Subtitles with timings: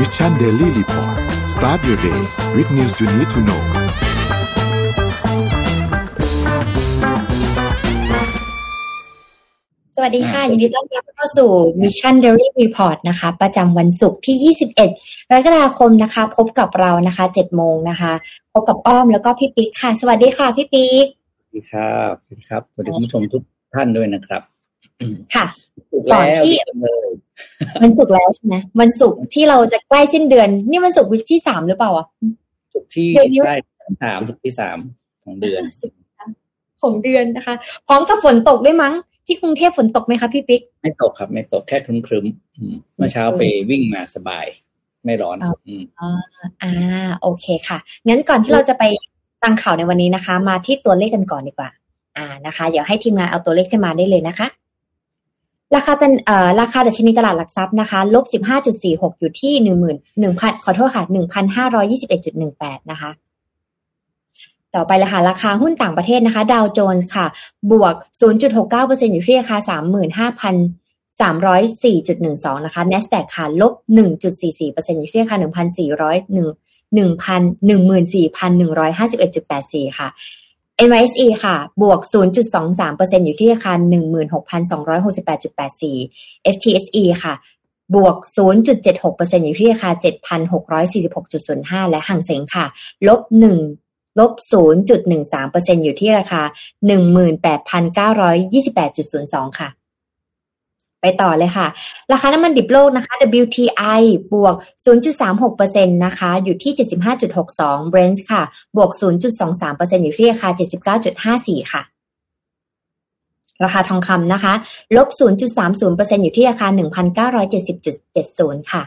[0.00, 1.16] Mission Daily Report
[1.54, 2.20] start your day
[2.54, 3.62] with news you need to know
[9.96, 11.50] สวัสดีค่ะ ยินดีต้อนรับเข้าสู่
[11.82, 14.80] Mission Daily Report นะคะ ประจำวันศุกร์ที่ 21ก
[15.36, 18.12] รกฎาคมนะคะ พบกับเรานะคะ7โมงนะคะ
[18.52, 21.06] พบกับอ้อมแล้วก็พี่ปิ๊กค่ะ สวัสดีค่ะ พี่ปิ๊ก
[21.40, 23.42] สวัสดีครับสวัสดีครับสวัสดีคุณผู้ชมทุก
[23.74, 24.42] ท่านด้วยนะครับ
[25.34, 25.46] ค่ะ
[25.90, 27.10] ถูกก่อนแล้วที่เลย
[27.82, 32.06] วันศุกร์แล้วใช่ไหมวันศุกร์ที่เราจะใกล้สิ้นเดือน นี่วันศุกร์วิกที่สามหรือเปล่าอะ
[32.74, 33.56] สุกร์ที่เดือนนี้ได้
[34.04, 34.78] สามสุกร์ที่สาม
[35.24, 35.62] ของเดือน
[36.82, 37.54] ของเดือนนะคะ
[37.86, 38.94] พร้อมกับฝนตกด้วยมั้ง
[39.26, 44.46] ที่กรุงเทพฝนตกไหมคะพี่ปิ๊ก ไม่ตกครับ ไม่ตกแค่ครึ้มๆอืมเมื่อเช้าไปวิ่งมาสบาย
[45.04, 46.20] ไม่ร้อนอ้าวอืมอ่า
[46.62, 46.72] อ่า
[47.20, 47.78] โอเคค่ะ
[48.08, 48.84] งั้นก่อนที่เราจะไป
[49.42, 51.70] ฟังข่าวในวันนี้นะคะ มาที่ตัวเลขกันก่อนดีกว่า
[52.16, 54.46] อ่านะคะ เดี๋ยวให้ทีมงานเอาตัวเลขขึ้นมาได้เลยนะคะ
[55.74, 61.40] ราคาตันเอ่อราคาดัชนีตลาดหลักทรัพย์นะคะลบสิบห้าจุดสี่หกอยู่ที่หนึ่งหมื่นหนึ่งพันขอโทษค่ะหนึ่งพั
[62.90, 63.10] นะคะ
[64.74, 67.26] ต่อไปลยค่ะราคาหุ้นต่างประเทศนะคะ ดาวโจนส์ค่ะ
[67.70, 67.94] บวก
[68.50, 69.70] 0.69%อยู่ที่ราคา 35,000
[71.20, 76.46] 304.12 นะคะ NASDAQ ค่ะ ลบ 1.44%อยู่ที่ราคา1,401
[76.96, 80.08] 14,154,151.84 ค่ะ
[80.84, 82.00] NYSE ค่ะ บวก
[82.64, 83.72] 0.23%อยู่ที่ราคา
[86.52, 87.34] 16,268.84 FTSE ค่ะ
[87.94, 89.90] บวก 0.76%อยู่ที่ราคา
[91.80, 92.64] 7,646.05 และห่างเสงค่ะ
[93.08, 93.20] ลบ
[93.70, 96.42] 1ลบ 0.13%อยู่ที่ราคา
[96.90, 99.68] 18,928.02 ค่ะ
[101.06, 101.66] ไปต่อเลยค่ะ
[102.12, 104.54] ราคาน้ำมันดิบโลกนะคะ WTI บวก
[105.24, 106.72] 0.36%นะคะ อยู่ที่
[107.32, 108.42] 75.62 Brent ค่ะ
[108.76, 108.90] บวก
[109.50, 110.48] 0.23%อยู่ที่ราคา
[110.96, 111.82] 79.54 ค่ะ
[113.64, 114.52] ราคาทองคำนะคะ
[114.96, 115.08] ลบ
[115.60, 116.68] 0.30%อยู่ที่ราคา
[117.54, 118.82] 1,970.70 ค่ะ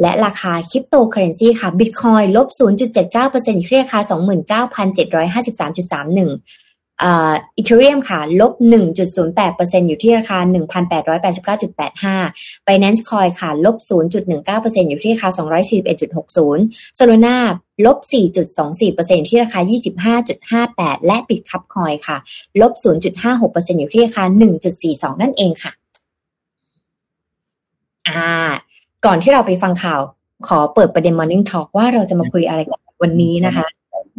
[0.00, 4.00] และราคาคริปโตเคอเรนซีค่ะ Bitcoin ลบ 0.79%อยู่ที่ราคา
[4.60, 6.63] 29,753.31
[7.02, 8.52] อีเทเรียมค่ะ ลบ
[9.20, 10.38] 1.08%อยู่ที่ราคา
[12.02, 13.76] 1,889.85 Binance Coin ค่ะ ลบ
[14.28, 15.28] 0.19%อยู่ที่ราคา
[16.18, 17.36] 241.60 Solana
[17.86, 19.60] ลบ 4.24%อยู่ที่ราคา
[20.30, 22.16] 25.58 และ Bitcup Coin ค่ะ
[22.60, 24.24] ลบ 0.56%อยู่ที่ราคา
[24.72, 25.72] 1.42 นั่นเองค่ะ
[28.08, 28.24] อ่า
[29.04, 30.00] ก่อนที่เราไปฟังข่าว
[30.48, 33.66] ขอเปิดประเด็น Morning Talk ว่าเราจะมาคุยอะไรกันวันนี้นะคะ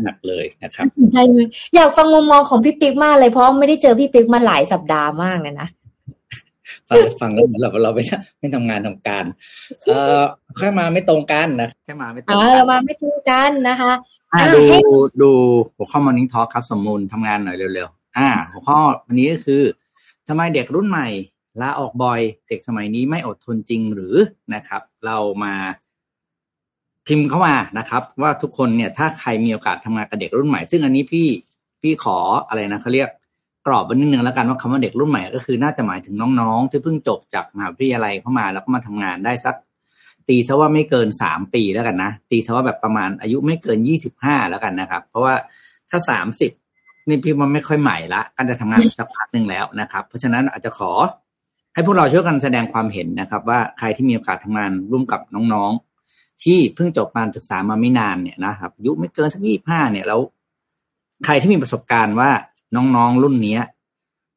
[0.03, 5.67] หนักเลยนะครับน่าสนใจเลยอยากฟังมุมมองของพี่ปิ๊กมากเลยเพราะไม่ได้เจอพี่ปิ๊กมาหลายสัปดาห์มากเลยนะ
[6.89, 8.03] ฟังฟังแล้วเหมือนเราเราไม่
[8.39, 9.25] ไม่ทำงานทำการ
[9.85, 10.23] เอ่อ
[10.57, 13.91] แค่มาไม่ตรงกันนะแค่มาไม่ตรงอ่ากัเรานมาไม่ถูกกันนะคะ
[14.33, 14.79] อ่าอ่าดูให้
[15.21, 15.31] ดู
[15.75, 18.77] หัวข้อ Morning Talk ครับ สมมูลทำงานหน่อยเร็วๆอ่า หัวข้อ
[19.07, 19.61] วันนี้ก็คือ
[20.27, 21.07] ทำไมเด็กรุ่นใหม่
[21.61, 24.15] ลาออกบ่อยเด็กสมัยนี้ไม่อดทนจริงหรือ
[24.53, 25.53] นะครับ เรามา
[27.07, 31.27] พิมพ์เข้ามานะครับ ว่าทุกคนเนี่ยถ้าใครมีโอกาสทำงานกับเด็กรุ่นใหม่ ซึ่งอันนี้พี่
[31.81, 32.17] พี่ขอ
[32.47, 33.09] อะไรนะเขาเรียก
[33.65, 39.55] กรอบไว้นิดนึงแล้วกันว่าคำว่าเด็กรุ่นใหม่ก็คือน่าจะหมายถึงน้องๆ ที่เพิ่งจบจากมหาวิทยาลัยเข้ามาแล้วก็มาทำงานได้สัก
[40.27, 45.33] ตีซะว่าไม่เกินสามปีแล้วกันนะตีซะว่าแบบประมาณอายุไม่เกินยี่สิบห้าแล้วกันนะครับ เพราะว่า
[45.89, 46.51] ถ้าสามสิบ
[47.07, 50.91] นี่พี่มันไม่ค่อยใหม่ละการจะทำงานสักพักหนึ่งแล้วนะครับ เพราะฉะนั้นอาจจะขอ
[51.73, 55.21] ให้พวกเราช่วยกันแสดงความเห็นนะครับ ว่าใครที่มีโอกาสทำงานร่วมกับ
[55.53, 55.94] น้องๆ
[56.43, 60.19] ที่เพิ่งจบการศึกษามาไม่นานเนี่ยนะครับอายุไม่เกินสักยี่ห้าเนี่ยแล้ว
[61.25, 62.29] ใครที่มีประสบการณ์ว่า
[62.75, 63.61] น้องๆรุ่นเนี้ย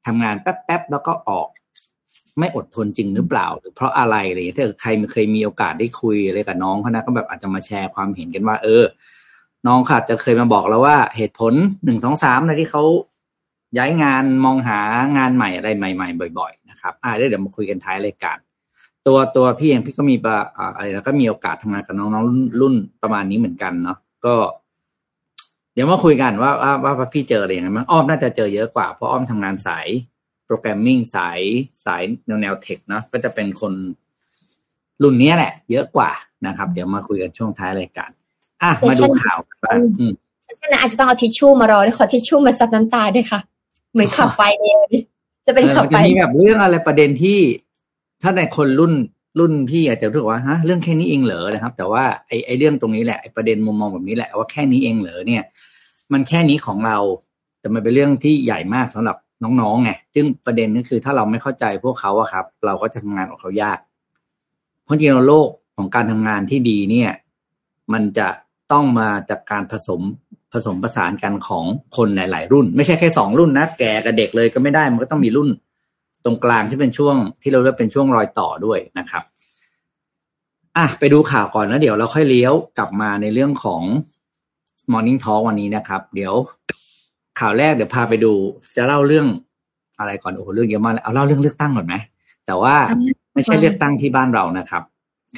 [0.06, 1.48] ทำงานแป๊บๆแล้วก็ออก
[2.38, 8.84] ไม่อดทนจริงหรือเปล่า หรือเพราะอะไรอะไรอย่างเงี้ยถ้าใครเคยมีโอกาสได้คุยอะไรกับน้องเขานะก็แบบอาจจะมาแชร์ความเห็นกันว่า เออ
[9.66, 11.52] น้องค่ะจะเคยมาบอกเราว่าเหตุผล
[11.84, 12.82] หนึ่งสองสามอะไรที่เขา
[13.78, 14.80] ย้ายงานมองหา
[15.16, 18.38] งานใหม่อะไรใหม่ ๆ บ่อย ๆ นะครับอ่าเดี๋ยวมาคุยกันท้ายรายการ
[19.08, 24.34] ตัวตัวพี่เองพี่ก็มีปะอ่าอะไรแล้วก็มีโอกาสทำงานกับน้องๆรุ่นรุ่นประมาณนี้เหมือนกันเนาะก็
[25.74, 29.86] เดี๋ยวมาคุยกันว่าว่าว่าว่าพี่เจออะไรอย่างไรมั้งอ้อมน่าจะเจอเยอะกว่าเพราะอ้อมทำงานสาย
[30.46, 31.40] โปรแกรมมิ่งสาย
[31.84, 33.72] สายแนวแนวเทคเนาะก็จะเป็นคน
[35.02, 36.10] รุ่นเนี้ยแหละ เยอะกว่า
[36.46, 38.10] นะครับ เดี๋ยวมาคุยกันช่วงท้ายรายการ
[38.62, 40.12] อะมาดูข่าวกันบ้างอืม
[40.46, 43.40] ฉะนั้นอาจจะต้องเอาทิชชู่มารอแล้วขอทิชชู่มาซับน้ำตาด้วยค่ะ
[43.92, 44.92] เหมือนขับไฟเลย
[45.46, 47.38] จะเป็นเออขับมันไฟจะมีแบบเรื่องอะไรประเด็นที่
[48.22, 48.92] ถ้าในคนรุ่น
[49.38, 55.42] รุ่นพี่อาจจะรู้สึกว่าฮะเรื่องแค่นี้เองเหรอนะครับ แต่ว่าไอ้ไอ้เรื่องตรงนี้แหละไอ้ประเด็นมุมมองแบบนี้แหละว่าแค่นี้เองเหรอเนี่ย
[56.12, 56.98] มันแค่นี้ของเรา
[57.60, 63.78] แต่มันเป็นเรื่องที่ใหญ่มากสำหรับน้องๆไงซึ่งประเด็นก็คือถ้าเราไม่เข้าใจพวกเขาอะครับ เราก็จะทำงานของเขายาก
[64.84, 67.10] เพราะจริงๆแล้วโลกของการทำงานที่ดีเนี่ย
[67.92, 68.28] มันจะ
[68.72, 70.00] ต้องมาจากการผสม
[70.52, 71.64] ผสมประสานกันของ
[71.96, 75.48] คนหลาย ๆ รุ่น ไม่ใช่แค่สองรุ่นนะแก่กับเด็กเลยก็ไม่ได้มันก็ต้องมีรุ่น
[76.24, 79.22] ตรงกลางที่เป็นช่วงที่เราเรียกเป็นช่วงรอยต่อด้วยนะครับ
[80.76, 83.82] อะไปดูข่าวก่อนแล้วเดี๋ยวเราค่อยเลี้ยวกลับมาในเรื่องของ
[84.92, 86.34] Morning Talk วันนี้นะครับ เดี๋ยว
[87.40, 88.32] ข่าวแรกเดี๋ยวพาไปดู
[88.76, 89.26] จะเล่าเรื่อง
[89.98, 91.94] อะไรก่อนโอ้โหเรื่องเยอะมากเลยเอาเล่าเรื่องเลือกตั้งก่อนไหม
[92.46, 92.74] แต่ว่า
[93.34, 94.82] ไม่ใช่เลือกตั้งที่บ้านเรานะครับ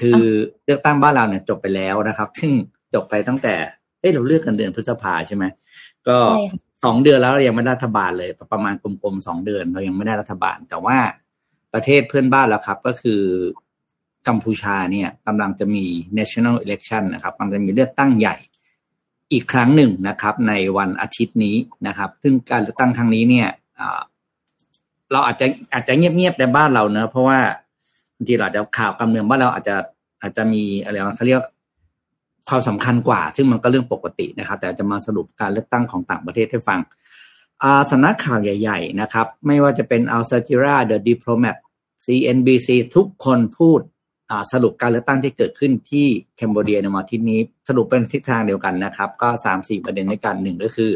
[0.00, 0.20] คือ
[0.64, 2.50] เลือกตั้งบ้านเราเนี่ยจบไปแล้วนะครับ ซึ่ง
[2.94, 3.54] จบไปตั้งแต่
[4.00, 5.44] เอ้เราเลือกกันเดือนพฤษภาใช่ไหม
[6.08, 6.18] ก็
[6.84, 10.98] สองเดือนแล้วเรายังไม่ได้รัฐบาลเลย ประมาณกลมๆสองเดือนเรายังไม่ได้รัฐบาล แต่ว่า
[11.72, 13.20] ประเทศเพื่อนบ้านแล้วครับ ก็คือ
[14.28, 15.84] กัมพูชาเนี่ยกำลังจะมี
[16.18, 18.36] national election นะครับกำลังจะมีเลือกตั้งใหญ่
[19.32, 21.56] อีกครั้งหนึ่งนะครับ ในวันอาทิตย์นี้
[21.86, 23.48] นะครับ ซึ่งการเลือกตั้งครั้งนี้เนี่ย
[25.12, 27.38] เราอาจจะอาจจะเงียบๆในบ้านเราเนอะเพราะว่า
[28.16, 29.76] บางทีเราจะข่าวการเมืองบ้านเราอาจจะ
[30.22, 31.42] อาจจะมีอะไรเขาเรียก
[32.50, 36.81] ความสำคัญกว่า ซึ่งมันก็เรื่องปกตินะครับ แต่จะมาสรุปการเลือกตั้งของต่างประเทศให้ฟัง
[37.91, 41.56] สำนักข่าวใหญ่ ๆ นะครับ ไม่ว่าจะเป็นอัลซาจิราเดอะดิปโลแมต
[42.05, 43.81] CNBC ทุกคนพูด
[44.52, 46.06] สรุปการเลือกตั้งที่เกิดขึ้นที่
[46.37, 50.91] แคนเบเดียในวันที่นี้ สรุปเป็นทิศทางเดียวกันนะครับ ก็สามสี่ประเด็นด้วยกันหนึ่งก็คือ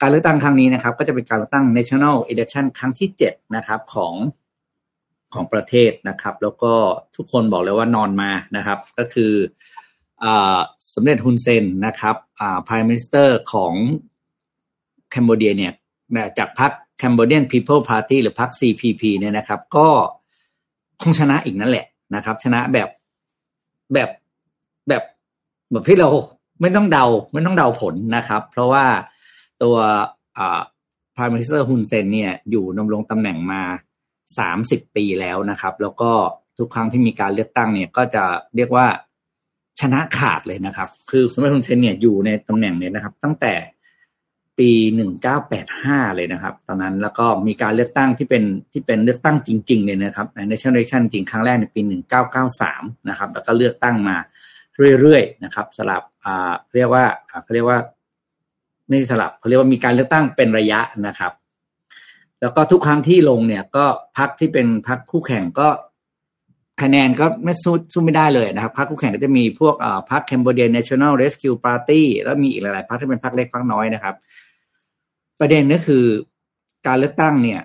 [0.00, 4.14] การเลือกตั้งครั้งนี้นะครับ ก็จะเป็นการเลือกตั้ง national election ครั้งที่เจ็ดนะครับของ
[5.34, 6.72] ของประเทศนะครับ แล้วก็
[7.16, 9.32] ทุกคนบอกเลยว่านอนมานะครับ ก็คือ
[10.94, 12.16] สมเด็จฮุนเซนนะครับ
[12.66, 13.72] prime minister ของ
[15.10, 15.72] แคนเบเดียเนี่ย
[16.38, 19.88] จากพรรค Cambodian People Party หรือพรรค CPP เนี่ยนะครับ ก็
[21.02, 22.88] คงชนะอีกนั่นแหละนะครับ ชนะแบบ
[23.92, 24.10] แบบ
[24.88, 25.02] แบบ
[25.70, 26.08] แบบที่เรา
[26.60, 28.84] ไม่ต้องเดาไม่ต้องเดาผลนะครับ เพราะว่า
[29.62, 29.76] ตัว
[30.38, 30.60] อ่า
[31.14, 33.62] Prime Minister ฮุนเซนเนี่ยอยู่ดำรงตำแหน่งมา
[34.38, 36.10] สามสิบปีแล้วนะครับ แล้วก็
[36.58, 38.24] ทุกครั้งที่มีการเลือกตั้งเนี่ยก็จะ
[38.56, 38.86] เรียกว่า
[39.80, 43.54] ชนะขาดเลยนะครับ คือสมเด็จฮุนเซนเนี่ยอยู่ในตำแหน่งเนี่ยนะครับ ตั้งแต่
[44.58, 48.42] ปีหนึ่งเก้าแปดห้าเลยนะครับ ตอนนั้นแล้วก็มีการเลือกตั้งที่เป็น
[48.72, 54.16] ที่เป็นเลือกตั้งจริงๆเนี่ยนะครับใน national election จริงครั้งแรกในปีหนึ่งเก้าเก้าสามนะครับ แล้วก็เลือกตั้งมา
[55.00, 57.78] เรื่อยๆนะครับ สลับอ่าเรียกว่าเขาเรียกว่า
[58.88, 61.32] ไม่สลับเขาเรียกว่ามีการเลือกตั้งเป็นระยะนะครับ
[62.40, 63.84] แล้วก็ทุกครั้งที่ลงเนี่ยก็
[64.18, 65.68] พักที่เป็นพักคู่แข่งก็
[66.82, 69.74] คะแนนก็ไม่สู้สู้ไม่ได้เลยนะครับพรรคคู่แข่งก็จะมีพวก
[70.10, 74.14] พรรค Cambodia National Rescue Party แล้วมีอีกหลาย ๆพรรคที่เป็นพรรคเล็กพรรคน้อยนะครับ
[75.40, 76.04] ประเด็นก็คือ
[76.86, 77.60] การเลือกตั้งเนี่ย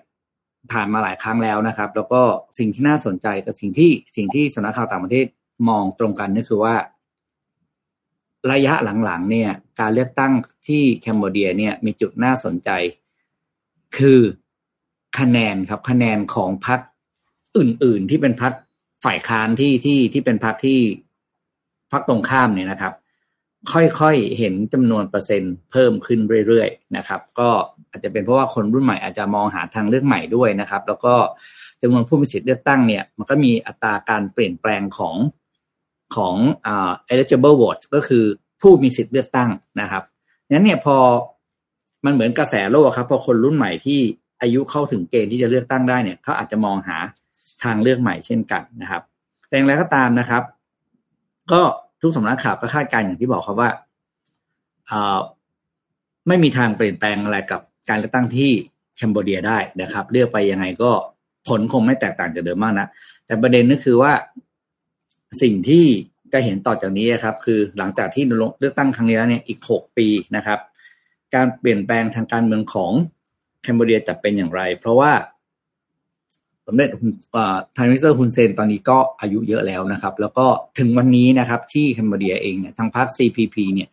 [0.72, 2.22] ผ่านมาหลายครั้งแล้วนะครับ แล้วก็
[2.58, 5.26] สิ่งที่น่าสนใจกับสิ่งที่สิ่งที่สำนักข่าวต่างประเทศ
[5.70, 6.76] มองตรงกันก็คือว่า
[8.52, 8.74] ระยะ
[9.04, 10.34] หลังๆ เนี่ย การเลือกตั้ง
[10.68, 12.70] ที่แคนเบเดียเนี่ยมีจุดน่าสนใจ
[13.98, 14.20] คือ
[15.20, 16.80] คะแนนครับคะแนนของพรรค
[17.58, 18.54] อื่น ๆ ที่เป็นพรรค
[19.04, 20.80] ฝ่ายค้านที่ที่ที่เป็นพรรคที่
[21.92, 22.94] พรรคตรงข้ามเนี่ยนะครับ
[23.74, 27.50] ค่อยๆเห็นจำนวนเปอร์เซ็นต์เพิ่มขึ้นเรื่อยๆนะครับ ก็
[27.90, 31.16] อาจจะเป็นเพราะว่าคนรุ่นใหม่อาจจะมองหาทางเลือกใหม่ด้วยนะครับ แล้วก็
[31.82, 35.16] จำนวนผู้มีสิทธิ์เลือกตั้งเนี่ย มันก็มีอัตราการเปลี่ยนแปลงของ
[36.16, 36.36] ของ
[36.66, 38.24] อ่า eligible vote ก็คือ
[38.62, 39.50] ผู้มีสิทธิ์เลือกตั้ง
[39.82, 40.04] นะครับ
[40.50, 40.98] นั้นเนี่ยพอ
[42.06, 44.00] มันเหมือนกระแสโลกครับพอคนรุ่นใหม่ที่
[44.42, 46.98] อายุเข้าถึงเกณฑ์ที่จะเลือกตั้งได้เนี่ยเขาอาจจะมองหา
[47.64, 49.02] ทางเลือกใหม่เช่นกันนะครับ
[49.48, 50.44] แต่อย่างไรก็ตามนะครับ
[51.52, 51.62] ก็
[52.02, 53.70] ทุกสำนักข่าวก็คาดการณ์อย่างที่บอกครับว่า
[56.28, 58.52] ไม่มีทางเปลี่ยนแปลงอะไรกับการเลือกตั้งที่
[58.98, 60.92] แคนเบเดียได้นะครับ เลือกไปยังไงก็
[61.48, 62.88] ผลคงไม่แตกต่างจากเดิมมากนะ
[63.26, 64.14] แต่ประเด็นก็คือว่า
[65.42, 65.86] สิ่งที่
[66.34, 68.24] จะเห็นต่อจากนี้ครับ คือหลังจากที่
[68.60, 70.60] เลือกตั้งครั้งนี้แล้วเนี่ยอีกหกปีนะครับ
[71.36, 72.92] การเปลี่ยนแปลงทางการเมืองของ
[73.62, 75.12] Cambodia จะเป็นอย่างไร เพราะว่า
[76.68, 76.90] สมเด็จ
[77.76, 83.90] Prime Minister ฮุนเซนตอนนี้ก็อายุเยอะแล้วนะครับ แล้วก็ถึงวันนี้นะครับที่ Cambodia เองเนี่ยทางพรรค CPP เนี่ย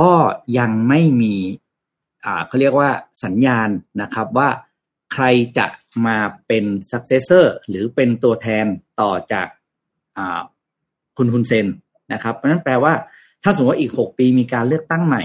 [0.00, 0.10] ก็
[0.58, 1.34] ยังไม่มี
[2.24, 2.90] อ่าเขาเรียกว่า
[3.24, 3.68] สัญญาณ
[4.02, 4.48] นะครับว่า
[5.12, 5.24] ใคร
[5.58, 5.66] จะ
[6.06, 6.16] มา
[6.46, 8.66] เป็น successor หรือเป็นตัวแทน
[9.00, 9.48] ต่อจาก
[10.18, 10.40] อ่า
[11.16, 11.66] คุณฮุนเซน
[12.12, 12.92] นะครับเพราะนั้นแปลว่า
[13.42, 15.22] ถ้าสมมติว่าอีกหกปีมีการเลือกตั้งใหม่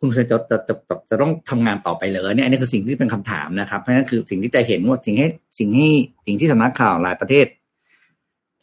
[0.00, 0.74] คุณจะจะจะจะ
[1.10, 5.28] จะต้องทำงานต่อไปเลยเนี่ยอันนี้คือสิ่งที่เป็นคำถามนะครับ เพราะนั้นคือสิ่งที่จะเห็นว่าสิ่งให้
[5.58, 5.88] สิ่งให้
[6.26, 7.46] สิ่งที่สำนักข่าวหลายประเทศ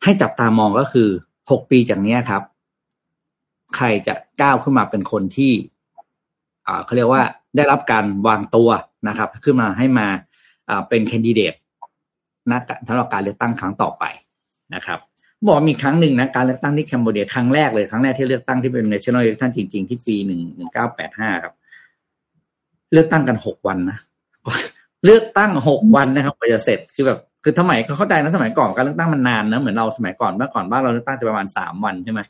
[0.04, 1.10] ให้จับตามองก็คือ
[1.52, 2.44] หกปีจากนี้ครับ
[3.76, 5.52] ใครจะก้าวขึ้นมาเป็นคนที่
[6.68, 7.24] อ่าเขาเรียกว่า
[7.56, 8.70] ได้รับการวางตัว
[9.08, 10.08] นะครับ ขึ้นมาให้มา
[10.70, 11.54] อ่าเป็นแคนดิเดต
[12.52, 14.04] นักสำหรับการเลือกตั้งครั้งต่อไป
[14.76, 15.00] นะครับ
[15.46, 21.54] บอกมีครั้งหนึ่งนะการเลือกตั้งที่แคนเบเดียครั้งแรกเลยครั้งแรกที่เลือกตั้งที่เป็น national election จริง ๆ ที่ปีหนึ่งหนึ่งเก้าแปดห้าครับ
[22.94, 23.98] เลือกตั้งกันหกวันนะ
[25.06, 32.22] เลือกตั้งหกวันนะครับกว่าจะเสร็จคือแบบคือสมัยก็เข้าใจนะสมัยก่อนการเลือกตั้งมันนานนะเหมือนเราสมัยก่อนเมื่อก่อนบ้านเราเลือกตั้งจะประมาณสามวันใช่ไหม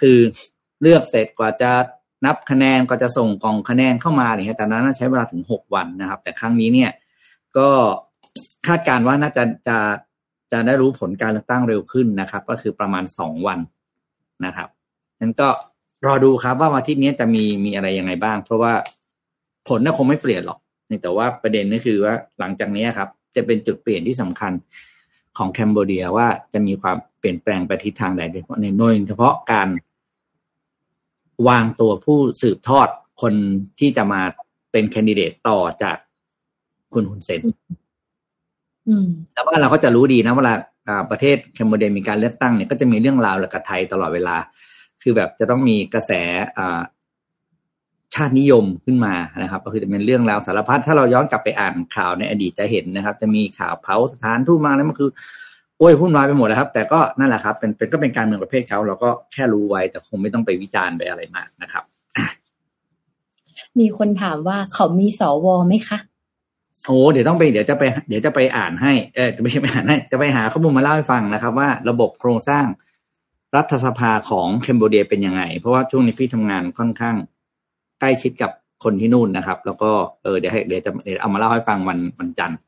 [0.00, 0.18] คือ
[0.82, 1.70] เลือกเสร็จกว่าจะ
[2.24, 6.90] นับคะแนนก็จะส่งกล่องคะแนนเข้ามาอะไรเงี้ยแต่นั้นใช้เวลาถึงหกวันนะครับ แต่ครั้งนี้เนี่ย
[7.56, 7.68] ก็
[8.66, 9.76] คาดการว่าน่าจะจะ
[10.52, 13.58] จะได้รู้ผลการเลือกตั้งเร็วขึ้นนะครับ ก็คือประมาณสองวัน
[14.44, 14.68] นะครับ
[15.20, 15.48] นั้นก็
[16.06, 18.72] รอดูครับว่าวันทิตย์นี้จะมีมีอะไรยังไงบ้าง เพราะว่า
[19.68, 20.58] ผลน่าคงไม่เปลี่ยนหรอก
[21.02, 24.52] แต่ว่าประเด็นก็คือว่าหลังจากนี้ครับ จะเป็นจุดเปลี่ยนที่สำคัญ
[25.38, 28.22] ของแคนเบเดียว่าจะมีความเปลี่ยนแปลงไปทิศทางใด
[28.60, 29.68] ในโดยเฉพาะการ
[31.48, 32.88] วางตัวผู้สืบทอด
[33.22, 33.34] คน
[33.78, 34.22] ที่จะมา
[34.72, 35.96] เป็นแคนดิเดตต่อจาก
[36.92, 37.42] คุณฮุนเซน
[39.34, 40.54] แต่ว่าเราก็จะรู้ดีนะเวลา
[41.10, 44.36] ประเทศแคนเบเดียมีการเลือกตั้งเนี่ยก็จะมีเรื่องราวและกับไทยตลอดเวลา
[45.02, 46.12] คือแบบจะต้องมีกระแส
[48.14, 55.10] ชาตินิยมขึ้นมานะครับ ก็คือจะเป็นเรื่องราวสารพัดถ้าเราย้อนกลับไปอ่านข่าวในอดีตจะเห็นนะครับ จะมีข่าวเผาสถานทูตมาแล้วมันคือ
[55.78, 61.84] โอ้ยพุ่นวายไปหมดแล้วครับ แต่ก็นั่นแหละครับ เป็นเป็นก็เป็นการเมืองประเภทเขาเราก็แค่รู้ไว้แต่คงไม่ต้องไปวิจารณ์ไปอะไรมากนะครับ
[63.78, 65.98] มีคนถามว่าเขามีสวไหมคะ
[66.86, 72.64] โอ้เดี๋ยวต้องไปเดี๋ยวจะไป เดี๋ยวจะไปอ่านให้เออจะไม่ใช่ไปอ่านให้จะไปหาข้อมูลมาเล่าให้ฟังนะครับ ว่าระบบโครงสร้าง
[73.56, 77.16] รัฐสภาของเคมโบเดียเป็นยังไง เพราะว่าช่วงนี้พี่ทำงานค่อนข้าง
[78.00, 78.50] ใกล้ชิดกับ
[78.84, 79.90] คนที่นู่นนะครับ แล้วก็
[80.22, 82.58] เออเดี๋ยวให้เดี๋ยวจะเดี๋ยวเอามาเล่าให้ฟังวันวันจันทร์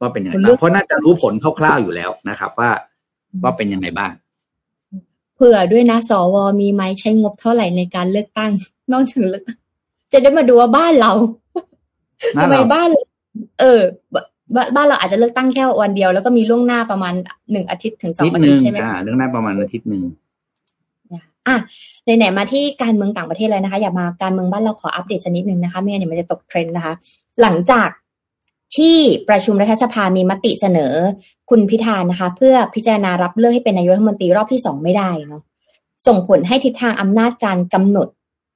[0.00, 2.70] ว่าเป็นยังไงบ้างเพราะน่าจะรู้ผลคร่าวๆอยู่แล้วนะครับ ว่า
[3.42, 4.12] ว่าเป็นยังไงบ้าง
[5.36, 8.52] เผื่อด้วยนะสวมีไหมใช้งบเท่าไหร่ในการเลือกตั้ง
[8.92, 9.42] นอกจากเลือก
[10.12, 11.12] จะได้มาดูว่าบ้านเรา
[12.36, 13.80] ทำไมบ้านเออ
[14.76, 17.14] บ้านเราอาจจะเลือกตั้งแค่วันเดียว แล้วก็มีล่วงหน้าประมาณ
[17.52, 20.02] หนึ่งอาทิตย์ถึงสองอาทิตย์ใช่ไหมเรื่องหน้าประมาณอาทิตย์หนึ่ง
[21.48, 21.56] อะ
[22.04, 26.94] ไหนๆมาที่การเมืองต่างประเทศเลยนะคะ อย่ามาการเมืองบ้านเราขออัปเดตชนิดนึงนะคะไม่งั้นเดี๋ยวมันจะตกเทรนด์นะคะ
[27.42, 27.88] หลังจาก
[28.76, 28.96] ที่
[29.28, 30.94] ประชุมรัฐสภามีมติเสนอ
[31.50, 35.42] คุณพิธานะคะ เพื่อพิจารณารับเลือกให้เป็นนายกรัฐมนตรีรอบที่สองไม่ได้เนาะ
[36.06, 38.08] ส่งผลให้ทิศทางอำนาจการกำหนด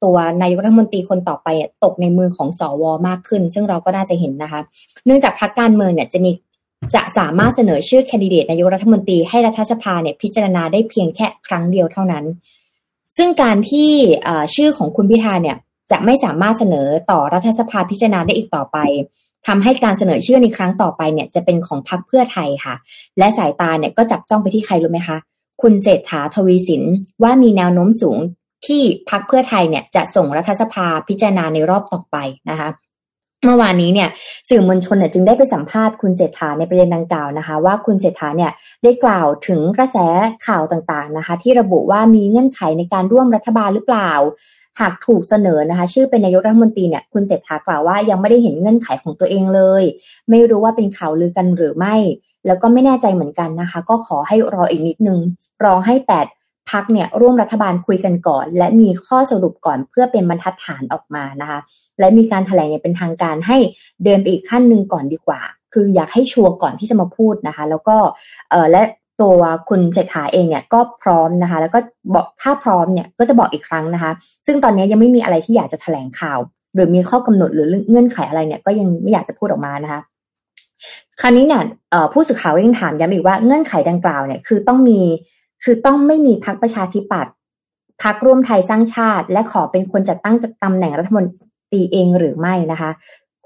[0.05, 1.49] ตัวนายกรัฐมนตรีคนต่อไป
[1.85, 4.61] ตกในมือของสอวอมากขึ้น ซึ่งเราก็น่าจะเห็นนะคะ
[5.07, 6.31] เนื่องจากพรรคการเมืองเนี่ยจะมี
[6.95, 12.25] จะสามารถเสนอชื่อแคนดิเดตนายกรัฐมนตรีให้รัฐสภาเนี่ยพิจารณาได้เพียงแค่ครั้งเดียวเท่านั้น
[13.17, 13.91] ซึ่งการที่
[14.55, 15.57] ชื่อของคุณพิธาเนี่ย
[15.91, 18.79] จะไม่สามารถเสนอต่อรัฐสภาพิจารณาได้อีกต่อไป
[19.47, 22.75] ทำให้การเสนอชื่อในครั้งต่อไปเนี่ยจะเป็นของพรรคเพื่อไทยค่ะ
[23.19, 25.19] และสายตาเนี่ยก็จับจ้องไปที่ใครรู้ไหมคะ
[25.63, 26.83] คุณเศรษฐาทวีสิน
[27.23, 28.19] ว่ามีแนวโน้มสูง
[28.67, 32.17] ที่พักเพื่อไทยเนี่ยจะส่งรัฐสภาพิจารณาในรอบต่อไป
[32.51, 32.69] นะคะ
[33.45, 34.09] เมื่อวานนี้เนี่ย
[34.49, 38.53] สื่อมวลชนเนี่ยจึงได้ไปสัมภาษณ์คุณเศรษฐาในประเด็นดังกล่าวนะคะ ว่าคุณเศรษฐาเนี่ย
[38.83, 39.97] ได้กล่าวถึงกระแส
[40.47, 44.13] ข่าวต่างๆนะคะ ที่ระบุว่ามีเงื่อนไขในการร่วมรัฐบาลหรือเปล่า
[44.81, 49.83] หากถูกเสนอนะคะ ชื่อเป็นนายกรัฐมนตรีเนี่ยคุณเศรษฐากล่าวว่ายังไม่ได้เห็นเงื่อนไขของตัวเองเลย
[50.31, 51.97] ไม่รู้ว่าเป็นข่าวลือกันหรือไม่
[52.47, 55.19] แล้วก็ไม่แน่ใจเหมือนกันนะคะ ก็ขอให้รออีกนิดนึง
[55.65, 56.27] รอให้แปด
[56.71, 61.61] พักเนี่ยร่วมรัฐบาลคุยกันก่อน และมีข้อสรุปก่อนเพื่อเป็นบรรทัดฐานออกมานะคะ
[61.99, 63.59] และมีการถแถลงเนี่ยเป็นทางการให้
[64.05, 65.41] เดินไปอีกขั้นหนึ่งก่อนดีกว่า
[65.73, 67.97] คืออยากให้ชัวร์ก่อนที่จะมาพูดนะคะ แล้วก็
[68.51, 68.83] เออและ
[69.23, 71.79] ตัวคุณเศรษฐาเองเนี่ยก็พร้อมนะคะ แล้วก็
[72.15, 74.13] บอกถ้าพร้อมเนี่ยก็จะบอกอีกครั้งนะคะ
[74.47, 76.39] ซึ่งตอนนี้ยังไม่มีอะไรที่อยากจะถแถลงข่าว
[76.75, 80.01] หรือมีข้อกำหนดหรือเงื่อนไขอะไรเนี่ยก็ยังไม่อยากจะพูดออกมานะคะ
[81.21, 81.63] คราวนี้เนี่ย
[82.13, 85.01] ผู้สื่อข่าวยังถามย้ำอีกว่าเงื่อนไขดังกล่าวเนี่ยคือต้องมี
[85.65, 87.33] คือต้องไม่มีพักประชาธิปัตย์
[88.03, 91.25] พักร่วมไทยสร้างชาติ และขอเป็นคนจัดตั้งตำแหน่งรัฐมน
[91.71, 92.91] ตรีเองหรือไม่นะคะ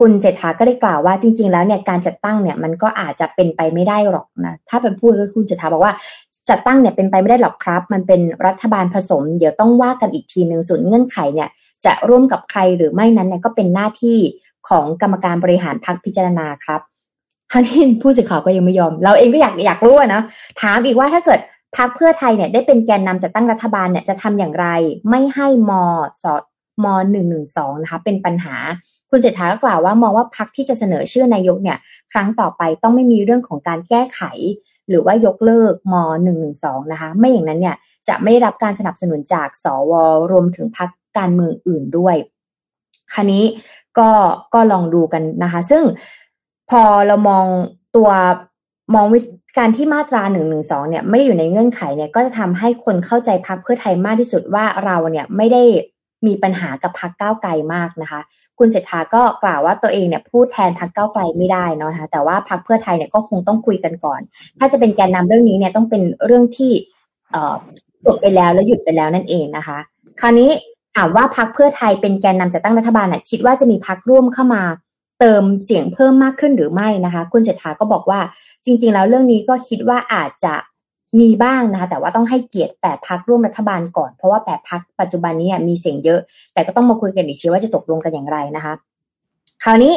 [0.00, 5.92] คุณเศรษฐาก็ได้กล่าวว่าจริง ๆ แล้วเนี่ยการจัดตั้งเนี่ยมันก็อาจจะเป็นไปไม่ได้หรอกนะถ้าเป็นพูดก็คุณเศรษฐาบอกว่า
[6.50, 11.48] จัดตั้งเนี่ยเป็นไปไม่ได้หรอกครับ มันเป็นรัฐบาลผสม เดี๋ยวต้องว่ากันอีกทีหนึ่งส่วนเงื่อนไขเนี่ย
[11.84, 14.18] จะร่วมกับใครหรือไม่นั้นเนี่ยก็เป็นหน้าที่
[14.68, 16.80] ของกรรมการบริหารพักพิจารณาครับ
[17.52, 20.22] ฮันนี่ผู้สื่อข่าวก็ยังไม่ยอม เราเองก็อยากอยากรู้นะ
[20.62, 21.40] ถามอีกว่าถ้าเกิด
[21.76, 24.66] พักเพื่อไทยเนี่ยได้เป็นแกนนำจัดตั้งรัฐบาลเนี่ยจะทำอย่างไร
[25.10, 25.72] ไม่ให้ม
[26.22, 26.24] ส
[26.84, 28.56] มหนึ่งหนึ่งสองนะคะเป็นปัญหา
[29.10, 31.78] คุณเศรษฐาก็กล่าวว่ามองว่าพักที่จะเสนอชื่อนายกเนี่ย
[32.12, 34.20] ครั้งต่อไปต้องไม่มีเรื่องของการแก้ไข
[34.88, 37.76] หรือว่ายกเลิกมหนึ่งหนึ่งสองนะคะ ไม่อย่างนั้นเนี่ย
[38.08, 39.92] จะไม่ได้รับการสนับสนุนจากสว
[40.30, 40.88] รวมถึงพัก
[41.18, 42.16] การเมืองอื่นด้วย
[43.12, 43.44] คราวนี้
[43.98, 44.10] ก็
[44.54, 45.82] ก็ลองดูกันนะคะ ซึ่ง
[46.70, 47.46] พอเรามอง
[47.96, 48.10] ตัว
[48.94, 49.18] มองวิ
[49.58, 55.62] การที่มาตราหนึ่งหนึ่งสองเนี่ยไม่ได้อยู่ในเงื่อนไขเนี่ยก็จะทำให้คนเข้าใจพักเพื่อไทยมากที่สุดว่าเราเนี่ยไม่ได้
[56.26, 58.20] มีปัญหากับพักก้าวไกลมากนะคะ
[58.58, 64.20] คุณเศรษฐาก็กล่าวว่าตัวเองเนี่ยพูดแทนพักก้าวไกลไม่ได้นะะคะแต่ว่าพักเพื่อไทยเนี่ยก็คงต้องคุยกันก่อน
[64.58, 66.72] ถ้าจะเป็นแกนนำเรื่องนี้เนี่ยต้องเป็นเรื่องที่
[67.30, 67.54] เอ่อ
[68.06, 69.78] จบไปแล้วแล้วหยุดไปแล้วนั่นเองนะคะ
[70.20, 70.50] คราวนี้
[70.96, 74.62] ถามว่าพักเพื่อไทยเป็นแกนนำจัดตั้งรัฐบาลเนี่ยคิดว่าจะมีพักร่วมเข้ามา
[75.20, 78.20] เติมเสียงเพิ่มมากขึ้นหรือไม่นะคะ คุณเศรษฐาก็บอกว่า
[78.64, 80.54] จริง ๆ แล้วเรื่องนี้ก็คิดว่าอาจจะ
[81.20, 86.20] มีบ้างนะคะแต่ว่าต้องให้เกียรติแปดพักร่วมรัฐบาลก่อน เพราะว่าแปดพักปัจจุบันนี้มีเสียงเยอะ
[86.54, 88.72] แต่ก็ต้องมาคุยกันอีกทีว่าจะตกลงกันอย่างไรนะคะ
[89.62, 89.94] คราวนี้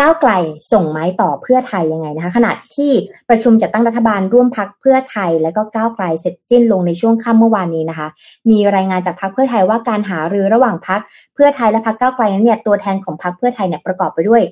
[0.00, 0.32] ก้าวไกล
[0.72, 2.90] ส่งไม้ต่อเพื่อไทยยังไงนะคะ ขณะที่
[3.28, 8.08] ประชุมจัดตั้งรัฐบาลร่วมพักเพื่อไทย และก็ก้าวไกลเสร็จสิ้นลงในช่วงค่ำเมื่อวานนี้นะคะ
[8.50, 11.00] มีรายงานจากพักเพื่อไทยว่าการหารือระหว่างพัก
[11.34, 14.42] เพื่อไทยและพักก้าวไกลนั้นเนี่ยตัวแทนของพักเพื่อไทยเนี่ยประกอบไปด้วย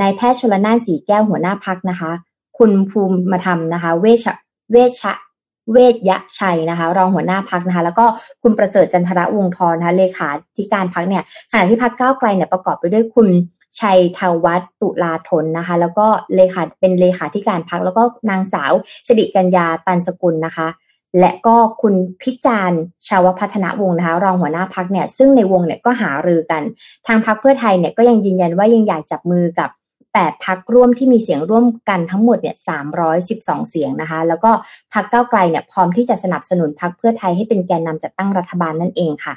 [0.00, 2.10] นายแพทย์ชลนานสีแก้วหัวหน้าพักนะคะ
[2.58, 4.26] คุณภูมิธรรมนะคะ เวช
[4.72, 5.02] เวช
[5.72, 8.04] เวชยะชัยนะคะ รองหัวหน้าพักนะคะ แล้วก็
[8.42, 13.28] คุณประเสริฐจันทระวงทรนะคะเลขาธิการพักเนี่ยขณะที่พักก้าวไกลเนี่ยประกอบไปด้วยคุณ
[13.80, 18.72] ชัยทวัฒตุลาธนนะคะ แล้วก็เลขาเป็นเลขาธิการพักแล้วก็นางสาว
[19.06, 20.68] สิริกัญญาตันสกุลนะคะ
[21.20, 26.62] และก็คุณพิจารณ์ชาวพัฒนาวงศ์นะคะ รองหัวหน้าพักเนี่ยซึ่งในวงเนี่ยก็หารือกัน
[27.06, 29.70] ทางพักเพื่อไทยเนี่ยก็ยังยืนยันว่ายังอยากจับมือกับ
[30.24, 32.56] 8พักร่วมที่มีเสียงร่วมกันทั้งหมดเนี่ย
[33.12, 34.50] 312 เสียงนะคะ แล้วก็
[34.92, 39.34] พักเก้าไกลเนี่ยพร้อมที่จะสนับสนุนพักเพื่อไทยให้เป็นแกนนำจัดตั้งรัฐบาลนั่นเองค่ะ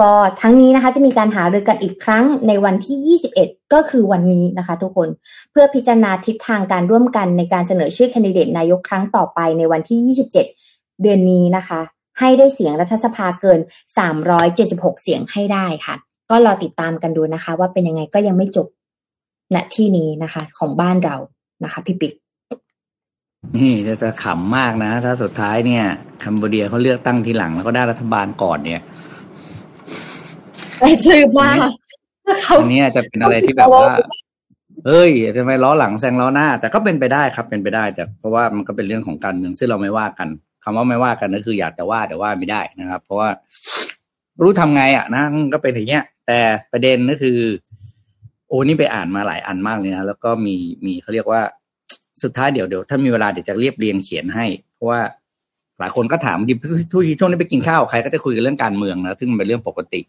[0.00, 5.08] ก็ทั้งนี้นะคะจะมีการหารือกันอีกครั้งในวันที่ 21 ก็คือวันนี้นะคะ ทุกคน
[5.50, 10.32] เพื่อพิจารณาทิศทางการร่วมกันในการเสนอชื่อแคนดิเดตนายกครั้งต่อไปในวันที่ 27
[11.02, 11.80] เดือนนี้นะคะ
[12.18, 13.60] ให้ได้เสียงรัฐสภาเกิน
[14.30, 15.94] 376 เสียงให้ได้ค่ะ
[16.30, 18.66] ก็รอติดตามกันดูนะคะ ว่าเป็นยังไงก็ยังไม่จบ
[19.56, 21.16] ณที่นี้นะคะ ของบ้านเรา
[21.64, 22.14] นะคะพี่ปิ๊ก
[23.56, 25.84] นี่จะขำมากนะ ถ้าสุดท้ายเนี่ย
[26.22, 28.82] คัมโบเดียเขาเลือกตั้งทีหลังแล้วก็ได้รัฐบาลก่อนเนี่ย
[30.78, 31.50] ไปสืบมา
[32.60, 33.94] อันนี้จะเป็นอะไรที่แบบว่า
[34.86, 40.28] เฮ้ยทำไมล้อหลังแซงล้อหน้า แต่ก็เป็นไปได้ครับเป็นไปได้ แต่เพราะว่ามันก็เป็นเรื่องของการเมืองซึ่งเราไม่ว่ากัน
[40.64, 43.28] คำว่าไม่ว่ากันก็คืออยากจะว่าแต่ว่าไม่ได้นะครับ เพราะว่า
[44.42, 45.22] รู้ทำไงอะนะ
[45.54, 46.40] ก็เป็นอย่างเงี้ย แต่
[46.72, 47.38] ประเด็นก็คือ
[48.52, 50.56] โอ้นี่ไปอ่านมาหลายอันมากเลยนะแล้วก็มี
[50.86, 51.42] มีเขาเรียกว่า
[52.22, 55.00] สุดท้ายเดี๋ยวเดี๋ยวถ้ามีเวลาเดี๋ยวจะเรียบเรียงเขียนให้ เพราะว่า
[55.80, 56.54] หลายคนก็ถามดิ
[56.92, 60.00] ทุกทีช่วงนี้ไปกินข้าวใครก็จะคุยกันเรื่องการเมืองนะซึ่งมันเป็นเรื่องปกติ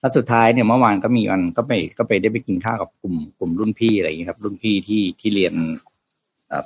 [0.00, 5.54] แล้วสุดท้ายเนี่ยเมื่อวานก็มีอันก็ไปก็ไปได้ไปกินข้าวกับกลุ่มกลุ่มรุ่นพี่อะไรอย่างนี้ครับ รุ่นพี่ที่ที่เรียน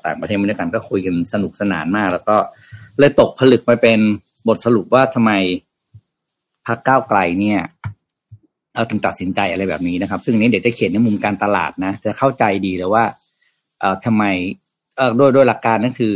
[0.05, 2.37] ต่างประเทศมาด้วยกันก็คุยกันสนุกสนานมาก แล้วก็
[2.99, 4.01] เลยตกผลึกมาเป็น
[4.49, 5.33] บทสรุปว่าทำไม
[6.67, 7.61] พรรคก้าวไกลเนี่ย
[8.75, 13.05] เอาถึงตัดสินใจอะไรแบบนี้นะครับ ซึ่งนี้เดี๋ยวจะเขียนในมุมการตลาดนะ จะเข้าใจดีเลยว่า
[13.81, 14.25] เอ่อทำไม
[14.97, 16.15] เอ่อโดยโดยหลักการนั่นคือ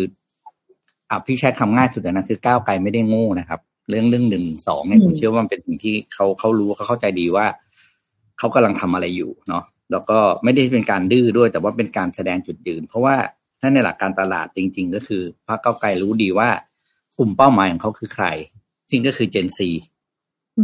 [1.11, 7.47] อะพี่ใช้คำง่ายสุดนะคือก้าวไกลไม่ได้โง่นะครับ เรื่องเรื่องหนึ่งสองเนี่ยผมเชื่อว่ามันเป็นสิ่งที่เขาเขารู้เขาเข้าใจดีว่า
[8.38, 13.17] เขากำลังทำอะไรอยู่เนาะแล้วก็ไม่ได้เป็นการดื้อด้วย แต่ว่าเป็นการแสดงจุดยืน เพราะว่า
[13.61, 16.49] ถ้าในหลักการตลาดจริง ๆ ก็คือพรรคเก้าไกลรู้ดีว่า
[17.19, 18.27] กลุ่มเป้าหมายของเขาคือใคร
[18.90, 19.71] จริงก็คือเจนซี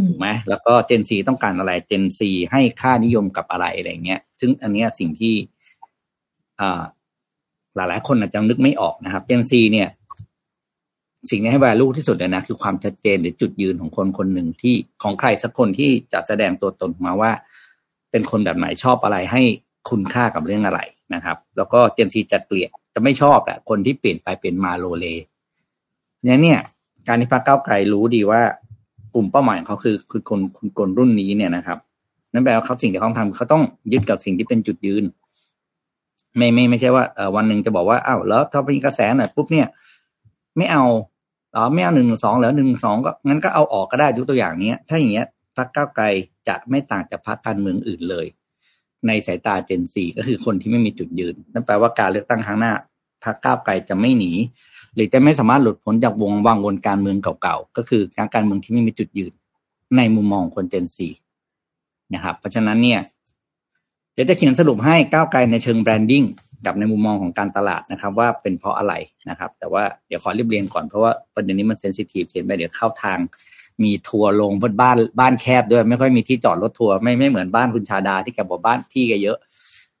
[0.07, 5.35] ถูกไหมแล้วก็เจนซีต้องการอะไรเจนซีให้ค่านิยมกับอะไรอะไรเงี้ย ซึ่งอันนี้สิ่งที่
[6.59, 6.81] อ่า
[7.75, 9.89] หลายคนอาจจะนึกไม่ออกนะครับเจนซีเนี่ย
[11.29, 17.31] สิ่งนี้ให้ value ที่สุดเลยนะ คือความชัดเจนหรือจุดยืนของคนคนหนึ่งที่ของใครสักคนที่จะแสดงตัวตนมาว่า
[18.11, 19.41] เป็นคนแบบไหนชอบอะไรให้
[19.89, 20.79] คุณค่ากับเรื่องอะไร
[21.13, 25.05] นะครับ แล้วก็เจนซีจะเกลียดจะไม่ชอบแหละคนที่เปลี่ยนไปเปลี่ยนมาโลเล
[26.23, 26.59] เนี่ยเนี่ย
[27.07, 28.41] การที่พรรคเก้าไกลรู้ดีว่า
[29.13, 31.77] กลุ่มเป้าหมายของเขาคือคือคนคนคนรุ่นนี้เนี่ยนะครับ
[32.33, 35.03] นั่นแปลว่าเขาสิ่งที่เขาทำเขาต้องยึดกับสิ่งที่เป็นจุดยืน
[36.37, 39.67] ไม่ไม่ไม่ใช่ว่าเออวันหนึ่งจะบอกว่าอ้าวแล้วถ้ามีกระแสหน่อยปุ๊บเนี่ย
[40.57, 40.83] ไม่เอา
[41.55, 46.05] อ๋อไม่เอาหนึ่งสองแล้วหนึ่งสองก็งั้นก็เอาออกก็ได้ยกตัวอย่างเนี้ย ถ้าอย่างเงี้ยพรรคก้าวไกล
[46.47, 48.25] จะไม่ต่างจากพรรคการเมืองอื่นเลย
[49.07, 52.73] ในสายตา Gen Z ก็คือคนที่ไม่มีจุดยืนนั่นแปลว่าการเลือกตั้งครั้งหน้า
[53.23, 54.31] พรรคก้าวไกลจะไม่หนี
[54.95, 59.33] หรือจะไม่สามารถหลุดพ้นจากวงวังวนการเมืองเก่าๆก็คือการการเมืองที่ไม่มีจุดยืน
[59.97, 61.09] ในมุมมองคน Gen Z
[62.13, 62.99] นะครับ เพราะฉะนั้นเนี่ย
[64.13, 66.23] เดี๋ยวจะเขียนสรุปให้ก้าวไกลในเชิง branding
[66.65, 68.93] กับในมุมมองของการตลาดนะครับ ว่าเป็นเพราะอะไร
[69.29, 73.19] นะครับ แต่ว่าเดี๋ยวขอรีบเรียงก่อนเพราะว่าประเด็นนี้มัน sensitive เขียนไปเดี๋ยวเข้าทาง
[73.83, 79.37] มีทัวร์ลงบนบ้านบ้านแคบด้วย ไม่ค่อยมีที่จอดรถทัวร์ไม่ไม่เหมือนบ้านคุณชาดาที่แกบอกบ้านที่แกเยอะ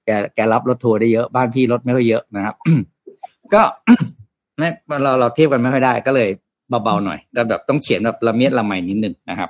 [0.05, 2.55] แกแกรับรถทัวร์ได้เยอะบ้านพี่รถไม่ค่อยเยอะนะครับ
[3.53, 3.61] ก็
[4.61, 4.69] ไม่
[5.03, 6.29] เราเราเทียบกันไม่ค่อยได้ ก็เลย
[6.69, 9.49] เบาๆหน่อยก็แบบต้องเขียนแบบละเมียดละไมนิดนึงนะครับ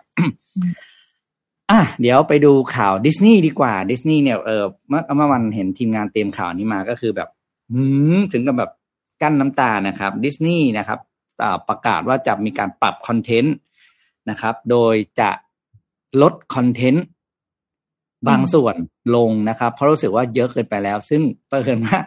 [1.72, 7.30] อะเดี๋ยวไปดูข่าวดิสนีย์ดีกว่าดิสนีย์เนี่ยเออเมื่อเมื่อวันเห็นทีมงานเตรียมข่าวนี้มาก็คือแบบ
[7.72, 7.84] หื
[8.18, 8.72] มถึงกับแบบ
[9.22, 11.00] กั้นน้ำตานะครับดิสนีย์นะครับ
[11.68, 13.56] ประกาศว่าจะมีการปรับคอนเทนต์
[14.30, 15.30] นะครับ โดยจะ
[16.22, 17.06] ลดคอนเทนต์
[18.28, 18.76] บางส่วน
[19.16, 22.00] ลงนะครับ เพราะรู้สึกว่าเยอะเกินไปแล้ว ซึ่งเปิดว่า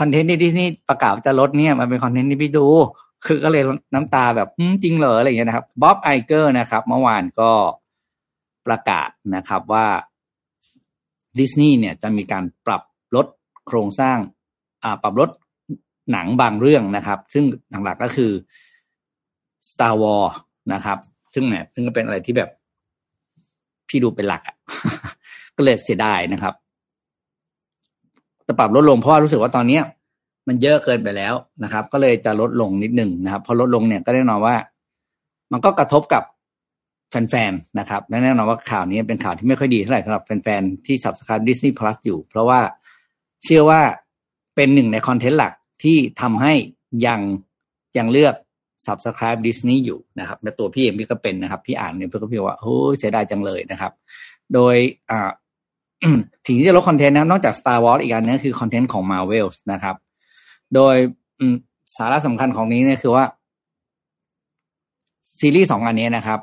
[0.00, 2.66] คอนเทนต์ที่ดิสนีย์ประกาศจะลดเนี่ยมันเป็นคอนเทนต์ที่พี่ดู
[3.26, 3.62] คือก็เลย
[3.94, 4.48] น้ำตาแบบ
[4.82, 7.50] จริงเหรออะไรอย่างเงี้ยนะครับบ๊อบไอเกอร์นะครับเมื่อวานก็
[8.66, 9.86] ประกาศนะครับว่า
[11.38, 12.82] ดิสนีย์เนี่ยจะมีการปรับ
[13.16, 13.26] ลด
[13.66, 14.18] โครงสร้าง
[14.84, 15.30] อ่าปรับลด
[16.12, 17.44] หนังบางเรื่องนะครับ ซึ่ง
[17.84, 18.30] หลักๆก็คือ
[19.70, 20.32] Star Wars
[20.72, 20.98] นะครับ
[21.34, 22.50] ซึ่งเนี่ยซึ่งก็เป็นอะไรที่แบบ
[23.88, 24.56] พี่ดูเป็นหลักอะ
[25.56, 26.54] ก็เลยเสียดายนะครับ
[28.50, 29.82] จะปรับลดลงเพราะว่ารู้สึกว่าตอนเนี้ย
[30.48, 34.56] มันเยอะเกินไปแล้วนะครับ ก็เลยจะลดลงนิดหนึ่งนะครับ พอลดลงเนี่ยก็แน่นอนว่า
[35.52, 36.22] มันก็กระทบกับ
[37.10, 42.60] แฟนๆนะครับแน่นอนว่าข่าวนี้เป็นข่าวที่ไม่ค่อยดีเท่าไหร่สำหรับแฟนๆที่ subscribe Disney Plus อยู่ เพราะว่า
[43.44, 43.80] เชื่อว่า
[44.56, 46.52] เป็นหนึ่งในคอนเทนต์หลักที่ทำให้
[47.06, 47.20] ยัง
[47.98, 48.34] ยังเลือก
[48.86, 53.92] subscribe Disney อยู่นะครับและตัวพี่เองพี่ก็เป็นนะครับ พี่อ่านเนี่ยเพื่อก็พี่ว่าโอ้เสียดายจังเลยนะครับ
[54.54, 54.76] โดย
[55.10, 55.30] อ่า
[56.46, 59.96] สิ่งที่จะลดคอนเทนต์นะครับ นอกจาก Star Wars อีกอันนึงคือคอนเทนต์ของ Marvel นะครับ
[60.74, 60.96] โดย
[61.96, 63.24] สาระสำคัญของนี้เนี่ยคือว่า
[65.38, 66.40] ซีรีส์สองอันนี้นะครับ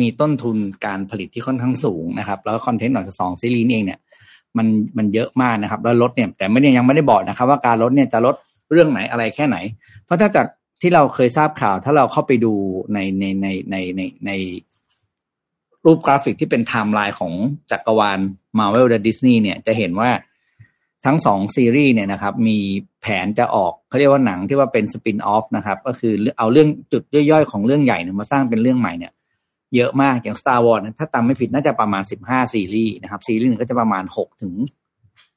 [0.00, 3.98] มีต้นทุนการผลิตที่ค่อนข้างสูงนะครับ แล้วคอนเทนต์ของสองซีรีส์เองเนี่ย
[4.56, 8.34] มันมันเยอะมากนะครับ แล้วลดเนี่ย แต่ไม่ได้ยังไม่ได้บอกนะครับ ว่าการลดเนี่ยจะลด
[8.70, 9.56] เรื่องไหนอะไรแค่ไหน
[10.04, 10.46] เพราะถ้าจาก
[10.80, 12.52] ที่เราเคยทราบข่าว ถ้าเราเข้าไปดู
[12.92, 14.30] ในในในในในใน
[15.84, 17.32] รูปกราฟิกที่เป็นไทม์ไลน์ของ
[17.70, 18.20] จักรวาล
[18.58, 20.10] Marvel และ Disney เนี่ยจะเห็นว่า
[21.06, 22.58] ทั้งสองซีรีส์เนี่ยนะครับมี
[23.02, 29.12] แผนจะออกเขาเรียกว่าหนังที่ว่าเป็น spin-off นะครับก็คือเอาเรื่องจุดย่อยๆ ของเรื่องใหญ่เนี่ยมาสร้างเป็นเรื่องใหม่เนี่ย
[29.76, 34.54] เยอะมากอย่าง Star Wars ถ้าตามไม่ผิดน่าจะประมาณสิบห้าซีรีส์นะครับซีรีส์นึงก็จะประมาณหกถึง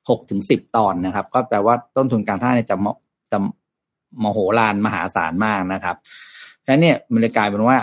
[0.10, 2.76] หกถึงสิบตอนนะครับ ก็แปลว่าต้นทุนการทำเนี่ยจะ
[3.32, 3.38] จะ
[4.24, 5.96] มโหฬารมหาศาลมากนะครับ
[6.64, 7.78] ดังนั้นเนี่ยมันเลยกลายเป็นว่า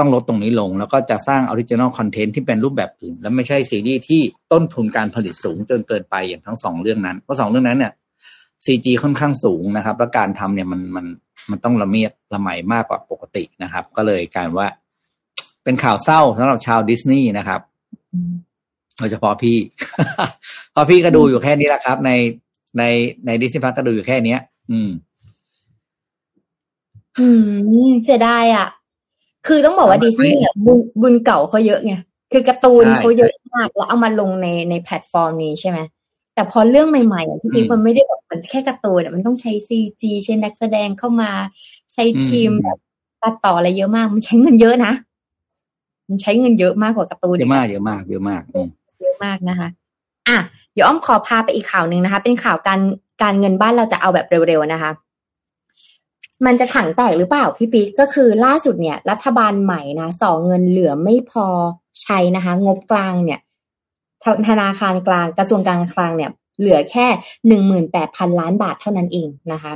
[0.00, 4.20] ต้องลดตรงนี้ลง แล้วก็จะสร้าง original content ที่เป็นรูปแบบอื่น แล้วไม่ใช่ซีรีส์ที่
[4.52, 7.92] ต้นทุนการผลิตสูงจนเกินไปอย่างทั้งสองเรื่องนั้น เพราะสองเรื่องนั้นเนี่ย
[8.64, 11.06] CG ค่อนข้างสูงนะครับ แล้วการทำเนี่ยมันมัน
[11.50, 14.68] มันต้องละเมียดละไมมากกว่าปกตินะครับ ก็เลยกลายว่า
[15.64, 17.60] เป็นข่าวเศร้าสำหรับชาวดิสนีย์นะครับ
[18.98, 19.56] โดยเฉพาะพี่
[20.74, 22.10] พอพี่ก็ดูอยู่แค่นี้แหละครับ ใน
[22.78, 22.82] ใน
[23.26, 24.90] ในดิสนีย์พลัสก็ดูอยู่แค่เนี้ย อืม
[27.18, 27.26] อื
[27.88, 28.66] มเสียดายอะ
[29.46, 31.94] คือต้องบอกว่าดิสนีย์เนี่ยบุญบุญเก่าเขาเยอะไง
[32.32, 35.78] คือการ์ตูนเขาเยอะมากแล้วเอามาลงในในแพลตฟอร์มนี้ใช่ไหม
[36.34, 41.30] แต่พอเรื่องใหม่ๆอะที่พี่มันไม่ได้แบบมันแค่การ์ตูนมันต้องใช้ CG ใช้นักแสดงเข้ามา
[41.92, 42.78] ใช้ทีมแบบ
[43.22, 44.92] ตัดต่ออะไรเยอะมาก มันใช้เงินเยอะนะ
[46.08, 48.42] มันใช้เงินเยอะมากกว่าการ์ตูนเยอะมากเยอะมากเยอะมาก
[49.00, 49.68] เยอะมากนะคะ
[50.28, 50.38] อะ
[50.74, 52.80] เดี๋ยวอ้อมขอพาไปอีกข่าวหนึ่งนะคะ เป็นข่าวการ
[53.22, 54.90] การเงินบ้านเราจะเอาแบบเร็วๆนะคะ
[56.46, 61.46] มันจะถังแตกหรือเปล่าพี่ปิ๊กก็คือล่าสุดเนี่ย รัฐบาลใหม่นะสองเงินเหลือไม่พอ
[62.02, 63.40] ใช้นะคะ งบกลางเนี่ย
[64.48, 67.06] ธนาคารกลางกระทรวงการคลังเนี่ย เหลือแค่
[67.48, 69.72] หนึ่งหมื่นแปดพันล้านบาทเท่านั้นเองนะคะ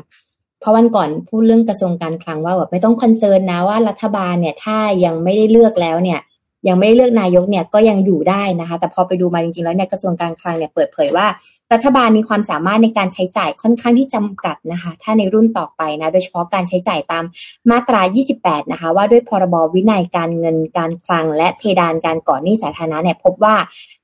[0.60, 6.20] เพราะวันก่อนพูดเรื่องกระทรวงการคลังว่าแบบไม่ต้องคอนเซิร์นนะว่ารัฐบาลเนี่ย ถ้ายังไม่ได้เลือกแล้วเนี่ย
[6.68, 11.26] ยังไม่ได้เลือกนายกเนี่ยก็ยังอยู่ได้นะคะ แต่พอไปดูมาจริงๆแล้วเนี่ยกระทรวงการคลังเนี่ยเปิดเผยว่า
[11.72, 17.24] รัฐบาลมีความสามารถในการใช้จ่ายค่อนข้างที่จำกัดนะคะ ถ้าในรุ่นต่อไปนะโดยเฉพาะการใช้จ่ายตาม
[17.70, 18.00] มาตรา
[18.36, 23.56] 28 นะคะ ว่าด้วยพรบวินัยการเงินการคลัง และเพดานการก่อหนี้สาธารณะเนี่ยพบว่า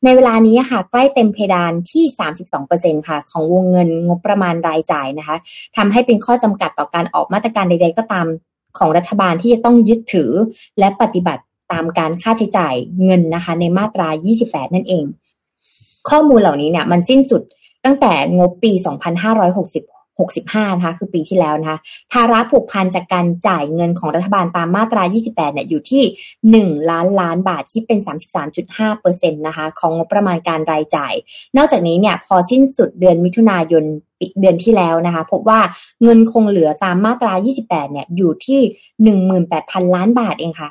[0.04, 2.04] ในเวลานี้ค่ะใกล้เต็มเพดานที่
[2.56, 5.36] 32%ค่ะ ของวงเงินงบประมาณรายจ่ายนะคะ
[5.76, 8.26] ทำให้เป็นข้อจำกัดต่อการออกมาตรการใด ๆ ก็ตาม
[8.78, 10.30] ของรัฐบาลที่จะต้องยึดถือ
[10.78, 14.08] และปฏิบัติ ตามการค่าใช้จ่ายเงินนะคะ ในมาตรา
[14.42, 15.04] 28 นั่นเอง
[16.10, 17.42] ข้อมูลเหล่านี้เนี่ยมันสิ้นสุด
[17.84, 18.84] ตั้งแต่งบปี 2560
[20.20, 21.78] 65นะคะคือปีที่แล้วนะคะ
[22.12, 26.02] ภาระผูกพันจากการจ่ายเงินของรัฐบาลตามมาตรา 28เนี่ยอยู่ที่
[26.74, 27.98] 1 ล้านล้านบาทคิดเป็น
[28.64, 31.14] 33.5%นะคะของงบประมาณการรายจ่าย
[31.56, 33.84] นอกจากนี้เนี่ยพอสิ้นสุดเดือนมิถุนายน
[34.40, 35.60] เดือนที่แล้วนะคะพบว่า
[36.02, 38.60] เงินคงเหลือตามมาตรา 28เนี่ยอยู่ที่
[39.28, 40.70] 18,000 ล้านบาทเองค่ะ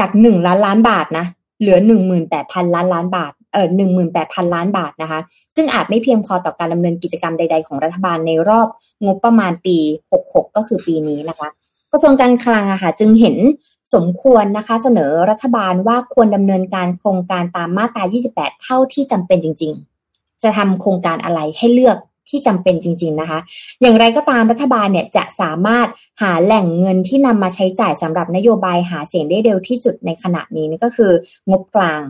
[0.00, 1.26] จากหนึ่งล้านล้านบาทนะ
[1.60, 5.20] เหลือหนึ่งหมื่นแปดพันล้านล้านบาทเออหนึ่งหมื่นแปดพันล้านบาทนะคะ
[5.56, 8.68] ซึ่งอาจไม่เพียงพอต่อการดำเนินกิจกรรมใด ๆของรัฐบาลในรอบ
[9.04, 9.76] งบประมาณปี
[10.12, 11.48] หกหกก็คือปีนี้นะคะ
[11.92, 13.36] กระทรวงการคลังอะคะ่ะจึงเห็น
[13.94, 18.02] สมควรนะคะเสนอรัฐบาลว่าควรดำเนินการโครงการตามมาตรา
[18.34, 19.72] 28 เท่าที่จำเป็นจริง
[20.08, 21.96] ๆ จะทำโครงการอะไรให้เลือก
[22.28, 23.38] ที่จำเป็นจริง ๆนะคะ
[23.80, 25.88] อย่างไรก็ตามรัฐบาลเนี่ยจะสามารถ
[26.22, 31.12] หาแหล่งเงินที่นำมาใช้จ่ายสำหรับนโยบายหาเสียงได้เร็วที่สุดในขณะนี้นี่ก็คือ
[31.50, 32.04] งบกลาง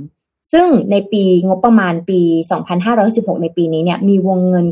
[0.53, 2.21] ซึ่งในปีงบประมาณปี
[2.83, 4.67] 2516 ในปีนี้เนี่ยมีวงเงิน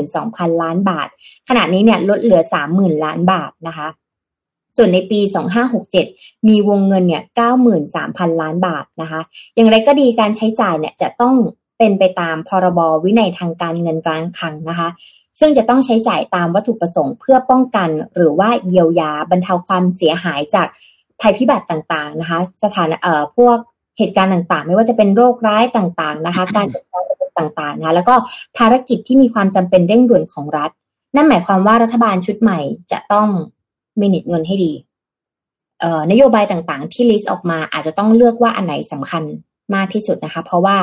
[0.00, 1.08] 92,000 ล้านบาท
[1.48, 3.88] ขณะนี้เนี่ยลดเหลือ 30,000 ล้านบาทนะคะ
[4.76, 5.20] ส่วนในปี
[5.84, 7.22] 2567 มีวงเงินเนี่ย
[7.80, 9.20] 93,000 ล้านบาทนะคะ
[9.54, 11.36] อย่างไรก็ดีการใช้จ่ายเนี่ยจะต้อง
[11.80, 14.88] เป็นไปตามพรบวินัยทางการเงินการคลังนะคะ
[15.40, 20.66] ซึ่งจะต้องใช้จ่ายตามวัตถุประสงค์ เพื่อป้องกันหรือว่าเยียวยาบรรเทาความเสียหายจาก
[21.20, 23.56] ภัยพิบัติต่างๆนะคะ สถานเอ่อพวก
[23.98, 28.14] เหตุการณ์ต่างๆ ไม่ว่าจะเป็นโรคร้ายต่างๆนะคะ การจัดการระบบต่างๆนะแล้วก็
[28.58, 30.70] ภารกิจที่มีความจำเป็นเร่งด่วนของรัฐ
[31.16, 32.58] นั่นหมายความว่ารัฐบาลชุดใหม่
[32.92, 33.28] จะต้อง
[34.00, 34.72] มีนิดเงินให้ดี
[35.80, 39.22] เอ่อนโยบายต่างๆ ที่ลิสต์ออกมาอาจจะต้องเลือกว่าอันไหนสำคัญ
[39.74, 40.76] มากที่สุดนะคะ เพราะว่า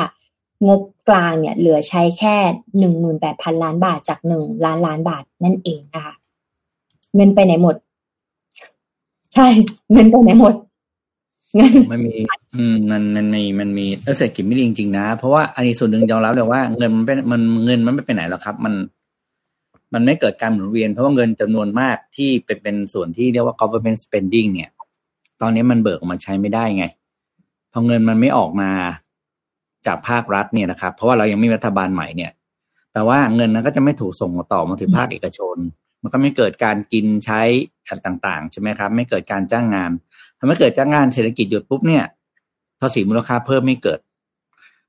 [0.66, 2.36] งบกลางเนี่ยเหลือใช้แค่
[2.78, 6.14] หนึ่งหมื่นแปดพันล้านบาทจากหนึ่งล้านล้านบาทนั่นเองนะคะ
[7.14, 7.76] เงินไปไหนหมด
[9.34, 9.46] ใช่
[9.92, 10.54] เงินไปไหนหมด
[11.56, 12.14] เงินมันมี
[12.54, 18.74] อืมมันมันมีมันมีเศรษฐกิจไม่ดีจริงๆนะ เพราะว่าอันนี้ส่วนหนึ่งยอมรับเลยว่าเงินมันเป็นมันเงินมันไม่ไปไหนหรอกครับ มัน
[19.94, 24.70] มันไม่เกิดการหมุนเวียนเพราะว่าเงินจำนวนมากที่เป็นเป็นส่วนที่เรียกว่า government spending เนี่ย
[25.40, 26.84] ตอนนี้มันเบิกออกมาใช้ไม่ได้ไง
[27.72, 28.70] พอเงินมันไม่ออกมา
[29.86, 32.30] จากภาครัฐเนี่ยนะครับ เพราะว่าเรายังไม่มีรัฐบาลใหม่เนี่ย
[32.92, 35.56] แต่ว่าเงินนั้นก็จะไม่ถูกส่งต่อมาถึงภาคเอกชน
[36.02, 37.40] มันก็ไม่เกิดการกินใช้
[38.06, 39.90] ต่างๆ ใช่ไหมครับ ไม่เกิดการจ้างงาน
[40.38, 42.04] ทำให้เกิดจ้างงานเศรษฐกิจหยุดปุ๊บเนี่ย
[42.80, 44.00] ภาษีมูลค่าเพิ่มไม่เกิด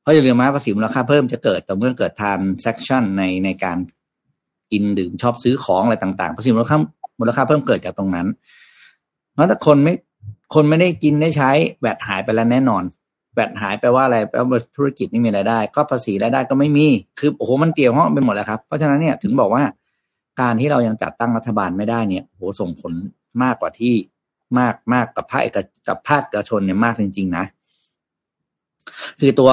[0.02, 3.78] เพราะอย่าลืมว่าภาษีมูลค่าเพิ่มจะเกิดแต่เมื่อเกิด transaction ในในการ
[4.72, 6.78] กินดื่มชอบซื้อของอะไรต่างๆภาษีมูลค่า
[7.20, 8.28] มูลค่าเพิ่มเกิดจากตรงนั้น
[9.34, 9.94] เพราะถ้าคนไม่
[10.56, 12.84] คนไม่ได้กินได้ใช้แบตหายไปแล้วแน่นอน
[13.40, 16.88] แบตหายไปว่าอะไรแปลว่าธุรกิจไม่มีรายได้ ก็ภาษีรายได้ก็ไม่มี
[17.20, 19.64] คือโอ้โหมันเกี่ยวข้องไปหมดแล้วครับเพราะฉะนั้นเนี่ยถึงบอกว่า
[20.42, 22.94] การที่เรายังจัดตั้งรัฐบาลไม่ได้เนี่ยโอ้โหส่งผล
[23.44, 23.94] มากกว่าที่
[24.60, 27.46] มากมากกับภาคเอกกับภาคเอกชนเนี่ยมากจริง ๆ นะ
[29.20, 29.52] คือตัว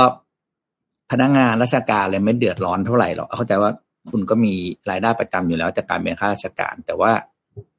[1.10, 3.70] พนักงานราชการเลยไม่เดือดร้อนเท่าไหร่หรอกเข้าใจว่า
[4.10, 4.52] คุณก็มี
[4.90, 7.12] รายได้ประจำอยู่แล้วจากการเป็นข้าราชการ แต่ว่า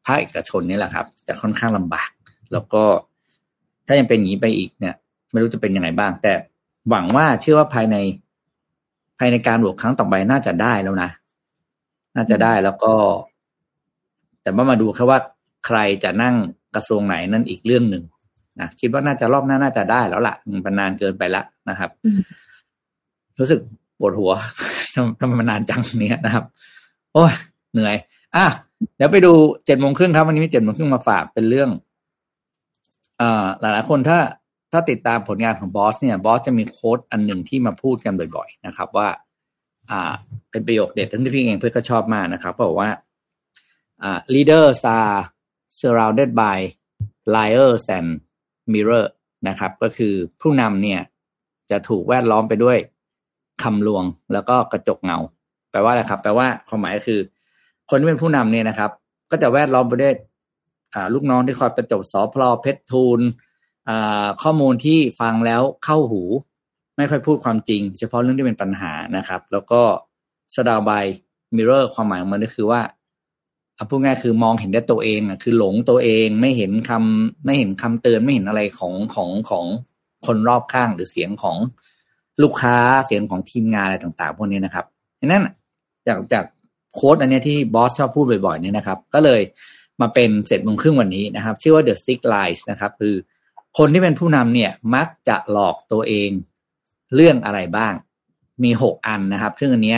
[0.06, 2.10] ภาคเอกชนนี่แหละครับ จะค่อนข้างลำบาก
[2.52, 2.84] แล้วก็
[3.88, 4.96] ถ้ายังเป็นอย่างนี้ไปอีกเนี่ย
[5.32, 6.34] ไม่รู้จะเป็นยังไงบ้าง แต่
[6.90, 7.96] หวังว่าเชื่อว่าภายใน
[9.20, 11.10] ภายในการโหวตครั้งต่อไปน่าจะได้แล้วนะ
[12.16, 12.94] น่าจะได้แล้วก็
[14.42, 15.20] แต่ว่ามาดูแค่ว่า
[15.66, 16.36] ใครจะนั่ง
[16.76, 18.04] กระทรวงไหนนั่นอีกเรื่องหนึ่ง
[18.60, 20.36] นะคิดว่าน่าจะรอบหน้าน่าจะได้แล้วละ่ะ
[20.66, 21.90] มันนานเกินไปละนะครับ
[23.40, 23.60] รู้สึก
[24.00, 24.32] ปวดหัว
[25.20, 26.46] ทำไมมันนานจังเนี้ยนะครับ
[27.14, 27.34] โอ้ย
[27.74, 27.96] เหนื่อย
[28.36, 28.46] อะ
[28.98, 29.34] เดี๋ยวไปดู
[29.66, 31.70] เจ็ดโมงครึ่งครับวันนี้มีเจ็ดโมงครึ่งมาฝากเป็นเรื่อง
[33.22, 34.20] อ่าหลายๆคนถ้า
[34.72, 39.08] ถ้าติดตามผลงานของบอสเนี่ยบอสจะมีโค้ดอันหนึ่งที่มาพูดกันบ่อย ๆ นะครับ ว่า
[39.92, 40.12] อ่า
[40.52, 42.90] เป็นประโยคเด็ดทั้งที่พี่เองเพื่อนก็ชอบมากนะครับบอกว่า
[44.04, 45.18] อ่า leaders are
[45.80, 46.58] surrounded by
[47.36, 48.10] liars and
[48.74, 49.06] mirror
[49.48, 51.02] นะครับ ก็คือผู้นำเนี่ย
[51.72, 52.78] จะถูกแวดล้อมไปด้วย
[53.64, 54.04] คำลวง
[54.34, 55.18] แล้วก็กระจกเงา
[55.72, 57.20] แปลว่าอะไรครับ แปลว่าความหมายก็คือ
[57.90, 58.92] คนที่เป็นผู้นำเนี่ยนะครับ
[59.32, 60.14] ก็จะแวดล้อมไปด้วย
[61.14, 63.22] ลูกน้องที่คอยประจบสอพลอเพชรทูล
[64.44, 66.22] ข้อมูลที่ฟังแล้วเข้าหู
[66.98, 69.82] ไม่ค่อยพูดความจริง เฉพาะเรื่องที่เป็นปัญหานะครับ แล้วก็
[70.56, 71.06] สดาวบาย
[71.56, 72.82] มิเรอร์ความหมายของมันก็คือว่า
[73.76, 79.66] เอาพูดง่ายคือมองเห็นได้ตัวเองอะคือหลงตัวเองไม่เห็นคำไม่เห็นคำเตือนไม่เห็นอะไรของของของ
[80.26, 81.58] คนรอบข้างหรือเสียงของ
[82.42, 84.86] ลูกค้าเสียงของทีมงานอะไรต่าง ๆ พวกนี้นะครับ
[85.20, 85.44] ดังนั้น
[86.08, 86.46] จากจาก
[86.94, 89.42] โค้ดอันนี้ที่บอสชอบพูดบ่อยๆเนี่ยนะครับ ก็เลย
[90.02, 93.16] มาเป็นเสร็จมงครึ่งวันนี้นะครับ ชื่อว่า The Six Lies นะครับ คือ
[93.78, 96.30] คนที่เป็นผู้นำเนี่ยมักจะหลอกตัวเอง
[97.16, 97.94] เรื่องอะไรบ้าง
[98.64, 99.98] มีหกอันนะครับ ซึ่งอันนี้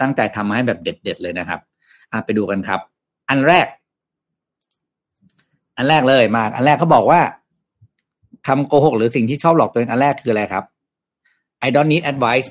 [0.00, 1.60] ตั้งใจทำมาให้แบบเด็ด ๆ เลยนะครับ
[2.12, 2.80] อะไปดูกันครับ
[3.28, 3.66] อันแรก
[5.76, 7.20] อันแรกเลยมาอันแรกเขาบอกว่า
[8.46, 10.64] คำโกหกหรือสิ่งที่ชอบหลอกตัวเองอันแรกคืออะไรครับ
[11.66, 12.48] I don't need advice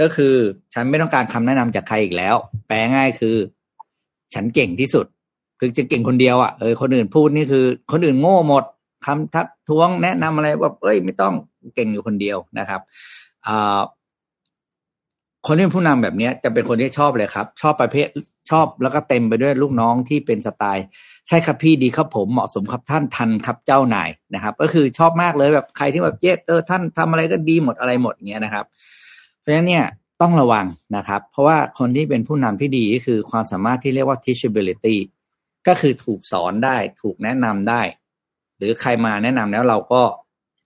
[0.00, 0.34] ก็คือ
[0.74, 2.34] ฉันไม่ต้องการคำแนะนำจากใครอีกแล้ว
[2.66, 3.36] แปลง่ายคือ
[4.34, 5.06] ฉันเก่งที่สุด
[5.58, 8.64] คือจะเก่งคนเดียวอะ่ะเออคนอื่นพูดนี่คือ คนอื่นโง่หมด
[9.04, 11.34] คำทักท้วงแนะนำอะไรว่าเอ้ยไม่ต้อง
[11.74, 12.80] เก่งอยู่คนเดียวนะครับ
[13.46, 13.48] อ
[15.46, 18.06] คนที่เป็นผู้นำแบบนี้จะเป็นคนที่ชอบเลยครับ ชอบประเภท
[18.50, 20.84] ชอบแล้วก็เต็มไปด้วยลูกน้องที่เป็นสไตล์
[21.28, 28.64] ใช่ครับพี่ดีครับผมเหมาะสมครับท่านทันครับเจ้านายนะครับ ก็คือชอบมากเลยแบบใครที่แบบเย็ดเออท่านทำอะไรก็ดีหมดอะไรหมดเงี้ยนะครับ
[29.38, 29.84] เพราะฉะนั้นเนี่ย
[30.20, 34.96] ต้องระวังนะครับ เพราะว่าคนที่เป็นผู้นำที่ดีก็คือความสามารถที่เรียกว่า teachability
[35.66, 37.82] ก็คือถูกสอนได้ถูกแนะนำได้
[38.58, 40.02] หรือใครมาแนะนำแล้วเราก็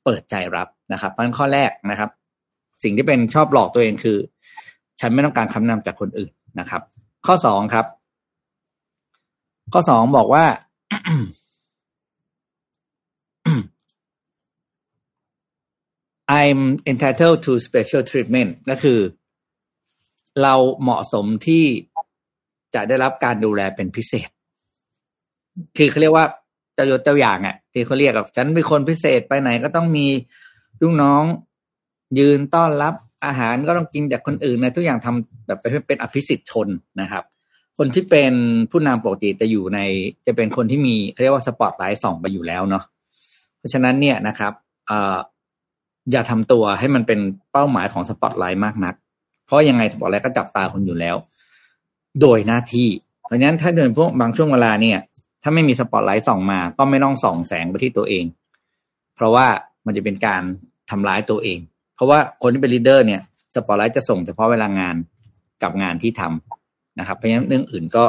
[0.05, 2.11] เปิดใจรับนะครับเพราะนั้นข้อแรกนะครับ
[2.83, 4.19] สิ่งที่เป็นชอบหลอกตัวเองคือ
[5.01, 6.83] ฉันไม่ต้องการคำนำจากคนอื่นนะครับ
[7.27, 7.87] ข้อสองครับ
[9.73, 10.45] ข้อสองบอกว่า
[16.41, 16.61] I'm
[16.93, 18.99] entitled to special treatment ก็คือ
[20.43, 21.65] เราเหมาะสมที่
[22.75, 24.29] จะได้รับการดูแลเป็นพิเศษ
[25.77, 26.27] คือเขาเรียกว่า
[26.77, 30.07] จ้ายศเจ้าอย่างอะ ที่เขาเรียกกับฉันเป็นคนพิเศษไปไหนก็ต้องมี
[30.83, 31.25] ลูกน้อง
[32.19, 32.95] ยืนต้อนรับ
[33.27, 36.69] อาหารก็ต้องกินจากคนอื่นนะทุกอย่างทำแบบเป็นอภิสิทธิ์ชน
[37.01, 37.25] นะครับ
[37.79, 38.33] คนที่เป็น
[38.71, 39.81] ผู้นำปกติจะอยู่ใน
[40.27, 42.85] จะเป็นคนที่มีเรียกว่าสปอตไลท์ส่องไปอยู่แล้วเนาะ
[43.59, 44.53] เพราะฉะนั้นเนี่ยนะครับ
[44.91, 44.93] อ
[46.13, 47.21] อย่าทำตัวให้มันเป็น
[47.53, 48.95] เป้าหมายของสปอตไลท์มากนัก
[49.47, 51.17] เพราะยังไงสปอตไลท์ก็จับตาคนอยู่แล้ว
[52.21, 52.89] โดยหน้าที่
[53.25, 54.99] เพราะฉะนั้นถ้าเดินพวกบางช่วงเวลาเนี่ย
[55.43, 58.25] ถ้าไม่มีสปอตไลท์ส่องมา ก็ไม่ต้องส่องแสงไปที่ตัวเอง
[59.17, 59.47] เพราะว่า
[59.87, 60.43] มันจะเป็นการ
[60.91, 61.59] ทำร้ายตัวเอง
[61.95, 63.21] เพราะว่าคนที่เป็น leader เนี่ย
[63.55, 64.97] สปอตไลท์จะส่องเฉพาะเวลางาน
[65.63, 68.05] กับงานที่ทำนะครับ เพราะฉะนั้นเรื่องอื่นก็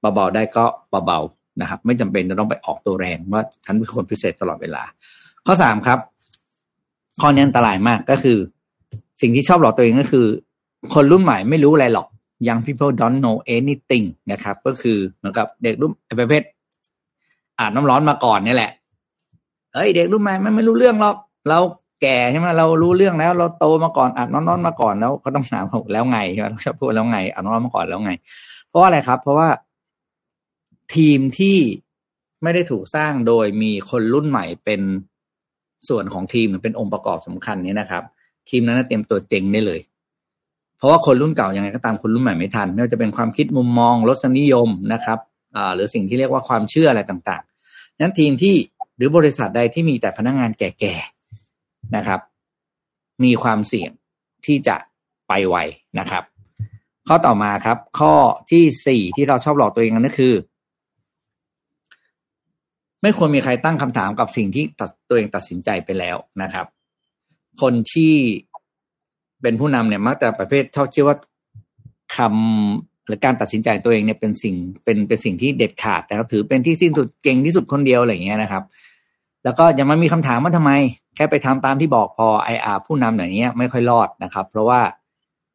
[0.00, 0.64] เบาๆได้ก็
[1.06, 4.82] เบาๆนะครับ ไม่จำเป็นจะต้องไปออกตัวแรงว่าฉันเป็นคนพิเศษตลอดเวลา
[5.46, 5.98] ข้อสามครับ
[7.20, 8.38] ข้อนี้อันตรายมากก็คือ
[9.20, 10.26] สิ่งที่ชอบหลอกตัวเองก็คือ
[10.94, 12.08] คนรุ่นใหม่ไม่รู้อะไรหรอก
[12.46, 16.42] young people don't know anything นะครับ ก็คือเหมือนกับเด็กรุ่นประเภท
[17.60, 18.70] อาบน้ำร้อนมาก่อนนี่แหละ
[19.74, 21.16] เอ้ยเด็กรุ่นใหม่มันไม่รู้เรื่องหรอก
[21.48, 21.58] เรา
[22.02, 28.12] แก่ใช่ไหมเรารู้เรื่องแล้ว เราโตมาก่อนอาบน้ำร้อนมาก่อนแล้วก็ต้องถามแล้วไงใช่ไหมชอบพูดแล้วไงอาบน้ำร้อนมาก่อนแล้วไง
[28.68, 29.48] เพราะอะไรครับ เพราะว่า
[30.94, 31.58] ทีมที่
[32.42, 34.80] ไม่ได้ถูกสร้างโดยมีคนรุ่นใหม่เป็น
[35.88, 38.02] ส่วนของทีมหรือเป็นองค์ประกอบสำคัญนี้นะครับ
[38.48, 39.80] ทีมนั้นเตรียมตัวเจ๋งได้เลย
[40.78, 45.18] เพราะว่าคนรุ่นเก่ายังไงก็ตามคนรุ่นใหม่ไม่ทันไม่ว่าจะเป็นความคิดมุมมองรสนิยมนะครับ
[45.56, 47.42] อ่าหรือสิ่งที่เรียกว่าความเชื่ออะไรต่าง
[48.00, 48.54] นั้นทีมที่
[48.96, 52.20] หรือบริษัทใดที่มีแต่พนักงงานแก่ๆนะครับ
[53.24, 53.90] มีความเสี่ยง
[54.46, 54.76] ที่จะ
[55.28, 55.56] ไปไว
[55.98, 56.22] นะครับ
[57.08, 58.14] ข้อต่อมาครับ ข้อ
[58.50, 60.34] ที่สี่ที่เราชอบหลอกตัวเองนั่นคือ
[63.02, 66.66] ไม่ควรมีใครตั้งคำถามกับสิ่งที่ตัดตัวเองตัดสินใจไปแล้วนะครับ
[67.60, 68.14] คนที่
[69.42, 71.16] เป็นผู้นำเนี่ยมักจะประเภทชอบคิดว่า
[72.16, 78.62] คำ หรือการตัดสินใจตัวเองเนี่ยเป็นสิ่งเป็นเป็นสิ่งที่เด็ดขาดนะครับ ถือเป็นที่สิ้นสุดเก่งที่สุดคนเดียวอะไรอย่างเงี้ยนะครับ
[79.44, 80.72] แล้วก็ยังมามีคำถามว่าทำไม
[81.16, 84.80] แค่ไปทำตามที่บอกพอไออาผู้นำอย่างเงี้ยไม่ค่อยรอดนะครับ เพราะว่า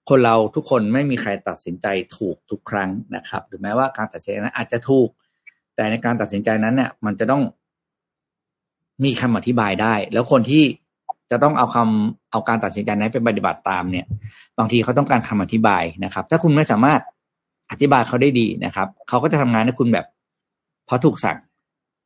[0.09, 5.07] คนเราทุกคนไม่มีใครตัดสินใจถูกทุกครั้งนะครับหรือแม้ว่าการตัดสินใจนั้นอาจจะถูก
[5.75, 7.43] แต่ในการตัดสินใจนั้นเนี่ย มันจะต้อง
[9.03, 10.63] มีคำอธิบายได้ แล้วคนที่
[11.31, 14.05] จะต้องเอาคำเอาการตัดสินใจนั้นไปปฏิบัติตามเนี่ย
[14.57, 17.01] บางทีเขาต้องการคำอธิบายนะครับ ถ้าคุณไม่สามารถ
[17.71, 20.05] อธิบายเขาได้ดีนะครับเขาก็จะทำงานให้คุณแบบ
[20.85, 21.37] เพราะถูกสั่ง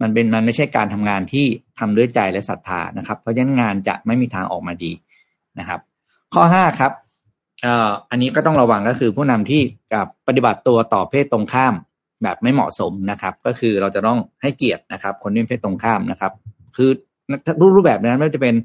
[0.02, 1.45] มันเป็นมันไม่ใช่การทำงานที่
[1.80, 4.91] ทำด้วยใจและศรัทธานะครับ เพราะฉะนั้นงานจะไม่มีทางออกมาดี
[5.60, 5.80] นะครับ
[6.34, 6.91] ข้อห้าครับ
[7.63, 9.62] เอ่ออันนี้ก็ต้องระวังก็คือผู้นำที่
[9.93, 11.74] กับปฏิบัติตัวต่อเพศตรงข้าม
[12.24, 16.32] แบบไม่เหมาะสมนะครับ ก็คือเราจะต้องให้เกียรตินะครับ คนที่เป็นเพศตรงข้ามนะครับ
[16.76, 16.89] คือ
[17.76, 18.56] รูปแบบนั้นไม่ว่าจะเป็น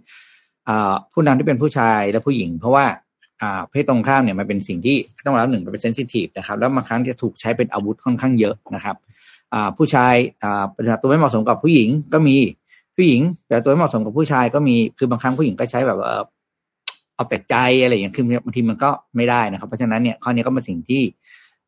[1.12, 2.84] ผู้นำที่เป็นผู้ชายและผู้หญิง เพราะว่า
[3.70, 8.96] เพศตรงข้ามเนี่ยมันเป็นสิ่งที่ต้องรับหนึ่งเป็นเซนซิทีฟนะครับแล้วบางครั้งจะถูกใช้เป็นอาวุธค่อนข้างเยอะนะครับ
[9.76, 10.14] ผู้ชาย
[10.76, 12.36] ปฏิบัติตัวไม่เหมาะสมกับผู้หญิงก็มี
[12.96, 15.98] ผู้หญิงแต่ตัวไม่เหมาะสมกับผู้ชายก็มีคือบางครั้งผู้หญิงก็ใช้แบบ
[17.14, 21.02] เอาแต่ใจอะไรอย่างเงี้ยคือบางทีมันก็ไม่ได้นะครับ เพราะฉะนั้นเนี่ยข้อนี้ก็เป็นสิ่งที่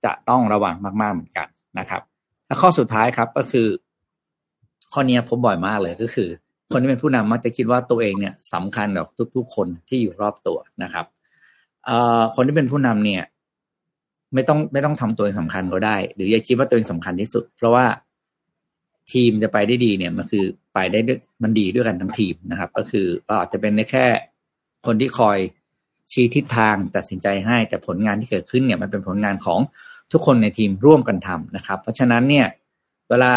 [0.04, 1.46] จะต้องระวังมากๆเหมือนกัน
[1.78, 2.02] นะครับ
[2.46, 3.68] และข้อสุดท้ายครับก็คือ
[4.92, 6.28] ข้อนี้พบบ่อยมากเลยก็คือ
[6.72, 11.06] คนที่เป็นผู้นำมักจะคิดว่าตัวเองเนี่ยสำคัญกับทุก ๆ คนที่อยู่รอบตัวนะครับ
[11.86, 13.22] เอ่อคนที่เป็นผู้นำเนี่ย
[14.34, 17.86] ไม่ต้องไม่ต้องทำตัวเองสำคัญก็ได้ หรืออย่าคิดว่าตัวเองสำคัญที่สุด เพราะว่า
[19.12, 20.44] ทีมจะไปได้ดีเนี่ย มันคือ
[20.74, 24.06] ไปได้ด้วยมันดีด้วยกันทั้งทีมนะครับ ก็คือเราอาจจะเป็นได้แค่
[24.86, 25.38] คนที่คอย
[26.12, 29.60] ชี้ทิศทางตัดสินใจให้แต่ผลงานที่เกิดขึ้นเนี่ยมันเป็นผลงานของ
[30.12, 32.46] ทุกคนในทีมร่วมกันทำนะครับ เพราะฉะนั้นเนี่ย
[33.10, 33.32] เวลา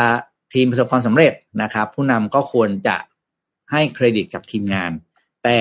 [0.54, 2.98] ทีมประสบความสำเร็จนะครับ ผู้นำก็ควรจะ
[3.72, 4.92] ให้เครดิตกับทีมงาน
[5.44, 5.60] แต่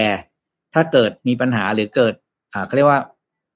[0.74, 2.14] ถ้าเกิดมีปัญหาหรือเกิด
[2.52, 3.00] อ่าเขาเรียกว่า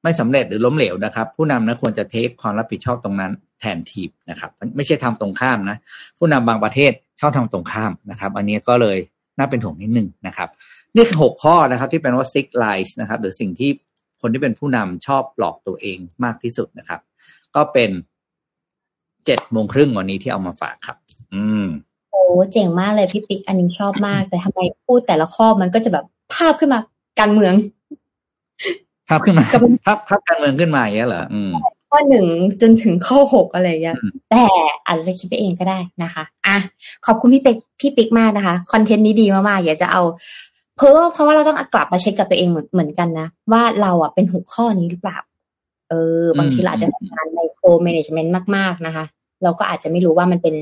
[0.03, 5.77] ไม่สำเร็จหรือล้มเหลวนะครับ ผู้นำนะควรจะเทคความรับผิดชอบตรงนั้นแทนทีมนะครับ ไม่ใช่ทำตรงข้ามนะ
[6.19, 8.99] ผู้นำบางประเทศชอบทำตรงข้ามนะครับ อันนี้ก็เลย
[9.39, 10.49] น่าเป็นห่วงนิดนึงนะครับ
[10.97, 13.71] นี่คือหกข้อนะครับ ที่เป็นว่า six lies นะครับ หรือสิ่งที่
[14.21, 17.01] คนที่เป็นผู้นำชอบหลอกตัวเองมากที่สุดนะครับ
[17.57, 17.91] ก็เป็น
[19.27, 20.97] เจ็ดโมงครึ่งวันนี้ที่เอามาฝากครับ
[21.35, 21.67] อืม
[22.13, 26.81] โอ้เจ๋งมากเลยพี่ปิ๊กอันนี้ชอบมาก แต่ทำไมพูดแต่ละข้อมันก็จะแบบภาพขึ้นมา
[27.21, 27.55] การเมือง
[29.13, 29.45] ภาพขึ้นมา
[29.87, 31.53] ภาพภาพการเมืองขึ้นมาอย่างเงี้ยเหรออืม
[31.91, 32.27] ข้อหนึ่ง
[32.63, 33.97] จนถึงข้อหกอะไรเงี้ย
[34.31, 34.45] แต่
[34.87, 36.57] อาจจะคิดไปเองก็ได้นะคะอะ
[37.07, 40.03] ขอบคุณพี่ปิ๊กพี่ปิ๊กมากนะคะคอนเทนต์นี้ดีมากๆอยากจะเอา
[40.77, 45.19] เพราะเพราะว่าเราต้องกลับมาเช็คกับตัวเองเหมือนเหมือนกันนะ ว่าเราอะเป็นหกข้อนี้หรือเปล่า
[45.91, 49.05] เออ บางทีเราอาจจะทำงานไมโครเมネจเมนต์มากๆนะคะ
[49.43, 50.55] เราก็อาจจะไม่รู้ว่ามันเป็น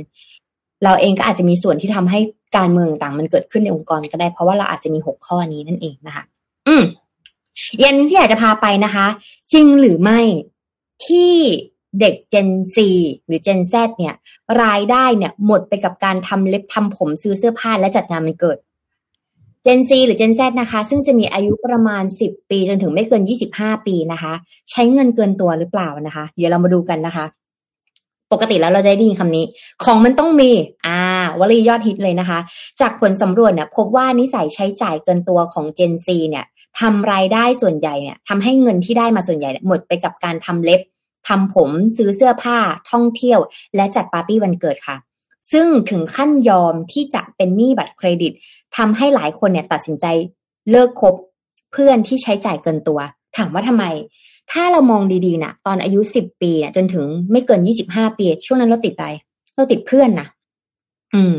[0.85, 2.21] เราเองก็อาจจะมีส่วนที่ทำให้
[2.57, 6.25] การเมืองต่างมันเกิดขึ้นในองค์กรก็ได้ เพราะว่าเราอาจจะมีหกข้อนี้นั่นเองนะคะ
[6.69, 6.83] อืม
[7.79, 9.07] เย็นที่อยากจะพาไปนะคะ
[9.53, 10.21] จริงหรือไม่
[11.07, 11.35] ที่
[12.01, 12.77] เด็ก Gen Z
[13.27, 14.15] หรือ Gen Z เนี่ย
[14.63, 18.59] รายได้เนี่ยหมดไปกับการทำเล็บทำผมซื้อเสื้อผ้าและจัดงานมันเกิด
[19.67, 23.23] Gen Z หรือ Gen Z นะคะ ซึ่งจะมีอายุประมาณ 10 ปีจนถึงไม่เกิน
[23.55, 24.33] 25 ปีนะคะ
[24.71, 27.27] ใช้เงินเกินตัวหรือเปล่านะคะ เดี๋ยวเรามาดูกันนะคะ
[28.33, 29.45] ปกติแล้วเราจะได้ยินคำนี้
[29.85, 30.51] ของมันต้องมี
[30.87, 30.99] อ่า
[31.41, 32.39] วลียอดฮิตเลยนะคะ
[32.81, 36.45] จากผลสำรวจเนี่ยพบว่านิสัยใช้จ่ายเกินตัวของ Gen Z เนี่ย
[36.81, 40.81] ทำรายได้ส่วนใหญ่เนี่ยทำให้เงินที่ได้มาส่วนใหญ่หมดไปกับการทำเล็บ
[41.29, 42.59] ทำผมซื้อเสื้อผ้า
[42.91, 43.39] ท่องเที่ยว
[43.77, 44.97] และจัดปาร์ตี้วันเกิดค่ะ
[45.53, 48.33] ซึ่งถึงขั้นยอมที่จะเป็นหนี้บัตรเครดิต
[48.77, 50.07] ทำให้หลายคนเนี่ยตัดสินใจ
[50.71, 51.15] เลิกคบ
[51.73, 53.01] เพื่อนที่ใช้จ่ายเกินตัว
[53.37, 53.85] ถามว่าทำไม
[54.53, 59.11] ถ้าเรามองดีๆนะตอนอายุสิบปีนะจนถึงไม่เกินยี่สิบห้าปี ช่วงนั้นเราติดอะไร
[59.55, 60.29] เราติดเพื่อนนะ
[61.15, 61.37] อืม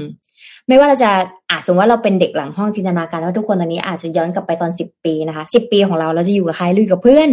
[0.71, 1.11] ไม่ว่าเราจะ
[1.51, 7.29] อาจสมมติว่าเราเป็นเด็กหลังห้องจินตนาการว่าทุกคนตอนนี้อาจจะย้อนกลับไปตอนสิบปีนะคะสิบปีของเราเราจะอยู่กับใครลุยกับเพื่อน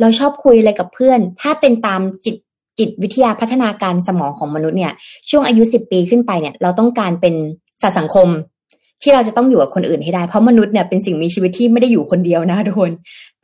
[0.00, 2.36] เราชอบคุยอะไรกับเพื่อน ถ้าเป็นตามจิต
[2.78, 4.92] จิตวิทยาพัฒนาการสมองของมนุษย์เนี่ย
[5.30, 7.34] ช่วงอายุสิบปีขึ้นไปเนี่ย เราต้องการเป็น
[7.82, 8.28] สัตว์สังคม
[9.02, 12.90] ที่เราจะต้องอยู่กับคนอื่นให้ได้ เพราะมนุษย์เนี่ยเป็นสิ่งมีชีวิตที่ไม่ได้อยู่คนเดียวนะทุกคน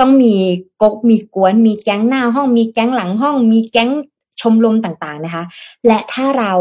[0.01, 0.35] ต้องมี
[0.83, 3.91] กกมีกวน มีแก๊งหน้าห้อง มีแก๊งหลังห้อง มีแก๊ง
[4.41, 5.45] ชมรมต่างๆนะคะ
[5.87, 6.53] และถ้าเรา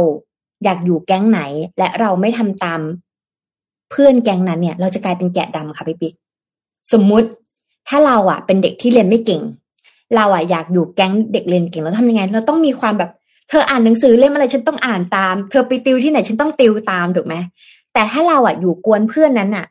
[0.64, 1.42] อยากอยู่แก๊งไหน
[1.78, 2.82] และเราไม่ทำตาม
[3.92, 6.14] เพื่อนแก๊งนั้นเนี่ย เราจะกลายเป็นแกะดำค่ะพี่ปิ๊ก
[6.94, 7.28] สมมุติ
[7.88, 9.42] ถ้าเราอะ เป็นเด็กที่เรียนไม่เก่ง
[10.16, 13.12] เราอะอยากอยู่แก๊งเด็กเรียนเก่งเราทำยังไง เราต้องมีความแบบ
[13.50, 17.36] เธออ่านหนังสือเล่มอะไรฉันต้องอ่านตาม เธอไปติวที่ไหนฉันต้องติวตามถูกไหม
[17.94, 19.66] แต่ถ้าเราอะอยู่กวนเพื่อนนั้นอะ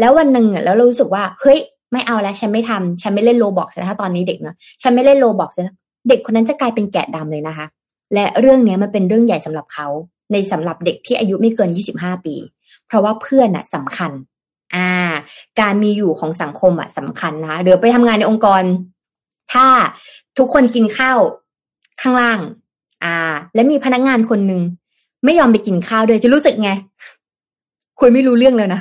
[0.00, 1.58] แล้ววันหนึ่งอะแล้วเรารู้สึกว่าเฮ้ย
[1.92, 5.74] ไม่เอาแล้วฉันไม่ทำฉันไม่เล่นโลบอกนะถ้าตอนนี้เด็กเนาะฉันไม่เล่นโลบอกนะ
[6.08, 7.66] เด็กคนนั้นจะกลายเป็นแกะดำเลยนะคะ
[8.14, 9.88] และเรื่องเนี้ยมันเป็นเรื่องใหญ่สำหรับเขา
[10.32, 12.36] ในสำหรับเด็กที่อายุไม่เกิน 25 ปี
[12.86, 14.12] เพราะว่าเพื่อนอะสำคัญ
[14.74, 14.88] อ่า
[15.60, 18.62] การมีอยู่ของสังคมอะสำคัญนะคะเดี๋ยวไปทำงานในองค์กร
[19.52, 19.66] ถ้า
[20.38, 21.18] ทุกคนกินข้าว
[22.00, 22.40] ข้างล่าง
[23.04, 24.60] อ่า และมีพนักงานคนหนึ่ง
[25.24, 26.70] ไม่ยอมไปกินข้าวด้วยจะรู้สึกไง
[28.00, 28.80] คุยไม่รู้เรื่องเลยนะ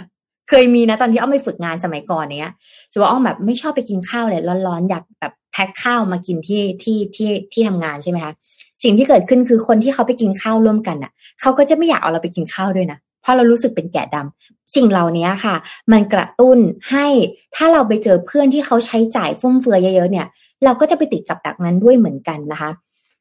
[0.50, 2.54] เคยมีนะตอนที่อ้อมไปฝึกงานสมัยก่อนเนี้ย
[2.92, 8.34] จะว่าอ้อมแบบไม่ชอบไปกินข้าวเลยร้อนๆอยากแบบแพ็คข้าวมากินที่ที่ที่ที่ทำงานใช่ไหมคะ
[8.84, 11.12] สิ่งที่เกิดขึ้นคือคนที่เขาไปกินข้าวร่วมกันอะ
[11.42, 15.56] เขาก็จะไม่อยากเอาเราไปกินข้าวด้วยนะเพราะเรารู้สึกเป็นแกะดำสิ่งเหล่านี้ค่ะ
[15.92, 16.58] มันกระตุ้น
[16.92, 17.08] ให้
[17.56, 20.28] ถ้าเราไปเจอเพื่อนที่เขาใช้จ่ายฟุ่มเฟือยเยอะๆเนี่ย
[20.64, 22.72] เราก็จะไปติดกับดักนั้นด้วยเหมือนกันนะคะ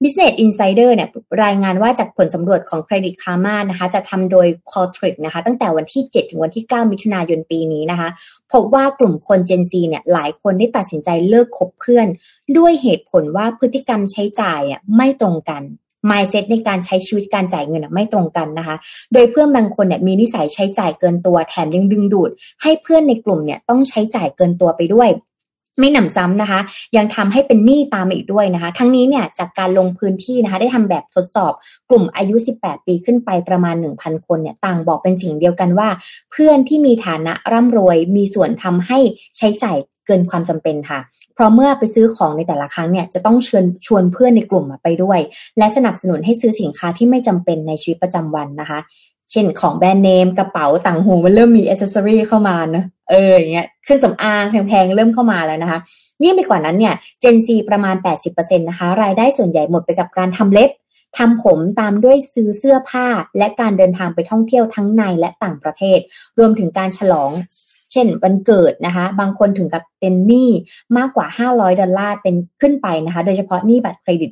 [0.03, 1.09] Business Insider เนี่ย
[1.45, 8.09] รายงานว่าจากผลสำรวจของ Credit Karma นะคะจะทำโดย Qualtrics นะคะตั้งแต่วันที่ 7 ถึงวันที่ 9 มิถุนายนปีนี้นะคะ
[8.53, 12.07] พบว่ากลุ่มคน Gen Z เนี่ยหลายคนได้ตัดสินใจเลิกคบเพื่อน
[12.59, 15.63] ด้วยเหตุผลว่าพฤติกรรมใช้จ่ายอะไม่ตรงกัน
[16.11, 18.77] mindset ในการใช้ชีวิตการจ่ายเงินไม่ตรงกันนะคะ
[19.13, 22.31] โดยเพื่อนบางคนเนี่ยมีนิสัยใช้จ่ายเกินตัวแถมยังดึงดูด
[22.63, 25.11] ให้เพื่อนในกลุ่มเนี่ยต้องใช้จ่ายเกินตัวไปด้วย
[25.79, 26.61] ไม่หนำซ้ำนะคะ
[26.97, 31.53] ยังทำให้เป็นหนี้ตามอีกด้วยนะคะ ทั้งนี้เนี่ยจากการลงพื้นที่นะคะ ได้ทำแบบทดสอบ
[31.91, 35.89] กลุ่มอายุ 18 ปีขึ้นไปประมาณ 1,000 คนเนี่ยต่างบอกเป็นสิ่งเดียวกันว่า
[36.33, 38.99] เพื่อนที่มีฐานะร่ำรวยมีส่วนทำให้
[39.37, 41.01] ใช้จ่ายเกินความจำเป็นค่ะ
[41.35, 45.19] เพราะเมื่อไปซื้อของในแต่ละครั้งเนี่ยจะต้องเชิญชวนเพื่อนในกลุ่มไปด้วย
[45.59, 48.81] และสนับสนุนให้ซื้อสินค้าที่ไม่จำเป็นในชีวิตประจำวันนะคะ
[49.35, 55.79] เช่นของแบรนด์เนมกระเป๋าต่างหูมันเริ่มมีอ c เซสซอรีเข้ามานะเอออย่างเงี้ยเครื่องสำอางแพงๆ เริ่มเข้ามาแล้วนะคะ
[56.23, 60.71] ยิ่งไปกว่านั้นเนี่ยเจนซีประมาณ 80%นะคะ รายได้ส่วนใหญ่หมดไปกับการทำเล็บ
[61.19, 63.07] ทำผมตามด้วยซื้อเสื้อผ้า
[63.39, 65.99] และการเดินทางไปท่องเที่ยวทั้งในและต่างประเทศ
[66.39, 67.31] รวมถึงการฉลอง
[67.93, 70.51] เช่นวันเกิดนะคะ บางคนถึงกับเป็นหนี้
[70.97, 74.31] มากกว่า 500 ดอลลาร์เป็นขึ้นไปนะคะ โดยเฉพาะหนี้บัตรเครดิต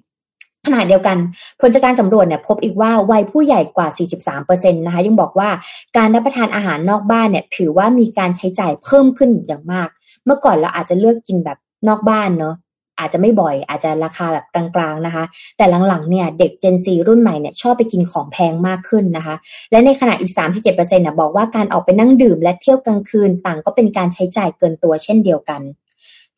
[0.67, 1.17] ขณะเดียวกัน
[1.61, 3.89] ผลจากการสำรวจเนี่ยพบอีกว่าวัยผู้ใหญ่กว่า
[4.37, 5.49] 43%นะคะยังบอกว่า
[5.97, 9.89] การรับประทานอาหารนอกบ้านเนี่ยถือว่ามีการใช้จ่ายเพิ่มขึ้นอย่างมาก
[10.25, 11.59] เมื่อก่อนเราอาจจะเลือกกินแบบ
[11.89, 12.55] นอกบ้านเนาะ
[12.99, 15.25] อาจจะไม่บ่อย อาจจะราคาแบบกลางๆนะคะ
[15.57, 19.35] แต่หลังๆเนี่ยเด็ก Gen Z รุ่นใหม่เนี่ยชอบไปกินของแพงมากขึ้นนะคะ
[19.71, 20.33] และในขณะอีก
[20.65, 25.63] 37%น่ะบอกว่าการออกไปนั่งดื่มและเที่ยวกลางคืนต่างก็เป็นการใช้จ่ายเกินตัวเช่นเดียวกัน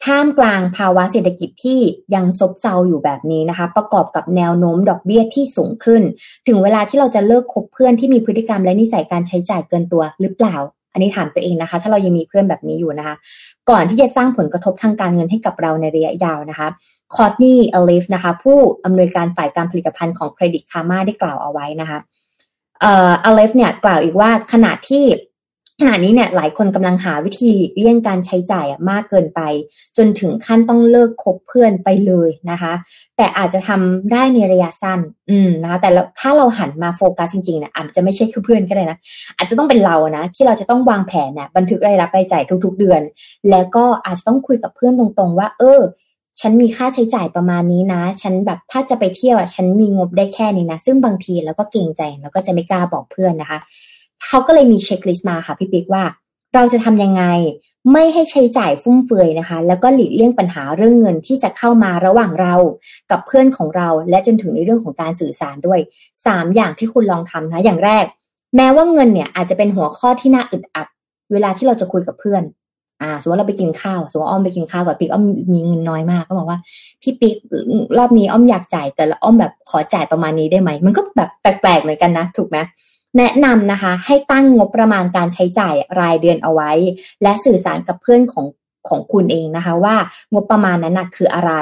[0.04, 1.80] ท่ามกลางภาวะเศรษฐกิจที่
[2.14, 6.02] ยังซบเซาอยู่แบบนี้นะคะ ประกอบกับแนวโน้มดอกเบี้ยที่สูงขึ้น
[6.48, 10.56] ถึงเวลาที่เราจะเลิกคบเพื่อนที่มีพฤติกรรมและนิสัยการใช้จ่ายเกินตัวหรือเปล่า
[10.92, 13.14] อันนี้ถามตัวเองนะคะ ถ้าเรายังมีเพื่อนแบบนี้อยู่นะคะ
[13.70, 16.68] ก่อนที่จะสร้างผลกระทบทางการเงินให้กับเราในระยะยาวนะคะ
[17.14, 21.98] คอร์ตนีย์อลิฟนะคะ ผู้อำนวยการฝ่ายการผลิตภัณฑ์ของ Credit Karma ได้กล่าวเอาไว้นะคะ
[22.80, 25.04] เอ่ออลิฟเนี่ยกล่าวอีกว่าขณะที่
[25.80, 29.40] ขณะนี้เนี่ยหลายคนกำลังหาวิธีหลีกเลี่ยงการใช้จ่ายมากเกินไป
[29.96, 32.72] จนถึงขั้นต้องเลิกคบเพื่อนไปเลยนะคะ
[33.16, 35.00] แต่อาจจะทำได้ในระยะสั้น
[35.30, 38.98] อืมนะคะแต่ถ้าเราหันมาโฟกัสจริงๆเนี่ยอาจจะไม่ใช่คือเพื่อนก็ได้นะ
[39.36, 43.00] อาจจะต้องเป็นเรานะที่เราจะต้องวางแผนเนี่ยบันทึกรายรับรายจ่ายทุก ๆ เดือน
[43.50, 45.80] แล้วก็อาจจะต้องคุยกับเพื่อนตรงๆ ว่า เออ
[46.40, 53.58] ฉันมีค่าใช้จ่ายประมาณนี้นะ ฉันแบบถ้าจะไปเที่ยวอะ ฉันมีงบได้แค่นี้นะ ซึ่งบางทีแล้วก็เกรงใจแล้วก็จะไม่กล้าบอกเพื่อนนะคะ
[54.28, 56.04] เขาก็เลยมีเช็คลิสต์มาค่ะพี่ปิ๊กว่า
[56.54, 57.24] เราจะทำยังไง
[57.92, 62.54] ไม่ให้ใช้จ่ายฟุ่มเฟือยนะคะ แล้วก็หลีกเลี่ยงปัญหาเรื่องเงินที่จะเข้ามาระหว่างเรา
[63.10, 65.80] กับเพื่อนของเรา และจนถึงในเรื่องของการสื่อสารด้วย
[66.26, 68.04] สามอย่างที่คุณลองทำนะอย่างแรก
[68.56, 70.86] แม้ว่าเงินเนี่ยอาจจะเป็นหัวข้อที่น่าอึดอัด
[71.32, 72.42] เวลาที่เราจะคุยกับเพื่อน
[73.02, 76.58] อ่าสมมติเราไปกินข้าวสมมติอ้อมไปกินข้าวกับปิ๊กอ้อมมีเงินน้อยมากก็บอกว่า
[77.02, 77.36] พี่ปิ๊ก
[77.98, 82.58] รอบนี้อ้อมอยากจ่ายแต่ละอ้อมแบบขอจ่ายประมาณนี้ได้ไหมมันก็แบบแปลกๆเหมือนกันนะ ถูกไหม
[83.18, 86.70] แนะนำนะคะ ให้ตั้งงบประมาณการใช้จ่ายรายเดือนเอาไว้
[87.22, 88.46] และสื่อสารกับเพื่อนของ
[88.88, 89.96] ของคุณเองนะคะ ว่า
[90.32, 91.52] งบประมาณนั้นนะคืออะไร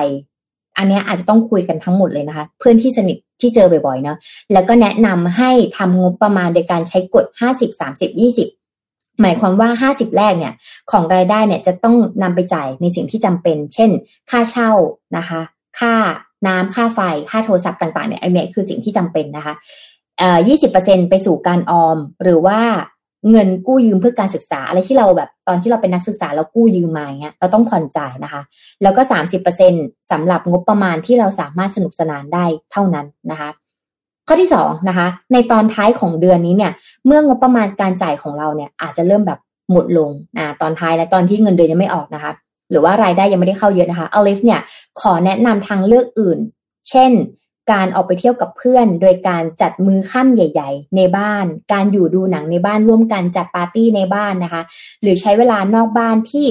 [0.78, 4.16] อันนี้อาจจะต้องคุยกันทั้งหมดเลยนะคะ เพื่อนที่สนิทที่เจอบ่อยๆเนาะ
[4.53, 8.48] แล้วก็แนะนำให้ทำงบประมาณโดยการใช้กฎห้าสิบสามสิบยี่สิบ
[9.20, 10.55] หมายความว่าห้าสิบแรกเนี่ย
[10.90, 13.90] ของรายได้เนี่ยจะต้องนำไปจ่ายในสิ่งที่จำเป็น เช่น
[14.30, 14.70] ค่าเช่า
[15.16, 15.40] นะคะ
[15.78, 15.94] ค่า
[16.46, 17.00] น้ำค่าไฟ
[17.30, 19.55] ค่าโทรศัพท์ต่างๆเนี่ยอันนี้คือสิ่งที่จำเป็นนะคะ
[20.48, 22.60] ยี่สิบเปอร์เซ็นไปสู่การออม หรือว่า
[23.30, 28.42] เงินกู้ยืมเพื่อการศึกษาอะไรที่เราแบบ ตอนที่เราเป็นนักศึกษาเรากู้ยืมมาเงี้ยเราต้องผ่อนจ่ายนะคะ
[28.82, 29.72] แล้วก็สามสิบเปอร์เซ็น
[30.10, 33.50] สำหรับงบประมาณที่เราสามารถสนุกสนานได้เท่านั้นนะคะ
[34.28, 36.72] ข้อที่สองนะคะ ในตอนท้ายของเดือนนี้เนี่ย
[37.06, 39.40] เมื่องบประมาณการจ่ายของเราเนี่ย อาจจะเริ่มแบบ
[39.72, 42.32] หมดลงอ่าตอนท้ายและตอนที่เงินเดือนยังไม่ออกนะคะ
[42.70, 44.60] หรือว่ารายได้ยังไม่ได้เข้าเยอะนะคะอลิฟเนี่ย
[45.00, 46.38] ขอแนะนำทางเลือกอื่น
[46.90, 47.10] เช่น
[47.70, 54.62] การออกไปเที่ยวกับเพื่อน โดยการจัดมื้อค่ำใหญ่ ๆ ในบ้าน การอยู่ดูหนังในบ้านร่วมกันจัดปาร์ตี้ในบ้านนะคะ
[55.02, 56.48] หรือใช้เวลานอกบ้านที่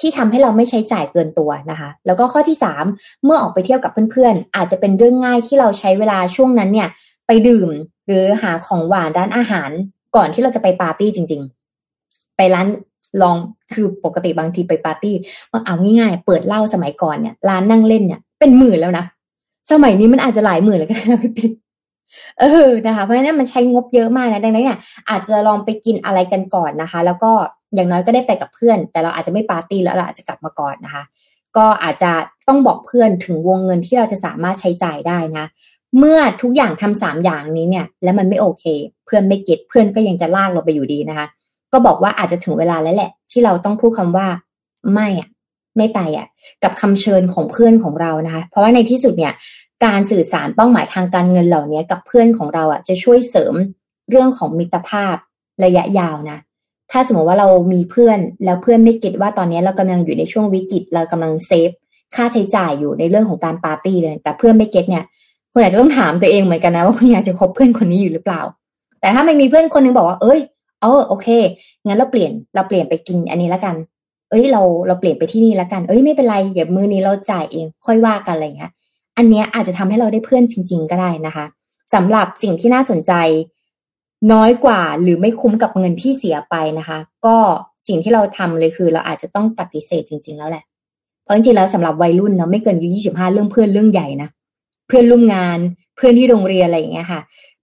[0.00, 2.84] ที่ทำให้เราไม่ใช้จ่ายเกินตัวนะคะ แล้วก็ข้อที่สาม
[3.24, 6.88] เมื่อออกไปเที่ยวกับเพื่อนๆ อาจจะเป็นเรื่องง่ายที่เราใช้เวลาช่วงนั้นเนี่ย
[7.26, 7.68] ไปดื่ม
[8.06, 9.70] หรือหาของหวานร้านอาหาร
[10.16, 11.42] ก่อนที่เราจะไปปาร์ตี้จริง
[11.90, 12.66] ๆ ไปร้าน
[13.22, 13.36] ลอง
[13.72, 15.14] คือปกติบางทีไปปาร์ตี้
[15.66, 19.04] เอาง่ายๆ เปิดเหล้าสมัยก่อนเนี่ยร้านนั่งเล่นเนี่ยเป็นหมื่นแล้วนะ
[19.70, 21.52] สมัยนี้มันอาจจะหลายหมื่นแล้วก็ได้นะพี่ปิ๊ก
[22.40, 24.78] เออนะคะเพราะฉะนั้นมันใช้งบเยอะมากนะดังนั้นเนี่ย
[25.10, 27.30] อาจจะลองไปกินอะไรกันก่อนนะคะ แล้วก็
[27.74, 31.02] อย่างน้อยก็ได้ไปกับเพื่อน แต่เราอาจจะไม่ปาร์ตี้แล้วเราอาจจะกลับมาก่อนนะคะ
[31.56, 32.10] ก็อาจจะ
[32.48, 35.46] ต้องบอกเพื่อนถึงวงเงินที่เราจะสามารถใช้จ่ายได้นะ
[35.98, 38.64] เมื่อทุกอย่างทำสามอย่างนี้เนี่ย แล้วมันไม่โอเค
[39.06, 41.26] เพื่อนไม่ get เพื่อนก็ยังจะลากเราไปอยู่ดีนะคะ
[41.72, 44.26] ก็บอกว่าอาจจะถึงเวลาแล้วแหละ ที่เราต้องพูดคำว่า
[44.92, 45.28] ไม่อะ
[45.76, 46.26] ไม่ไปอะ
[46.62, 49.32] กับคำเชิญของเพื่อนของเรานะคะ เพราะว่าในที่สุดเนี่ย
[49.84, 53.54] การสื่อสารเป้าหมายทางการเงินเหล่านี้กับเพื่อนของเราอะ จะช่วยเสริม
[54.10, 55.14] เรื่องของมิตรภาพ
[55.64, 56.38] ระยะยาวนะ
[56.92, 61.70] ถ้าสมมติว่าเรามีเพื่อนแล้วเพื่อนไม่ get ว่าตอนนี้เรากำลังอยู่ในช่วงวิกฤตเรากำลัง save
[62.14, 65.04] ค่าใช้จ่ายอยู่ในเรื่องของการปาร์ตี้เลย แต่เพื่อนไม่ get เนี่ย
[65.52, 68.40] คุณอาจจะต้องถามตัวเองเหมือนกันนะว่าคุณอยากจะคบเพื่อนคนนี้อยู่หรือเปล่า
[69.00, 70.40] แต่ถ้าไม่มีเพื่อนคนนึงบอกว่า เอ้ย
[70.82, 71.28] เออโอเค
[71.86, 73.74] งั้นเราเปลี่ยนเราเปลี่ยนไปกินอันนี้แล้วกัน
[74.30, 78.72] เอ้ยเราเราเปลี่ยนไปที่นี่แล้วกัน เอ้ยไม่เป็นไรเดี๋ยวมือนี้เราจ่ายเองค่อยว่ากันอะไรเงี้ย
[79.16, 81.44] อันเนี้ยอาจจะทำให้เราได้เพื่อนจริง ๆ ก็ได้นะคะ
[81.94, 83.12] สำหรับสิ่งที่น่าสนใจ
[84.32, 87.36] น้อยกว่าหรือไม่คุ้มกับเงินที่เสียไปนะคะ ก็
[87.88, 90.64] สิ่งที่เราทำเลยคือ เราอาจจะต้องปฏิเสธจริง ๆ แล้วแหละ
[91.22, 94.28] เพราะจริงๆแล้วสำหรับวัยรุ่นเนาะไม่เกินอายุยี่สิบห้าเรื่องเพื่อนเรื่องใหญ่นะ
[94.86, 95.58] เพื่อนร่วมงาน
[95.96, 97.20] เพื่อนที่โรงเรียนอะไรอย่างเงี้ยค่ะ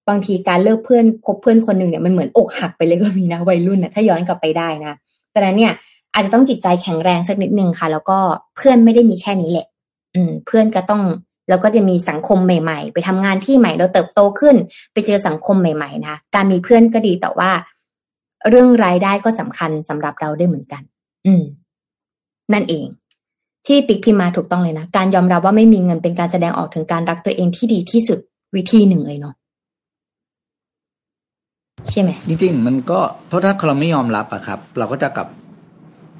[0.07, 4.93] บางทีการเลิกเพื่อนคบเพื่อนคนหนึ่งเนี่ยมันเหมือนอกหักไปเลยก็มีนะวัยรุ่นนะถ้าย้อนกลับไปได้นะ
[5.31, 5.73] แต่นั้นเนี่ย
[6.17, 8.17] อาจจะต้องจิตใจแข็งแรงสักนิดนึงค่ะ แล้วก็
[8.55, 9.67] เพื่อนไม่ได้มีแค่นี้แหละ
[10.15, 11.01] อืม เพื่อนก็ต้อง
[11.49, 14.55] แล้วก็จะมีสังคมใหม่ ๆ ไปทำงานที่ใหม่เราเติบโตขึ้น
[14.93, 17.51] ไปเจอสังคมใหม่ๆนะการมีเพื่อนก็ดีแต่ว่า
[18.49, 20.81] เรื่องรายได้ก็สำคัญสำหรับเราด้วยเหมือนกัน
[21.25, 21.43] อืม
[22.53, 22.85] นั่นเอง
[23.67, 28.19] ที่ปิกพิมมาถูกต้องเลยนะการยอมรับว่าไม่มีเงินเป็นการแสดงออกถึงการรักตัวเองที่ดีที่สุด
[28.55, 29.35] วิธีหนึ่งเลยเนาะ
[31.91, 35.27] ใช่ไหมจริงๆมันก็เพราะถ้าเราไม่ยอมรับอะครับ เราก็จะกลับ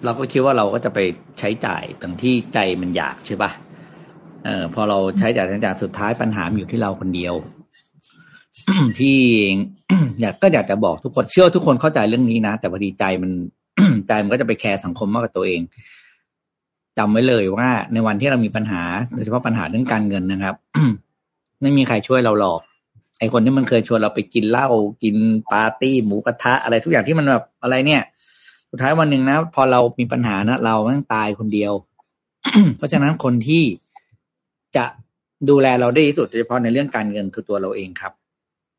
[0.06, 1.00] เราก็คิดว่าเราก็จะไป
[1.40, 3.52] ใช้จ่ายตรงที่ใจมันอยากใช่ปะ
[4.46, 7.34] เออพอเราใช้จ่ายใช้จ่ายสุดท้ายปัญหาอยู่ที่เราคนเดียว
[8.98, 9.56] พี่เอง
[10.22, 13.32] อยากก็อยากจะบอกทุกคนเชื่อทุกคนเข้าใจเรื่องนี้นะ แต่พอดีใจมัน
[14.08, 15.62] ใจมันก็จะไป care สังคมมากกว่าตัวเอง
[16.98, 18.84] จำไว้เลยว่าในวันที่เรามีปัญหา
[19.14, 20.56] โดยเฉพาะปัญหาเรื่องการเงินนะครับ
[21.62, 22.62] ไม่มีใครช่วยเราหรอก
[23.20, 24.68] ไอ้คนที่มันเคยชวนเราไปกินเหล้า
[25.04, 25.16] กิน
[25.52, 28.02] ปาร์ตี้หมูกระทะอะไรทุกอย่างที่มันแบบอะไรเนี่ย
[28.72, 31.74] สุดท้ายวันหนึ่งนะ พอเรามีปัญหานะเราแม่งตายคนเดียว
[32.78, 33.64] เพราะฉะนั้นคนที่
[34.76, 34.86] จะ
[35.50, 38.14] ดูแลเราได้ที่สุดโดยเฉพาะในเรื่องการเงินคือตัวเราเองครับ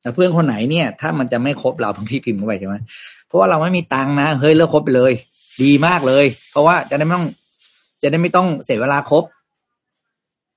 [0.00, 2.76] แต่เพื่อนคนไหนเนี่ย ถ้ามันจะไม่คบเราพี่พิมพ์เข้าไปใช่ไหม
[3.26, 5.12] เพราะว่าเราไม่มีตังนะเฮ้ยเลิกคบไปเลย
[5.62, 7.26] ดีมากเลย เพราะว่าจะได้ไม่ต้อง
[8.02, 9.24] จะได้ไม่ต้องเสียเวลาคบ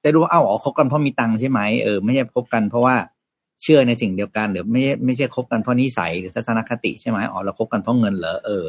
[0.04, 2.96] จะรู้ว่าเอ้าอ๋อคบกันเพราะมีตังใช่ไหมเออไม่ใช่คบกันเพราะว่า
[3.64, 8.64] เชื่อในสิ่งเดียวกันหรือไม่ไม่ใช่คบกันเพราะนิสัยหรือทัศนคติใช่ไหมอ๋อเราคบกันเพราะเงินเหรอเออ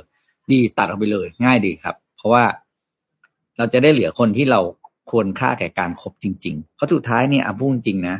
[0.51, 2.45] ดีตัดออกไปเลย ง่ายดีครับ เพราะว่า
[3.59, 4.61] เราจะได้เหลือคนที่เรา
[5.11, 8.16] ควรค่าแก่การครบจริง ๆ เพราะสุดท้ายเนี่ยอาพูดจริงนะ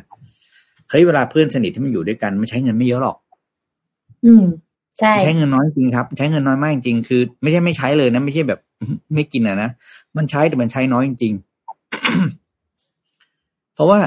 [0.91, 3.17] เฮ้ยเวลาเพื่อนสนิทที่มันอยู่ด้วยกันไม่ใช้เงินไม่เยอะหรอก
[4.27, 4.45] อืม
[4.99, 8.61] ใช่ใช้เงินน้อยจริงครับ ใช้เงินน้อยมากจริงคือ ไม่ใช่ไม่ใช้เลยนะไม่ใช่แบบ
[9.15, 9.71] ไม่กินอะนะ
[10.17, 11.43] มันใช้แต่มันใช้น้อยจริงๆ
[13.75, 13.99] เพราะว่า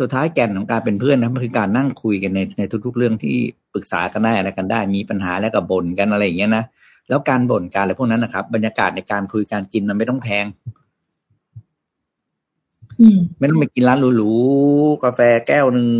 [0.00, 3.36] สุดท้ายแก่นของการเป็นเพื่อนนะมันคือการนั่งคุยกันในในทุก ๆ เรื่องที่
[3.72, 6.64] ปรึกษากันได้อะไรกันได้ มีปัญหาแล้วก็บ่นกันอะไรอย่างเงี้ยนะ
[7.08, 10.46] แล้วการบ่นการอะไรพวกนั้นนะครับ บรรยากาศในการคุยการกินมันไม่ต้องแพง
[13.00, 15.90] อืมไม่ต้องไปกินร้านหรูๆกาแฟแก้วหนึ่ง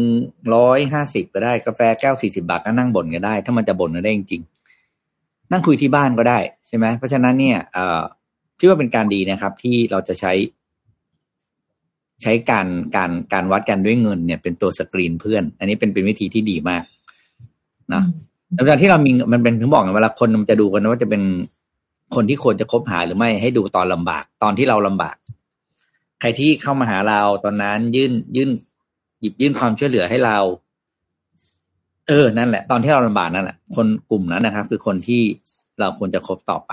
[0.55, 8.03] ร้อยห้าสิบก็ได้ กาแฟแก้วสี่สิบาทก็นั่งบ่นก็ได้ ถ้ามันจะบ่นก็ได้จริงๆนั่งคุยที่บ้านก็ได้ใช่ไหมเพราะฉะนั้นเนี่ยเอ่อ
[8.59, 10.33] พี่ว่าเป็นการดีนะครับ ที่เราจะใช้
[12.23, 16.85] ใช้การการการวัดกันด้วยเงินเนี่ย เป็นตัวสกรีนเพื่อน อันนี้เป็นเป็นวิธีที่ดีมาก
[17.95, 18.03] นะ
[18.55, 21.23] หลังจากที่เรามีมันเป็นถึงบอกไงเวลาคนมันจะดูกันว่าจะเป็น
[22.15, 25.17] คนที่ควรจะคบหาหรือไม่ให้ดูตอนลำบาก ตอนที่เราลำบาก
[26.21, 28.51] ใครที่เข้ามาหาเราตอนนั้นยื่นยื่น
[29.21, 30.39] หยิบยื่นความช่วยเหลือให้เรา
[32.09, 35.23] เออนั่นแหละ ตอนที่เราลำบากนั่นแหละคนกลุ่มนั้นนะครับ คือคนที่
[35.81, 36.73] เราควรจะคบต่อไป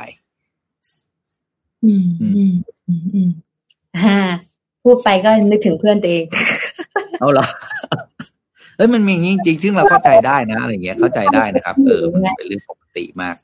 [1.84, 2.54] อืมอืม
[2.88, 3.30] อืมอืม
[4.04, 4.18] ฮ่า
[4.84, 6.26] พูดไปก็นึกถึงเพื่อนตัวเอง
[7.20, 7.46] เอาเหรอ
[8.78, 13.36] เฮ้ยมันมีอย่างนี้จริงๆซึ่งเราเข้าใจได้นะอะไรเงี้ยเข้าใจได้นะครับ เออมันเป็นเรื่องปกติมาก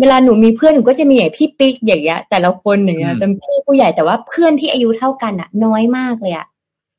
[0.00, 6.46] เวลาหนูมีเพื่อนหนูก็จะมีอย่างพี่ปิ๊กอย่างเงี้ยแต่ละคนอย่างเงี้ยเป็นพี่ผู้ใหญ่แต่ว่าเพื่อนที่อายุเท่ากันอะ น้อยมากเลยอะ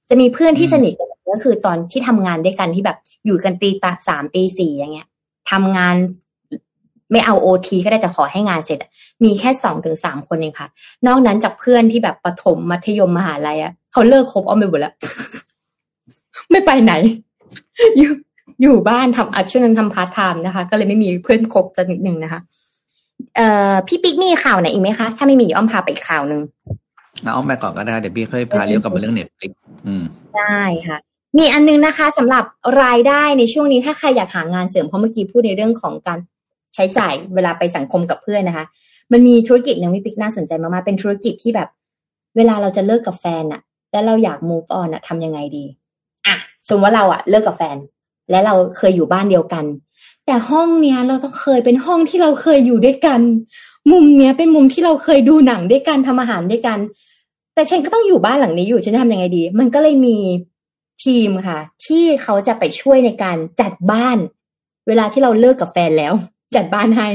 [0.09, 5.07] จะมีเพื่อนที่สนิทกันก็คือตอนที่ทำงานด้วยกันที่แบบอยู่กันตีตาสามตีสี่อย่างเงี้ย
[5.51, 5.95] ทำงาน
[7.11, 8.79] ไม่เอาโอทีก็ได้แต่ขอให้งานเสร็จ
[9.23, 10.67] มีแค่สองถึงสามคนเองค่ะ
[11.07, 14.93] นอกนั้นจากเพื่อนที่แบบประถมมัธยมมหาลัยอะเขาเลิกคบเอาไปหมดแล้ว
[16.51, 16.93] ไม่ไปไหน
[17.97, 18.11] อยู่
[18.61, 22.39] อยู่บ้านทำอัดช่วงนั้นทำพาร์ทไทม์นะคะ ก็เลยไม่มีเพื่อนคบจะนิดนึงนะคะ
[23.35, 26.41] เอ่อพี่ปิ๊กมีข่าวไหนอีกไหมคะ ถ้าไม่มีอ้อมพาไปอีกข่าวหนึ่ง
[27.23, 29.51] เอาไปก่อนก็ได้เดี๋ยวพี่ค่อยพาเลี้ยวกลับมาเรื่อง Netflix
[29.87, 30.03] อืม
[30.37, 30.97] ได้ค่ะ
[31.37, 32.43] มีอันนึงนะคะสำหรับ
[32.83, 36.19] รายได้ในช่วงนี้ถ้าใครอยากหางานเสริมเพราะเมื่อกี้พูดในเรื่องของการ
[36.75, 38.65] ใช้จ่ายเวลาไปสังคมกับเพื่อนนะคะ
[39.11, 41.69] มันมีธุรกิจหนึ่งพี่ปิ๊กน่าสนใจมากๆเป็นธุรกิจที่แบบ
[42.37, 45.65] เวลาเราจะเลิกกับแฟนอะแล้วเราอยาก move on อะทำยังไงดี
[46.27, 46.35] อะ
[46.67, 47.77] สมมติว่าเราอะเลิกกับแฟน
[48.31, 49.65] และเราเคยอยู่บ้านเดียวกัน
[50.25, 53.19] แต่ห้องเนี้ยเราต้องเคยเป็นห้องที่เราเคยอยู่ด้วยกัน
[53.91, 56.79] มุมเนี้ยเป็นมุมที่เราเคยดูหนังด้วยกันทำอาหารด้วยกัน
[57.53, 60.17] แต่ฉันก็ต้องอยู่บ้านหลังนี้อยู่ฉันจะทำยังไงดี มันก็เลยมี
[61.03, 64.17] ทีมค่ะ ที่เขาจะไปช่วยในการจัดบ้าน
[64.87, 66.13] เวลาที่เราเลิกกับแฟนแล้ว
[66.55, 67.07] จัดบ้านให้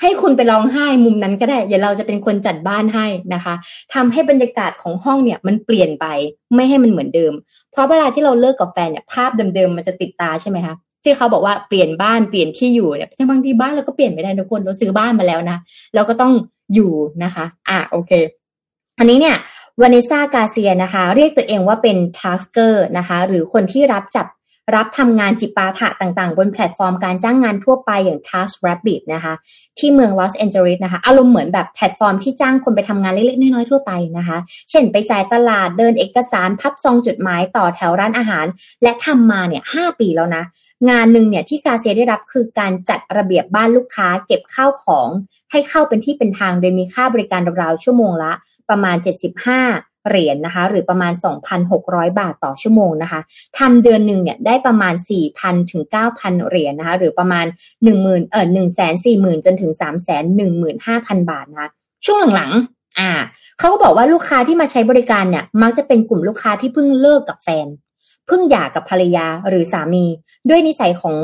[0.00, 3.54] ให้คุณไปร้องไห้มุมนั้นก็ได้ อย่าเราจะเป็นคนจัดบ้านให้นะคะ
[3.94, 6.06] ทำให้บรรยากาศของห้องเนี่ยมันเปลี่ยนไป
[6.54, 7.32] ไม่ให้มันเหมือนเดิม
[7.72, 10.74] เพราะเวลาที่เราเลิกกับแฟนเนี่ยภาพเดิมๆมันจะติดตาใช่ไหมคะ
[11.04, 15.58] ที่เขาบอกว่าเปลี่ยนบ้านเปลี่ยนที่อยู่เนี่ยบางทีบ้านเราก็เปลี่ยนไม่ได้ทุกคนเราซื้อบ้านมาแล้วนะ
[15.94, 16.32] เราก็ต้อง
[16.74, 16.92] อยู่
[17.24, 18.12] นะคะ อะโอเค
[18.98, 19.36] อันนี้เนี่ย
[19.80, 24.26] วานิซากาเซียนะคะ เรียกตัวเองว่าเป็น Tasker นะคะ หรือคนที่รับจับ
[24.74, 29.34] รับทำงานจิปาถะต่างๆ บนแพลตฟอร์มการจ้างงานทั่วไปอย่าง Task Rabbit นะคะ
[29.78, 34.38] ที่เมืองลอสแอนเจลิสนะคะ อารมณ์เหมือนแบบแพลตฟอร์มที่จ้างคนไปทำงานเล็กๆ น้อยๆ ทั่วไปนะคะ
[34.70, 38.46] เช่นไปจ่ายตลาดเดินเอกสารพับซองจดหมายต่อแถวร้านอาหาร
[38.82, 40.44] และทำมาเนี่ยหกปีแล้วนะ
[40.90, 45.08] งานหนึ่งเนี่ยที่กาเซียได้รับคือการจัดระเบียบบ้านลูกค้า เก็บข้าวของ
[45.50, 48.32] ให้เข้าเป็นที่เป็นทางโดยมีค่าบริการราวๆชั่วโมงละ
[48.70, 51.12] ประมาณ 75 เหรียญนะคะ หรือประมาณ
[51.66, 53.20] 2,600 บาทต่อชั่วโมงนะคะ
[53.58, 54.94] ทำเดือนหนึ่งเนี่ยได้ประมาณ
[55.32, 55.82] 4,000 ถึง
[56.16, 57.46] 9,000 เหรียญนนะคะ หรือประมาณ
[57.88, 58.46] 10,000เอ่อ
[58.86, 59.72] 140,000 จนถึง
[60.50, 61.68] 315,000 บาทนะคะ
[62.06, 63.10] ช่วงหลังๆอ่า
[63.58, 67.66] เขาก็บอกว่าลูกค้าที่มาใช้บริการเนี่ย มักจะเป็นกลุ่มลูกค้าที่เพิ่งเลิกกับแฟน
[68.26, 70.04] เพิ่งหย่ากับภรรยาหรือสามี
[70.48, 71.14] ด้วยนิสัยของ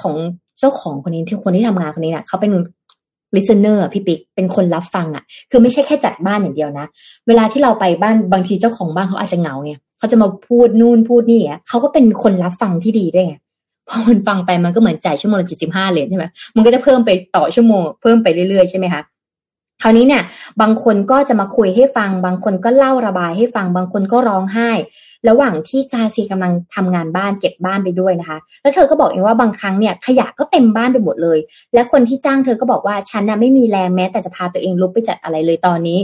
[0.00, 0.14] ของ
[0.58, 2.52] เจ้าของคนนี้ที่คนที่ทำงานคนนี้เนะ่ะเขาเป็น
[3.34, 6.86] listener พี่ปิ๊กเป็นคนรับฟังอะ่ะ คือไม่ใช่แค่จัดบ้านอย่างเดียวนะ
[7.28, 13.34] เวลาที่เราไปบ้านบางทีเจ้าของบ้านเขาอาจจะเหงาไงเขาจะมาพูดนู่นพูดนี่อะเขาก็เป็นคนรับฟังที่ดีด้วยไง
[13.88, 16.24] พอมันฟังไปมันก็เหมือนจ่ายชั่วโมงละเจ็ดสิบห้าเหรียญใช่ไหม
[16.56, 19.02] มันก็จะเพิ่มไปต่อชั่วโมงเพิ่มไปเรื่อยๆใช่ไหมคะ
[19.82, 20.22] คราวนี้เนี่ย
[20.60, 24.70] บางคนก็จะมาคุยให้ฟัง บางคนก็เล่าระบายให้ฟัง บางคนก็ร้องไห้
[25.28, 31.38] ระหว่างที่กาซีกำลังทำงานบ้านเก็บบ้านไปด้วยนะคะ แล้วเธอก็บอกเองว่าบางครั้งเนี่ยขยะก็เต็มบ้านไปหมดเลย
[31.74, 35.98] และคนที่จ้างเธอก็บอกว่าฉันน่ะไม่มีแรงแม้แต่จะพาตัวเองลุกไปจัดอะไรเลยตอนนี้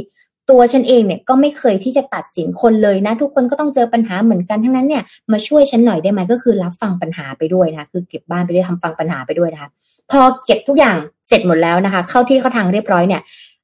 [0.51, 5.03] ตัวฉันเองเนี่ยก็ไม่เคยที่จะตัดสินคนเลยนะ ทุกคนก็ต้องเจอปัญหาเหมือนกันทั้งนั้นเนี่ย
[5.33, 9.71] มาช่วยฉันหน่อยได้ไหมก็คือรับฟังปัญหาไปด้วยนะคะคือเก็บบ้านไปด้วยทำฟังปัญหาไปด้วยนะคะ
[10.11, 10.97] พอเก็บทุกอย่าง
[11.29, 13.23] เสร็จหมดแล้วนะคะ เข้าที่เข้าทางเรียบร้อยเนี่ย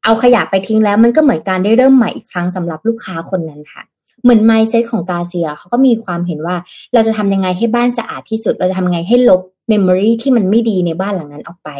[0.09, 3.83] เอาขยะไปทิ้งแล้วมันก็เหมือนการได้เริ่มใหม่อีกครั้งสำหรับลูกค้าคนนั้นค่ะ
[4.23, 6.57] เหมือนไมซ์เซตของกาเซียเขาก็มีความเห็นว่า
[6.95, 11.71] เราจะทำยังไงให้บ้านสะอาดที่สุด เราจะทำยังไงให้ลบเมมโมรีที่มันไม่ดีในบ้านหลังนั้นออกไป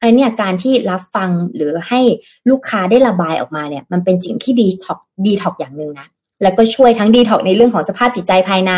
[0.00, 2.00] อันนี้การที่รับฟังหรือให้
[2.50, 6.06] ลูกค้าได้ระบายออกมาเนี่ยมันเป็นสิ่งที่ดีท็อกดีท็อกอย่างหนึ่งนะ
[6.42, 8.72] แล้วก็ช่วยทั้งดีท็อกในเรื่องของสภาพจิตใจภายใน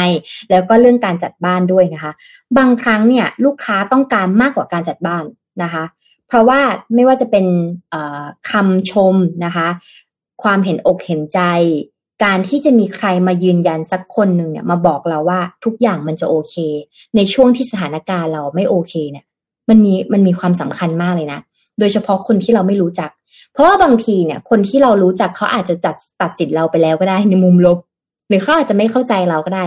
[0.51, 2.13] แล้วก็เรื่องการจัดบ้านด้วยนะคะ
[2.59, 5.25] บางครั้งเนี่ยลูกค้าต้องการมากกว่าการจัดบ้าน
[5.63, 5.85] นะคะ
[6.29, 6.61] เพราะว่า
[6.95, 7.47] ไม่ว่าจะเป็น
[8.51, 9.15] คำชม
[9.45, 9.69] นะคะ
[10.43, 11.41] ความเห็นอกเห็นใจ
[12.25, 16.55] การที่จะมีใครมายืนยันสักคนหนึ่งเนี่ยมาบอกเราว่าทุกอย่างมันจะโอเค
[17.17, 19.25] ในช่วงที่สถานการณ์เราไม่โอเคเนี่ย
[19.69, 21.41] มันมีมันมีความสำคัญมากเลยนะ
[21.79, 23.11] โดยเฉพาะคนที่เราไม่รู้จัก
[23.53, 27.79] เพราะว่าบางทีเนี่ย คนที่เรารู้จักเขาอาจจะจัดตัดสินเราไปแล้วก็ได้ในมุมลบ
[28.29, 29.65] หรือเขาอาจจะไม่เข้าใจเราก็ได้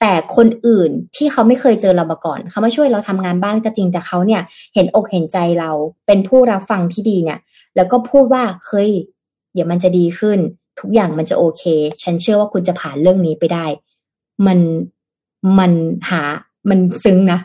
[0.00, 4.42] แต่คนอื่นที่เขาไม่เคยเจอเรามาก่อน เขามาช่วยเราทำงานบ้านก็จริงแต่เขาเนี่ย
[4.74, 5.70] เห็นอกเห็นใจเรา
[6.06, 7.38] เป็นผู้รับฟังที่ดีเนี่ย
[7.76, 8.90] แล้วก็พูดว่าเฮ้ย
[9.58, 10.38] ดี๋ยวมันจะดีขึ้น
[10.80, 11.62] ทุกอย่างมันจะโอเค
[12.02, 13.66] ฉันเชื่อว่าคุณจะผ่านเรื่องนี้ไปได้
[14.46, 14.58] มัน
[15.58, 15.72] มัน
[16.10, 16.22] หา
[16.70, 17.40] มันซึ้งนะ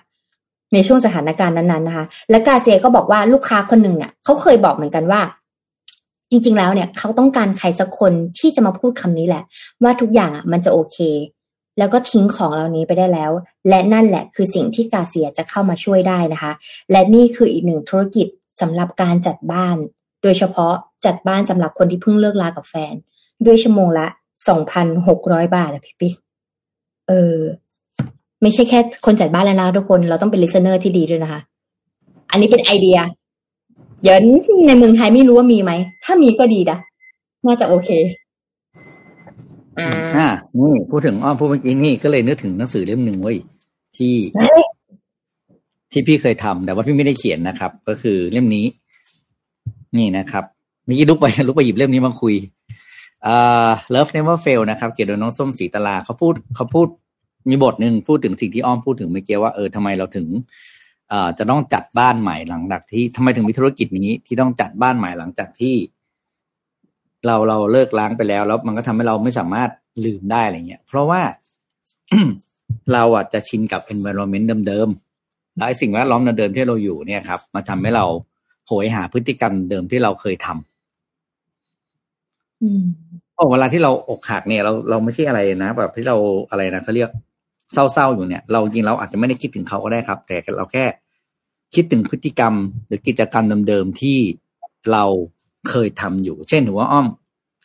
[0.74, 5.22] ในช่วงสถานการณ์นั้นๆนะคะ และกาเซียก็บอกว่าลูกค้าคนหนึ่งเนี่ยเขาเคยบอกเหมือนกันว่า
[6.30, 9.44] จริง ๆ แล้วเนี่ย เขาต้องการใครสักคนที่จะมาพูดคำนี้แหละ
[9.84, 10.98] ว่าทุกอย่างอะมันจะโอเค
[11.78, 13.32] แล้วก็ทิ้งของเหล่านี้ไปได้แล้ว
[13.70, 16.52] และนั่นแหละคือสิ่งที่กาเซียจะเข้ามาช่วยได้นะคะ
[16.92, 18.28] และนี่คืออีกหนึ่งธุรกิจ
[18.62, 19.78] สำหรับการจัดบ้าน
[20.24, 20.74] โดยเฉพาะ
[21.06, 22.94] จัดบ้านสำหรับคนที่เพิ่งเลิกลากับแฟน
[23.46, 24.08] ด้วยชั่วโมงละ
[24.48, 26.14] สองพันหกร้อยบาทอะพี่ปิ๊ก
[27.08, 27.38] เออ
[28.42, 31.42] ไม่ใช่แค่คนจัดบ้านแล้วนะทุกคน เราต้องเป็น listener ที่ดีด้วยนะคะ
[32.32, 32.98] อันนี้เป็นไอเดีย
[34.02, 34.18] เดี๋ยว
[34.68, 35.72] ในเมืองไทยไม่รู้ว่ามีไหม
[36.04, 36.80] ถ้ามีก็ดีนะ
[37.46, 37.90] น่าจะโอเค
[39.80, 43.38] อ่าอ่านี่พูดถึงอ้อมพูดเมื่อกี้นี่ก็เลยนึกถึงหนังสือเล่มหนึ่งเว้ย
[43.98, 44.68] ที่ได้เลย
[45.92, 48.66] ที่พี่เคยทำแต่ว่าพี่ไม่ได้เขียนนะครับ ก็คือเล่มนี้
[49.98, 50.44] นี่นะครับ
[50.86, 52.36] เมื่อกี้ลุกไปลุกไปหยิบเล่มนี้มาคุย
[53.26, 56.88] อ่า Love Never Fail นะครับ เกี่ยวกับน้องส้มสีตลาเขาพูดเขาพูด
[57.50, 60.28] มีบทหนึ่งพูดถึงสิ่งที่อ้อมพูดถึงเมื่อกี้ว่าเออทำไมเราถึง
[61.10, 65.76] เอ่อจะต้องจัดบ้านใหม่หลังจากที่ทำไมถึงมีธุรกิจนี้ที่ต้องจัดบ้านใหม่หลังจากที่
[67.28, 69.70] เราเราเลิกล้างไปแล้ว แล้วมันก็ทำให้เราไม่สามารถ
[70.06, 71.22] ลืมได้อะไรเงี้ย เพราะว่า
[72.94, 78.06] เราอะจะชินกับ environment เดิมๆและไอ้สิ่งแวดล้อมเดิมๆที่เราอยู่เนี่ยครับ มาทำให้เรา
[78.68, 82.84] โหยหาพฤติกรรมเดิมที่เราเคยทำอืม
[83.36, 86.18] โอ้เวลาที่เราอกหักเนี่ยเราเราไม่ใช่อะไรนะแบบที่เรา
[86.50, 87.10] อะไรนะเขาเรียก
[87.74, 90.86] เศร้าๆอยู่เนี่ย เราจริงเราอาจจะไม่ได้คิดถึงเขาก็ได้ครับ แต่เราแค่
[91.76, 92.54] คิดถึงพฤติกรรม
[92.88, 94.18] หรือกิจกรรมเดิมๆที่
[94.92, 95.04] เรา
[95.70, 97.08] เคยทำอยู่ เช่นถือว่าอ้อม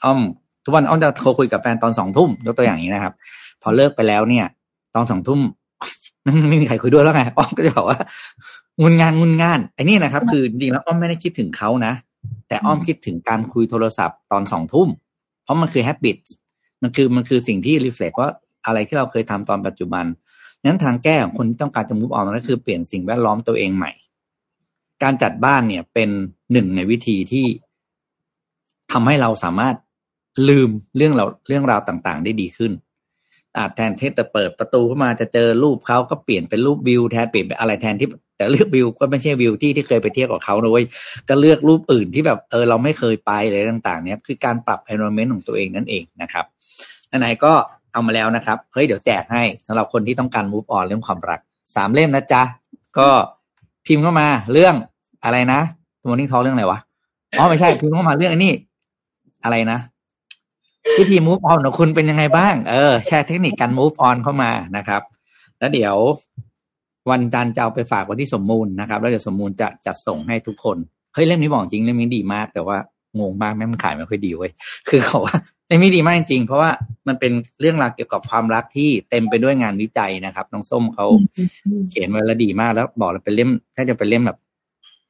[0.05, 0.21] อ้อม
[0.65, 3.15] ทุกวันอ้อมจะโทรคุยกับแฟนตอนสองทุ่มยกตัวอย่างนี้นะครับ
[3.63, 4.47] พอเลิกไปแล้วเนี่ย
[4.95, 5.41] ตอนสองทุ่ม
[6.49, 7.99] ไม่มีใครคุยด้วยแล้วไงอ้อมก็จะบอกว่า
[8.83, 11.93] งุนงานงุนงานไอ้นี่นะครับ คือจริงๆแล้วอ้อมไม่ได้คิดถึงเขานะ
[12.49, 14.89] แต่อ้อมคิดถึงการคุยโทรศัพท์ตอนสองทุ่ม
[15.43, 16.19] เพราะมันคือ habit
[16.83, 18.29] มันคือมันคือสิ่งที่ reflect ว่า
[18.67, 20.05] อะไรที่เราเคยทำตอนปัจจุบัน
[20.65, 23.93] นั้นทางแก้ของคนที่ต้องการจะ move on นั่นก็คือเปลี่ยนสิ่งแวดล้อมตัวเองใหม่
[25.03, 26.11] การจัดบ้านเนี่ยเป็น
[26.53, 27.47] หนึ่งในวิธีที่
[28.93, 29.75] ทำให้เราสามารถ
[30.49, 32.73] ลืมเรื่องเราเรื่องราวต่างๆ ได้ดีขึ้น
[33.57, 40.85] อาจแทนที่จะเปิดประตูเข้ามาจะเจอรูปเขาก็เปลี่ยนเป็นรูปวิวแทนเปลี่ยนเป็นอะไรแทนที่แต่เลือกวิวก็ไม่ใช่วิวที่ที่เคยไปเที่ยวกับเขานะเว้ย
[41.29, 46.45] ก็เลือกรูปอื่นที่แบบเออเราไม่เคยไปอะไรต่างๆ เนี่ยคือการปรับ environment ของตัวเองนั่นเองนะครับ
[47.09, 47.53] ไหนๆก็
[47.93, 51.41] เอามาแล้วนะครับเฮ้ยเดี๋ยวแจกให้สำหรับคนที่ต้องการ move on เรื่องความรัก
[51.77, 52.43] สามเล่มนะจ๊ะ
[52.99, 53.09] ก็
[53.87, 54.75] พิมพ์เข้ามาเรื่อง
[55.25, 55.61] อะไรนะ
[56.01, 56.81] สมมติทอเรื่องอะไรวะ
[57.39, 58.53] อ๋อไม่ใช่พิมพ์เข้ามาเรื่องอันนี้
[59.45, 59.79] อะไรนะ
[60.99, 65.03] วิธี move on ของคุณเป็นยังไงบ้าง เออ แชร์เทคนิคการ move on เข้ามานะครับ
[65.59, 65.97] แล้วเดี๋ยว
[67.11, 70.77] วันจันทร์จะเอาไปฝากไว้ที่สมมูลนะครับ แล้วเดี๋ยวสมมูลจะจัดส่งให้ทุกคน
[71.15, 72.77] เฮ้ยเล่มนี้บอกจริงเล่มนี้ดีมาก แต่ว่า
[73.19, 74.51] งงมากแม่งมันขายไม่ค่อยดีเว้ย
[74.89, 75.37] คือเขาว่า
[75.67, 76.71] เล่มนี้ดีมากจริงๆเพราะว่า
[77.09, 81.07] มันเป็นเรื่องราวเกี่ยวกับความรักที่เต็มไปด้วยงานวิจัยนะครับ น้องส้มเขา
[81.91, 84.39] เขียนไว้แล้วดีมาก แล้วบอกแล้วเป็นเล่ม ถ้าจะเป็นเล่มแบบ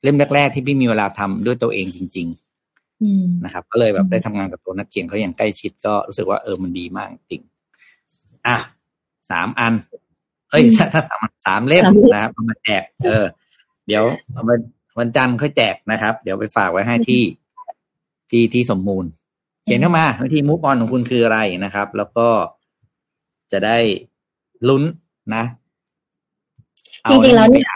[0.02, 2.47] เล่มแรกๆที่พี่มีเวลาทำด้วยตัวเองจริงๆอืม
[3.44, 7.42] นะครับ ก็เลยแบบได้ทำงานกับตัวนักเขียนเขาอย่างใกล้ชิดก็รู้สึกว่าเออมันดีมากจริง
[8.46, 8.56] อะ
[9.30, 9.74] สามอัน
[10.50, 13.24] เอ้ยอืมถ้าถ้าสามอันสามเล่มสามเล่มนะครับเอามาแจกเออ
[13.86, 14.60] เดี๋ยวเอาวัน
[14.98, 17.22] วันจันทร์ค่อยแจกนะครับ เดี๋ยวไปฝากไว้ให้ที่
[18.30, 19.04] ที่ที่สมมูล
[19.64, 22.28] เขียนเข้ามาวิธีมูฟออนของคุณคืออะไรนะครับ แล้วก็
[23.52, 23.78] จะได้
[24.68, 24.82] ลุ้น
[25.34, 25.44] นะ
[27.02, 27.68] เอาจริงๆแล้วไปเนี่ย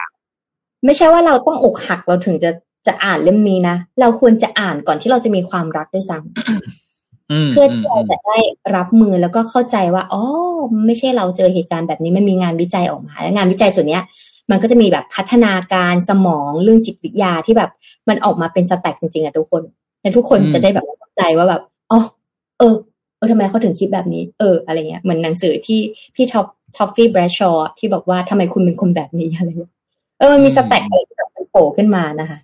[0.85, 2.51] ไม่ใช่ว่าเราต้องอกหักเราถึงจะ
[2.87, 8.37] จะอ่านเล่มนี้นะ เราควรจะอ่านก่อนที่เราจะมีความรักด้วยซ้ำอืมเพื่อที่เราจะได้
[8.75, 10.23] รับมือแล้วก็เข้าใจว่าอ๋อ
[10.85, 14.03] ไม่ใช่เราเจอเหตุการณ์แบบนี้มันมีงานวิจัยออกมา แล้วงานวิจัยส่วนเนี้ย
[14.51, 17.69] มันก็จะมีแบบพัฒนาการสมองเรื่องจิตวิทยาที่แบบ
[18.09, 19.61] มันออกมาเป็น stat จริงๆอะทุกคน
[20.01, 21.61] และทุกคนจะได้แบบเข้าใจว่าแบบ
[21.91, 21.99] อ๋อ
[22.59, 22.73] เออ
[23.17, 25.79] เออทำไมเขาถึงคิดแบบนี้ เออ อะไรเงี้ยเหมือนหนังสือที่
[26.15, 26.45] พี่ท้อฟ
[26.77, 29.71] ท้อฟฟี่แบรดชอว์ที่บอกว่าทำไมคุณเป็นคนแบบนี้อะไรเงี้ย
[30.19, 32.37] เออมันมี stat อะไรที่แบบมันโผล่ขึ้นมานะคะ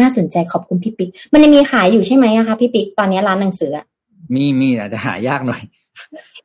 [0.00, 3.86] น่าสนใจขอบคุณพี่ปิ๊กมันยังมีขายอยู่ใช่ไหมอะคะพี่ปิ๊กตอนนี้ร้านหนังสืออะ
[4.34, 5.62] มีมีอาจจะหายากหน่อย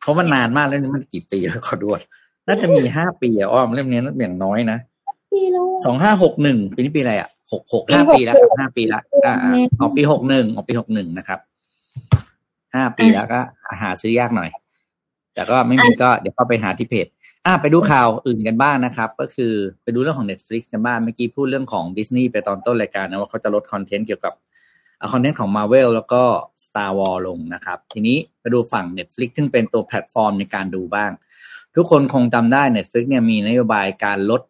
[0.01, 2.03] เพราะมันนานมากแล้วนี่มันกี่ปีแล้วขอดูก่อน
[2.47, 4.77] น่าจะมีห้าปีอะอ้อมเล่มนี้อย่างน้อยนะ
[5.31, 11.39] พี่แล้วสองห้าหกหนึ่งปีนี้ปีอะไรอะหกหกปีห้าปีแล้ว66ห้าปีแล้วอ่าอ่าแน่ออกปีหกหนึ่งออกปีหกหนึ่งนะครับ
[12.75, 13.39] ห้าปีแล้วก็
[13.81, 14.49] หาซื้อยากหน่อย
[15.33, 17.07] แต่ก็ไม่มีก็เดี๋ยวเข้าไปหาที่เพจ
[17.45, 24.33] อะไปดูข่าวอื่นกันบ้างนะครับ ก็คือไปดูเรื่องของ Netflix กันบ้างเมื่อกี้พูดเรื่องของดิสนีย์ไปตอนต้นรายการนะว่าเขาจะลดคอนเทนต์เกี่ยวกับ
[25.13, 26.21] คอนเทนต์ของ Marvel แล้วก็
[26.65, 31.11] Star Wars ลงนะครับ ทีนี้ไปดูฝั่ง Netflix ซึ่งเป็นตัวแพลตฟอร์มในการดูบ้าง
[31.75, 34.41] ทุกคนคงจำได้ Netflix เนี่ยมีนโยบายการลด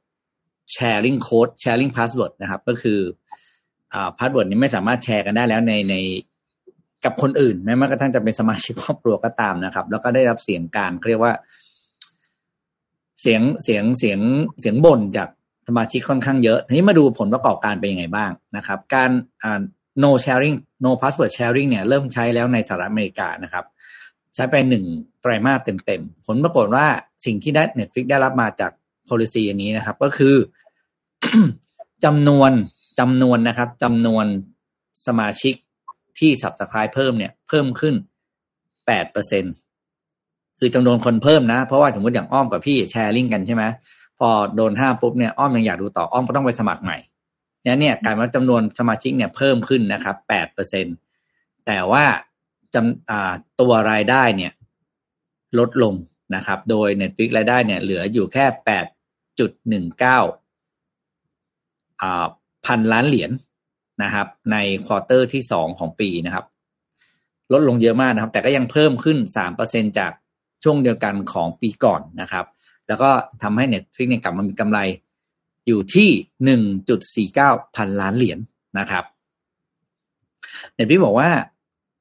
[0.76, 3.00] sharing code sharing password นะครับ ก็คือ
[3.94, 5.96] อ่า password นี้ไม่สามารถแชร์กันได้แล้วในใน
[7.06, 11.34] กับคนอื่นแม้แม้กระทั่งจะเป็นสมาชิกครอบครัวก็ตามนะครับ แล้วก็ได้รับเสียงการเรียกว่า
[13.22, 14.20] เสียงเสียงเสียง
[14.62, 15.30] เสียงบ่นจาก
[15.68, 19.12] สมาชิกค่อนข้างเยอะทีนี้มาดูผลประกอบการเป็นยังไงบ้างนะครับ การ
[19.44, 19.62] อ่า
[20.04, 23.66] no sharing no password sharing เนี่ยเริ่มใช้แล้วในสหรัฐอเมริกานะครับ
[24.36, 24.86] ใช้ไปหนึ่ง
[25.22, 26.86] ไตรมาสเต็มๆ ผลปรากฏว่า
[27.26, 28.72] สิ่งที่ได้ Netflix ได้รับมาจาก
[29.10, 30.36] policy อันนี้นะครับ ก็คือ
[32.06, 32.52] จำนวน
[33.00, 34.26] จำนวนนะครับจำนวน
[35.08, 35.54] สมาชิก
[36.20, 37.96] ที่ subscribe เพิ่มเนี่ย เพิ่มขึ้น
[38.86, 39.54] แปดเปอร์เซ็นต์
[40.60, 43.64] คือจำนวนคนเพิ่มนะ เพราะว่าสมมติอย่างอ้อมกับพี่แชร์ลิงก์กันใช่ไหม
[44.20, 46.98] พอโดนห้ามปุ๊บเนี่ยอ้อมยังอยากดูต่ออ้อมก็ต้องไปสมัครใหม่
[47.64, 50.86] เนี่ยเนี่ยกลายว่าจำนวนสมาชิกเนี่ยเพิ่มขึ้นนะครับแปดเปอร์เซ็น
[51.66, 52.06] แต่ว่า
[52.74, 54.52] จำอ่าตัวรายได้เนี่ย
[55.60, 55.94] ลดลง
[56.36, 58.86] นะครับ โดย Netflix รายได้เนี่ย เหลืออยู่แค่แปด
[59.40, 60.20] จุดหนึ่งเก้า
[62.02, 62.26] อ่า
[62.66, 63.32] พันล้านเหรียญ
[64.04, 66.46] นะครับ ในควอเตอร์ที่สองของปีนะครับ
[67.54, 70.12] ลดลงเยอะมากนะครับ แต่ก็ยังเพิ่มขึ้นสามเปอร์เซ็นจาก
[70.66, 72.46] ช่วงเดียวกันของปีก่อนนะครับ
[72.88, 73.10] แล้วก็
[73.44, 74.80] ทำให้ Netflix เนี่ยกลับมามีกำไร
[75.68, 76.10] อยู่ที่
[76.46, 78.40] หนึ่งจุดสี่เก้าพันล้านเหรียญ
[78.80, 79.04] นะครับ
[80.78, 81.30] Netflix บอกว่า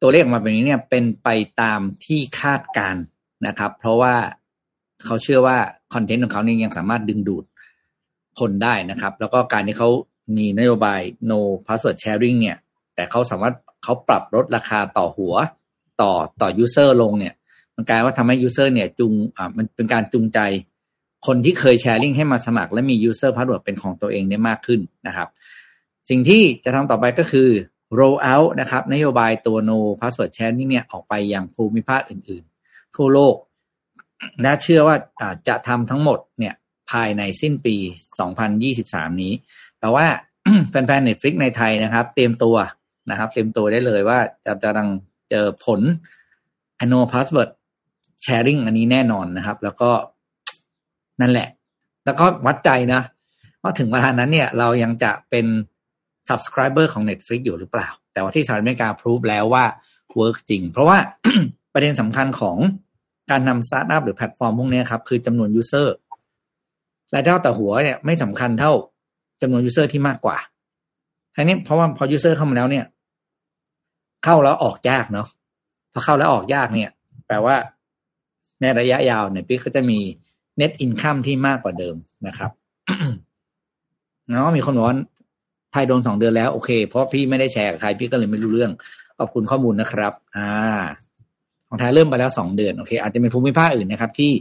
[0.01, 1.29] ตัวเลขออกมาแบบนี้เนี่ยเป็นไป
[1.61, 2.97] ตามที่คาดการ
[3.47, 4.15] นะครับ เพราะว่า
[5.05, 5.59] เขาเชื่อว่า
[5.95, 7.45] คอนเทนต์ของเขาเนี่ยยังสามารถดึงดูด
[8.41, 9.89] คนได้นะครับ แล้วก็การที่เขา
[10.37, 11.01] มีนโยบาย
[11.31, 12.59] no password sharing เนี่ย
[12.95, 15.35] แต่เขาสามารถเขาปรับลดราคาต่อหัว
[16.01, 17.35] ต่อต่อ user ลงเนี่ย
[17.77, 20.39] มันกลายว่าทำให้ user เนี่ยจูงอ่ามันเป็นการจูงใจ
[21.27, 25.29] คนที่เคยแชร์ลิงให้มาสมัคร และมี user password เป็นของตัวเองได้มากขึ้นนะครับ
[26.09, 27.49] สิ่งที่จะทำต่อไปก็คือ
[27.99, 33.37] roll out นะครับ นโยบายตัว no password sharing เนี่ยออกไปอยังภูมิภาคอื่นๆ ทั่วโลก
[34.43, 34.97] และเชื่อว่า
[35.49, 36.55] จะทำทั้งหมดเนี่ย
[36.91, 37.77] ภายในสิ้นปี
[38.49, 39.33] 2023 นี้
[39.81, 40.07] แต่ว่า
[40.70, 42.57] แฟนๆ Netflix ในไทยนะครับ เตรียมตัว
[43.11, 44.89] นะครับ เตรียมตัวได้เลยว่าจะจะกำลัง
[45.31, 45.81] เจอผล
[46.83, 47.51] annual password
[48.25, 49.91] sharing อันนี้แน่นอนนะครับ แล้วก็
[51.20, 51.49] นั่นแหละ
[52.05, 53.01] แล้วก็วัดใจนะ
[53.62, 55.47] ว่าถึงเวลานั้นเนี่ย เรายังจะเป็น
[56.29, 59.64] subscriber ของ Netflix อยู่หรือเปล่า แต่ว่าที่สหรัฐอเมริกาพิสูจน์แล้วว่า
[60.18, 60.99] work จริง เพราะว่า
[61.72, 62.57] ประเด็นสำคัญของ
[63.31, 65.87] การทำสตาร์ทอัพหรือแพลตฟอร์มพวกนี้ครับ คือจำนวน user
[67.14, 68.72] รายได้ต่อหัวเนี่ยไม่สำคัญเท่า
[69.43, 70.37] จำนวน user ที่มากกว่า
[71.35, 72.85] ทีนี้เพราะว่าพอ user เข้ามาแล้วเนี่ย
[74.25, 75.27] เข้าแล้วออกยากเนาะ
[75.93, 76.91] พอเข้าแล้วออกยากเนี่ย
[77.27, 77.57] แปลว่า
[78.61, 79.98] ในระยะยาวเนี่ยพี่ก็จะมี
[80.61, 81.96] net income ที่มากกว่าเดิม
[82.26, 82.50] นะครับ
[84.30, 84.98] เนาะมีคนบอกว่า
[85.72, 88.72] ไทยโดนสองเดือนแล้วโอเค เพราะพี่ไม่ได้แชร์กับใครพี่ก็เลยไม่รู้เรื่อง
[89.18, 90.50] ขอบคุณข้อมูลนะครับ อ่า
[91.68, 94.32] ของไทยเริ่มไปแล้วสองเดือนโอเค อาจจะเป็นภูมิภาคอื่นนะครับ ที่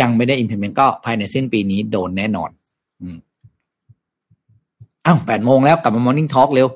[0.00, 2.50] ยังไม่ได้ implement ก็ภายในสิ้นปีนี้โดนแน่นอน
[3.00, 3.18] อืม
[5.06, 6.68] อ้าวแปดโมงแล้วกลับมา Morning Talk เร็ว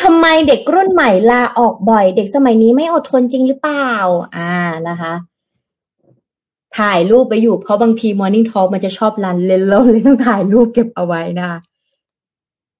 [0.00, 3.90] ทำไมเด็กรุ่นใหม่ลาออกบ่อย เด็กสมัยนี้ไม่อดทนจริงหรือเปล่า
[4.36, 4.52] อ่า
[4.88, 5.12] นะคะ
[6.78, 11.58] ถ่ายรูปไปอยู่เพราะบางที Morning Talk มันจะชอบรันเล่นแล้วเลยต้องถ่ายรูปเก็บเอาไว้นะคะ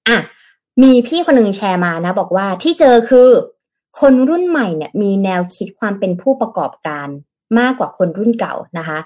[0.07, 0.17] อะ
[0.81, 3.29] มีพี่คนหนึ่งแชร์มานะ บอกว่าที่เจอคือ
[3.99, 7.07] คนรุ่นใหม่เนี่ย มีแนวคิดความเป็นผู้ประกอบการ
[7.59, 8.97] มากกว่าคนรุ่นเก่านะคะ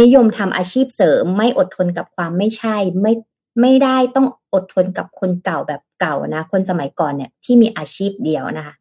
[0.00, 3.12] นิยมทำอาชีพเสริมไม่อดทนกับความไม่ใช่ ไม่
[3.60, 8.74] ไม่ได้ต้องอดทนกับคนเก่าแบบ เก่านะ คนสมัยก่อนเนี่ยที่มีอาชีพเดียวนะคะ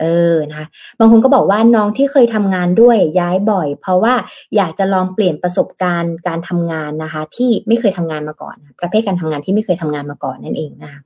[0.00, 0.66] เออนะคะ
[0.98, 4.14] บางคนก็บอกว่าน้องที่เคยทำงานด้วยย้ายบ่อย เพราะว่า
[4.56, 11.00] อยากจะลองเปลี่ยนประสบการณ์การทำงานนะคะ ที่ไม่เคยทำงานมาก่อน ประเภทการทำงานที่ไม่เคยทำงานมาก่อนนั่นเองนะคะ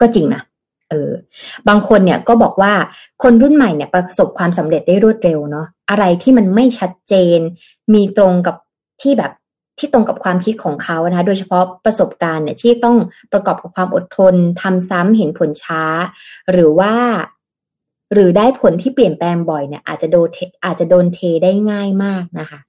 [0.00, 0.42] ก็จริงนะ
[0.90, 1.12] เออ
[1.68, 2.72] บางคนเนี่ยก็บอกว่า
[3.22, 7.38] คนรุ่นใหม่เนี่ยประสบความสำเร็จได้รวดเร็วเนาะอะไรที่มันไม่ชัดเจน
[7.94, 8.56] มีตรงกับ
[9.02, 9.32] ที่แบบ
[9.78, 12.96] ที่ตรงกับความคิดของเขานะคะ โดยเฉพาะประสบการณ์เนี่ยที่ต้อง
[13.32, 15.84] ประกอบกับความอดทนทำซ้ำเห็นผลช้า
[16.52, 16.94] หรือว่า
[18.14, 20.28] หรือได้ผลที่เปลี่ยนแปลงบ่อยเนี่ย อาจจะโดน
[20.64, 22.60] อาจจะโดนเทได้ง่ายมากนะคะ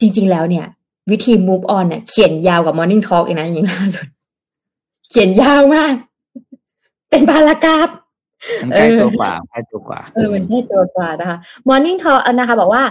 [0.00, 0.66] จริงๆแล้วเนี่ย
[1.10, 4.06] วิธี move on เนี่ยเขียนยาวกับ morning talk เองนะอย่างล่าสุด
[5.10, 5.94] เขียนยาวมาก
[7.10, 7.88] เป็นพารากราฟ
[8.62, 11.38] มันใกล้ตัวกว่าใกล้ตัวกว่าเออมันใกล้ตัวกว่านะคะ
[11.68, 12.82] Morning Talk นะคะ บอกว่า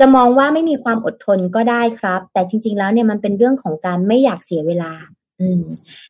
[0.00, 4.92] จะมองว่าไม่มีความอดทนก็ได้ครับ แต่จริง ๆ แล้วเนี่ยมันเป็นเรื่องของการไม่อยากเสียเวลา
[5.40, 5.62] อืม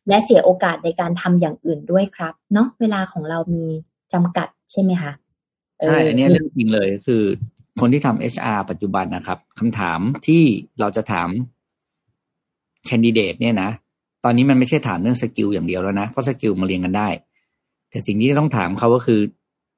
[0.07, 3.65] และเสียโอกาสในการทำอย่างอื่นด้วยครับเนาะเวลาของเรามี
[4.13, 5.11] จำกัดใช่ไหมคะ
[5.85, 7.23] ใช่อันนี้เรื่องจริงเลยคือ
[7.79, 10.43] คนที่ทำเอช HR ปัจจุบันนะครับคำถามที่
[10.79, 11.29] เราจะถาม
[12.85, 13.69] candidate เนี่ยนะ
[14.23, 17.09] ตอนนี้มันไม่ใช่ถามเรื่อง skill อย่างเดียวแล้วนะเพราะ skill มาเรียนกันได้
[17.89, 19.19] แต่สิ่งที่ต้องถามเขาก็คือ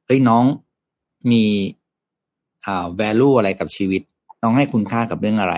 [0.05, 0.43] เฮ้ยน้อง
[1.31, 1.43] มี
[2.65, 4.01] อ่า value อะไรกับชีวิต
[4.41, 5.55] น้องให้คุณค่ากับเรื่องอะไร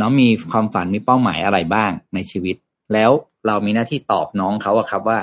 [0.00, 2.56] น้องมีความฝันมีเป้าหมายอะไรบ้างในชีวิต
[2.92, 3.10] แล้ว
[3.46, 5.18] เรามีหน้าที่ตอบน้องเขาอะครับว่า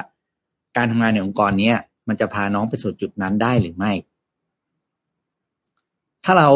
[0.78, 1.78] การทำงานในองค์กรเนี้ย
[2.08, 3.92] มันจะพาน้องไปสู่จุดนั้นได้หรือไม่
[6.26, 6.50] ถ้าเรา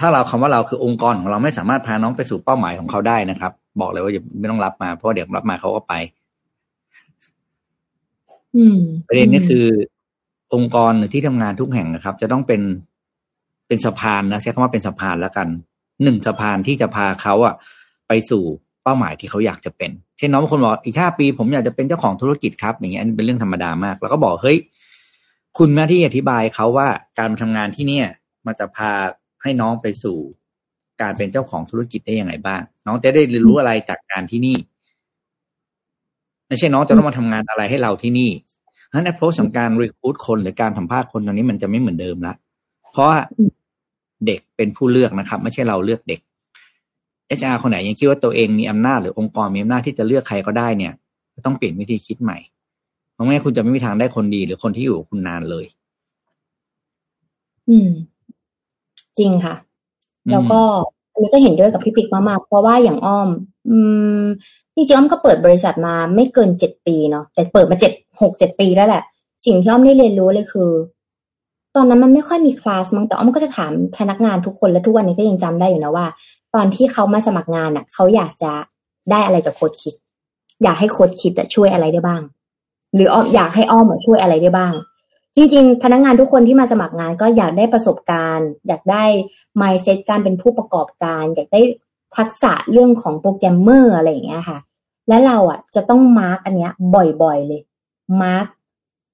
[0.00, 5.94] ถ้าเราคำว่าเราคือองค์กรของเราไม่สามารถพาน้องไปสู่เป้าหมายของเขาได้นะครับ บอกเลยว่าอย่าไม่ต้องรับมาเพราะเดี๋ยวรับมาเขาก็ไป
[8.56, 9.66] อืมประเด็นนี้คือ
[10.54, 12.60] องค์กรหรือที่ทำงานทุกแห่งนะครับ จะต้องเป็น
[13.70, 15.48] เป็นสะพานนะใช้คำว่าเป็นสะพานแล้วกัน
[16.02, 17.54] หนึ่งสะพานที่จะพาเขาอะ
[18.08, 18.42] ไปสู่
[18.84, 24.58] เป้าหมายที่เขาอยากจะเป็น เช่นน้องบางคนบอกอีกห้าปีผมอยากจะเป็นเจ้าของธุรกิจครับ อย่างเงี้ยนนี้เป็นเรื่องธรรมดามาก แล้วก็บอกเฮ้ย
[25.58, 28.06] คุณหน้าที่อธิบายเขาว่าการทำงานที่เนี่ย
[28.46, 28.90] มันจะพา
[29.42, 30.18] ให้น้องไปสู่
[31.00, 34.56] การเป็นเจ้าของธุรกิจได้ยังไงบ้าง น้องจะได้เรียนรู้อะไรจากการที่นี่
[36.48, 38.30] ไม่ใช่น้องจะต้องมาทำงานอะไรให้เราที่นี่
[38.86, 42.34] เพราะฉะนั้น approach ของการ recruit คนหรือการสัมภาษณ์คนตอนนี้มันจะไม่เหมือนเดิมละ
[42.92, 43.08] เพราะ
[44.26, 46.20] เด็กเป็นผู้เลือกนะครับ ไม่ใช่เราเลือกเด็ก
[47.38, 50.92] HR คนไหนยังคิดว่าตัวเองมีอำนาจหรือองค์กรมีอำนาจที่จะเลือกใครก็ได้เนี่ย
[51.46, 52.38] ต้องเปลี่ยนวิธีคิดใหม่
[53.14, 55.64] เพราะไม่คุณจะไม่มีทางได้คนดีหรือคนที่อยู่กับคุณนานเลย
[57.68, 57.90] อืม
[59.18, 59.54] จริงค่ะ
[60.32, 60.60] แล้วก็
[61.12, 63.28] อันนี้ก็เห็นด้วยกับพี่ปิ๊กมากๆเพราะว่าอย่างอ้อม
[63.68, 63.76] อื
[64.20, 64.24] ม
[64.74, 69.02] จริงๆอ้อมก็เปิดบริษัทมาไม่เกินเจ็ดปีเนาะแต่เปิดมาเจ็ดหกเจ็ดปีแล้วแหละ
[69.44, 70.70] สิ่งที่อ้อมได้เรียนรู้เลยคือ
[71.76, 76.06] ตอนนั้นมันไม่ค่อยมีคลาสมั้งแต่อ้อมก็จะถามพนักงานทุกคนและทุกวันนี้ก็ยังจำได้อยู่นะว่า
[76.54, 78.52] ตอนที่เขามาสมัครงานอะ เขาอยากจะ
[79.10, 79.94] ได้อะไรจากโค้ดคิด
[80.62, 82.22] อยากให้โค้ดคิดช่วยอะไรได้บ้าง
[82.94, 84.72] หรืออ้อมอยากให้อ้อมช่วยอะไรได้บ้าง
[85.36, 89.04] จริง ๆ พนักงานทุกคนที่มาสมัครงานก็อยากได้ประสบการณ์ อยากได้
[89.60, 91.60] mindset การเป็นผู้ประกอบการ อยากได้
[92.16, 94.58] ทักษะเรื่องของโปรแกรมเมอร์อะไรอย่างเงี้ยค่ะ
[95.08, 96.72] และเราอะจะต้อง mark อันเนี้ย
[97.22, 97.62] บ่อยๆเลย
[98.22, 98.46] mark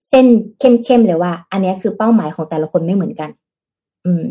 [0.09, 0.27] เส้น
[0.59, 3.31] เข้มๆเลยว่า อันนี้คือเป้าหมายของแต่ละคนไม่เหมือนกัน
[4.07, 4.25] อืม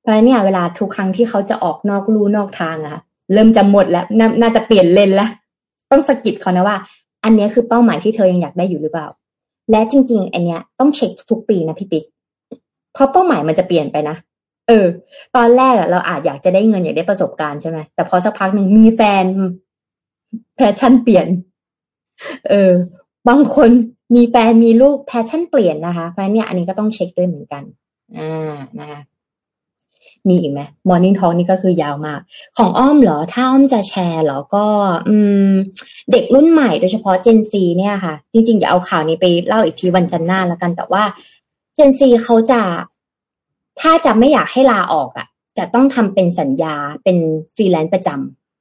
[0.00, 2.98] เพราะเนี่ยเวลาทุกครั้งที่เขาจะออกนอกลู่นอกทางอะ
[3.32, 5.30] เริ่มจะหมดแล้วน่าจะเปลี่ยนเลนแล้ว
[5.90, 6.76] ต้องสะกิดเขานะว่า
[7.24, 9.06] อันนี้คือเป้าหมายที่เธอยังอยากได้อยู่หรือเปล่า
[9.70, 12.04] และจริง ๆ อันเนี้ยต้องเช็คทุกปีนะพี่ปิ๊ก
[12.94, 14.16] เพราะเป้าหมายมันจะเปลี่ยนไปนะ
[14.68, 14.86] เออ
[15.36, 19.24] ตอนแรกเราอาจอยากจะได้เงินอยากได้ประสบการณ์ใช่ไหมแต่พอสักพักหนึ่งมีแฟน
[20.56, 21.26] passion เปลี่ยน
[22.48, 22.72] เออ
[23.28, 23.70] บางคน
[24.14, 27.62] มีแฟนมีลูก passion เปลี่ยนนะคะเพราะฉะนั้นเนี่ยอันนี้ก็ต้องเช็คด้วยเหมือนกัน
[28.18, 29.00] อ่านะคะ
[30.28, 32.20] มีอีกไหมมอร์นิ่งทอ k นี่ก็คือยาวมาก
[32.56, 34.66] ของอ้อมเหรอ ถ้าอ้อมจะแชร์เหรอก็
[35.08, 35.16] อื
[35.48, 35.52] ม
[36.12, 41.02] เด็กรุ่นใหม่โดยเฉพาะ Gen Z เนี่ยค่ะ จริงๆอย่าเอาข่าวนี้ไปเล่าอีกทีวันจันทร์หน้าแล้วกัน แต่ว่า
[41.76, 42.60] Gen Z เขาจะ
[43.80, 45.26] ถ้าจะไม่อยากให้ลาออกอะ่ะ
[45.58, 46.74] จะต้องทำเป็นสัญญา
[47.04, 47.16] เป็น
[47.56, 48.08] ฟรีแลนซ์ประจ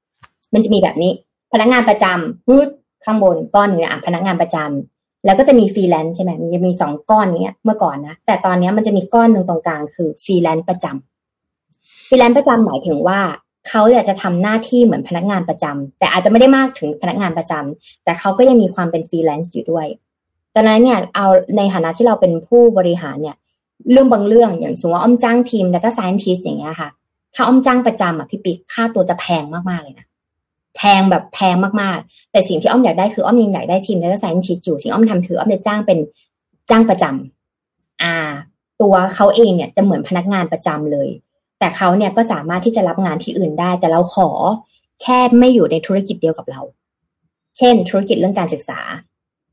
[0.02, 1.12] ำมันจะมีแบบนี้
[1.52, 2.48] พนักงานประจำ
[3.06, 13.20] ข้างบนก้อนหนึ่งอะพนักงานประจำแล้วก็จะมีฟรีแลนซ์ใช่ไหมมันจะมีสองก้อนนี้เมื่อก่อนนะแต่ตอนนี้มันจะมีก้อนหนึ่งตรงกลางคือฟรีแลนซ์ประจำฟรีแลนซ์ประจำหมายถึงว่า
[13.68, 19.88] เขาอยากจะทำหน้าที่เหมือนพนักงานประจำแต่อาจจะไม่ได้มากถึงพนักงานประจำแต่เขาก็ยังมีความเป็นฟรีแลนซ์อยู่ด้วย
[20.56, 21.28] ดังนั้นเนี่ยเอา
[21.58, 23.38] ในฐานะที่เราเป็นผู้บริหารเนี่ย
[23.92, 26.90] เรื่องบางเรื่องอย่างสมมติว่าอ้อมจ้างทีม Data Scientist อย่างเงี้ยค่ะ
[27.36, 30.08] ถ้าอ้อมจ้างประจำอะพี่ปิ๊กค่าตัวจะแพงมากๆเลยนะ
[30.76, 36.00] แพงแบบแพงมากๆ แต่สิ่งที่อ้อมอยากได้คืออ้อมยังอยากได้ทีม Data Scientist อยู่สิ่งอ้อมทำคืออ้อมจะจ้างเป็น
[36.70, 38.16] จ้างประจำอ่า
[38.82, 41.10] ตัวเขาเองเนี่ยจะเหมือนพนักงานประจำเลย
[41.60, 44.30] แต่เขาเนี่ยก็สามารถที่จะรับงานที่อื่นได้ แต่เราขอ
[45.02, 46.62] แค่ไม่อยู่ในธุรกิจเดียวกับเรา
[47.58, 48.80] เช่น ธุรกิจเรื่องการศึกษา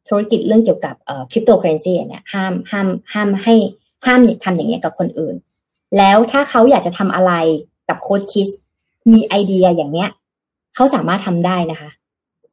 [0.08, 3.54] ธุรกิจเรื่องเกี่ยวกับเอ่อคริปโตเคอเรนซีเนี่ยห้ามห้ามห้ามให้
[4.06, 5.34] ห้ามทำอย่างเงี้ยกับคนอื่น
[5.98, 7.32] แล้วถ้าเขาอยากจะทำอะไร
[7.88, 8.48] กับ Code Kids
[9.12, 10.10] มีไอเดียอย่างเนี้ย
[10.74, 11.90] เขาสามารถทำได้นะคะ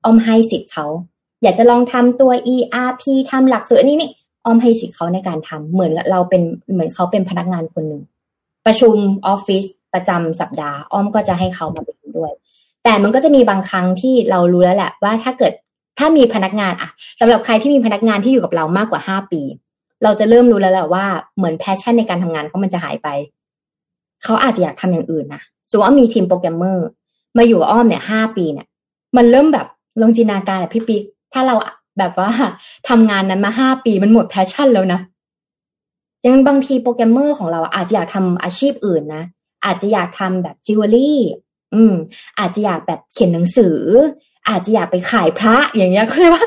[0.05, 0.85] ออมให้สิทธิ์เขา
[1.43, 4.11] อยากจะลองทำตัว ERP ทำหลักสูตรอันนี้นี่
[4.45, 6.41] ออมให้สิทธิ์เขาในการทำเหมือนเราเป็น
[6.73, 8.01] เหมือนเขาเป็นพนักงานคนหนึ่ง
[8.65, 8.95] ประชุม
[9.27, 9.63] ออฟฟิศ
[9.93, 12.31] ประจำสัปดาห์ออมก็จะให้เขามาเป็นด้วย
[12.83, 15.53] แต่มันก็จะมีบางครั้งที่เรารู้แล้วแหละว่าถ้าเกิด
[15.99, 16.89] ถ้ามีพนักงานอะ
[17.19, 19.41] สำหรับใครที่มีพนักงานที่อยู่กับเรามากกว่าห้าปี
[20.03, 21.05] เราจะเริ่มรู้แล้วแหละว่า
[21.37, 23.07] เหมือน passion ในการทำงานเขามันจะหายไป
[24.23, 26.87] เขาอาจจะอยากทำอย่างอื่นนะสมมติว่ามีทีมโปรแกรมเมอร์
[27.37, 28.67] มาอยู่อ้อมเนี่ยห้าปีเนี่ย
[29.17, 29.67] มันเริ่มแบบ
[30.01, 31.03] ลงจินตนาการอะพี่ปิ๊ก
[31.33, 31.55] ถ้าเรา
[31.99, 32.31] แบบว่า
[32.89, 34.99] ทำงานนั้นมาห้าปีมันหมด passion แล้วนะ
[36.25, 39.23] ยังบางทีโปรแกรมเมอร์ของเราอาจจะอยากทำอาชีพอื่นนะ
[39.65, 41.21] อาจจะอยากทำแบบจิวเวลรี่
[41.73, 41.93] อืม
[42.39, 43.77] อาจจะอยากแบบเขียนหนังสือ
[44.49, 46.45] อาจจะอยากไปขายพระอย่างเงี้ยก็เลยกว่า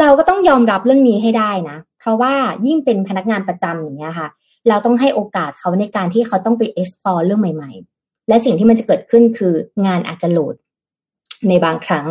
[0.00, 2.34] เราก็ต้องยอมรับเรื่องนี้ให้ได้นะเพราะว่า
[2.66, 4.28] ยิ่งเป็นพนักงานประจำอย่างเงี้ยค่ะ
[4.68, 7.97] เราต้องให้โอกาสเขาในการที่เขาต้องไป explore เรื่องใหม่ ๆ
[8.28, 9.54] และสิ่งที่มันจะเกิดขึ้นคือ
[9.86, 10.54] งานอาจจะโหลด
[11.48, 12.06] ในบางครั้ง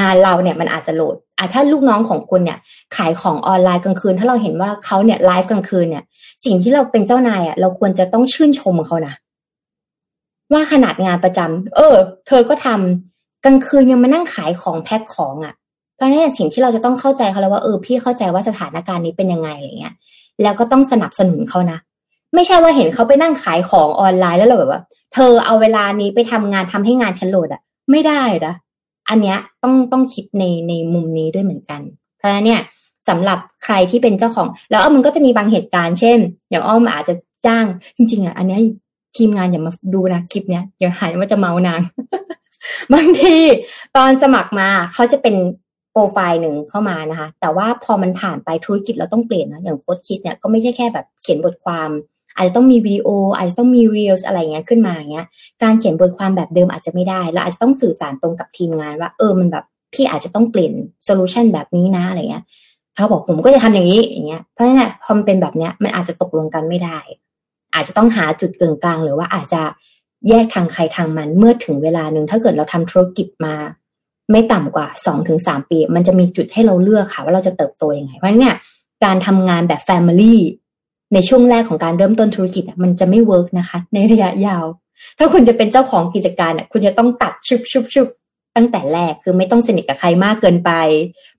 [0.00, 2.58] งานเราเนี่ยมันอาจจะโหลดอะถ้าลูกน้องของคุณเนี่ย
[2.96, 6.04] ขายของออนไลน์กลางคืน ถ้าเราเห็นว่าเขาเนี่ยไลฟ์กลางคืนเนี่ย
[6.44, 9.14] สิ่งที่เราเป็นเจ้านายอะเราควรจะต้องชื่นชมเขานะ
[10.52, 11.94] ว่าขนาดงานประจำเออ
[12.26, 15.54] เธอก็ทำกลางคืนยังมานั่งขายของแพ็คของอะ
[15.94, 19.94] เพราะนั้นสิ่งที่เราจะต้องเข้าใจเขาแล้วว่าเออพี่เข้าใจว่าสถานการณ์นี้เป็นยังไงอะไรเงี้ย
[20.42, 21.78] แล้วก็ต้องสนับสนุนเขานะ
[22.34, 24.80] ไม่ใช่ว่าเห็นเขาไปนั่งขายของออนไลน์แล้วเราแบบว่า
[25.14, 28.54] เธอเอาเวลานี้ไปทำงานทำให้งานฉันโหลดอะไม่ได้นะ
[29.08, 31.80] อันเนี้ยต้องต้องคิดในในมุมนี้ด้วยเหมือนกัน
[32.18, 32.60] เพราะเนี่ย
[33.08, 36.18] สำหรับใครที่เป็นเจ้าของ แล้วมันก็จะมีบางเหตุการณ์เช่น
[36.50, 37.14] อย่างอ้อมอาจจะ
[37.46, 38.58] จ้างจริง ๆอะอันนี้
[39.16, 41.80] ทีมงานอย่ามาดูนะคลิปเนี้ยอย่าหายว่าจะเมานาง
[42.92, 43.36] บางที
[43.96, 45.34] ตอนสมัครมาเขาจะเป็น
[45.92, 51.90] โปรไฟล์หนึ่งเข้ามานะคะ แต่ว่าพอมันผ่านไปธุรกิจเราต้องเปลี่ยนนะอย่าง Code Kids เนี่ยก็ไม่ใช่แค่แบบเขียนบทความ
[52.36, 55.26] อาจจะต้องมีวิดีโออาจจะต้องมี Reels อะไรเงี้ยขึ้นมาอย่างเงี้ย
[55.62, 59.64] การเขียนบทความแบบเดิมอาจจะไม่ได้เราอาจจะต้องสื่อสารตรงกับทีมงานว่าเออมันแบบ
[59.94, 60.72] พี่อาจจะต้องเปลี่ยน
[61.04, 62.44] solution แบบนี้นะอะไรเงี้ย
[62.94, 66.98] เขาบอกผมก็จะทำอย่างนี้อย่างเงี้ยเพราะฉะนั้นพอมันเป็นแบบเนี้ยมันอาจจะตกลงกันไม่ได้
[67.74, 69.62] อาจจะต้องหาจุดกึ่งกลาง หรือว่าอาจจะ
[70.28, 73.54] แยกทางใครทางมันเมื่อถึงเวลาหนึ่งถ้าเกิดเราทำธุรกิจมา
[74.30, 78.56] ไม่ต่ำกว่าสองถึงสามปี มันจะมีจุดให้เราเลือกค่ะ ว่าเราจะเติบโตยังไงเพราะฉะนั้นเนี่ย
[79.04, 80.36] การทำงานแบบ Family
[81.14, 84.64] ในช่วงแรกของการเริ่มต้นธุรกิจมันจะไม่ work นะคะ ในระยะยาว
[85.18, 88.06] ถ้าคุณจะเป็นเจ้าของกิจการอะคุณจะต้องตัดชุบชุบชุบ
[88.56, 90.70] ตั้งแต่แรกคือไม่ต้องสนิทกับใครมากเกินไป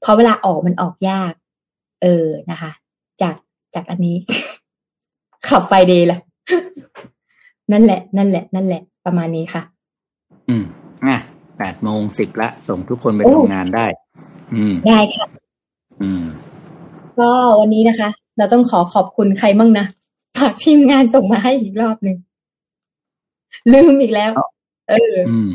[0.02, 1.34] เพราะเวลาออกมันออกยาก
[2.02, 2.72] เออนะคะ
[3.22, 3.36] จาก
[3.76, 4.16] จากอันนี้
[5.48, 6.20] Club Friday ละ
[7.72, 9.64] นั่นแหละ นั่นแหละ นั่นแหละ ประมาณนี้ค่ะ
[10.50, 10.64] อืม
[11.06, 11.18] อะ
[11.58, 13.86] แปดโมงสิบละ ส่งทุกคนไปทำงานได้
[14.54, 15.28] อืม ได้ค่ะ
[16.04, 16.24] อืม
[17.20, 18.10] ก็วันนี้นะคะ
[18.42, 19.86] เราต้องขอขอบคุณใครมั่งนะ
[20.38, 22.18] ฝากทีมงานส่งมาให้อีกรอบหนึ่ง
[23.74, 24.32] ลืมอีกแล้ว
[24.90, 25.54] เอออืม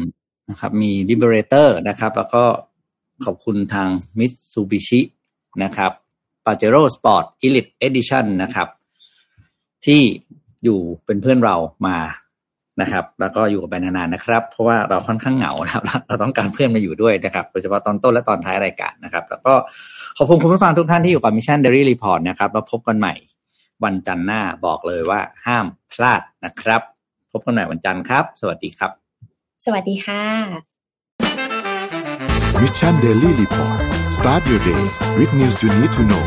[0.50, 2.44] นะครับ มี Liberator นะครับ แล้วก็
[3.24, 5.00] ขอบคุณทาง Mitsubishi
[5.62, 5.92] นะครับ
[6.44, 8.68] Pajero Sport Elite Edition นะครับ
[9.84, 10.00] ที่
[10.64, 11.56] อยู่เป็นเพื่อนเรา
[11.86, 11.98] มา
[12.80, 19.54] นะครับ แล้วก็อยู่กับไปนานๆนะครับ เพราะว่าเราค่อนข้างเหงานะครับ เราต้องการเพื่อนมาอยู่ด้วยนะครับ โดยเฉพาะตอนต้นและตอนท้ายรายการนะครับ แล้วก็
[20.18, 23.14] ขอบคุณคุณผู้ฟังทุกท่านที่อยู่กับ Mission Daily Report นะครับแล้วพบกันใหม่
[23.84, 26.82] วันจันทร์หน้าบอกเลยว่าห้ามพลาดนะครับ
[27.32, 28.90] พบกันใหม่วันจันทร์ครับ สวัสดีครับ
[29.64, 30.24] สวัสดีค่ะ
[32.60, 33.78] Mission Daily Report
[34.16, 34.82] start your day
[35.18, 36.24] with news you need to know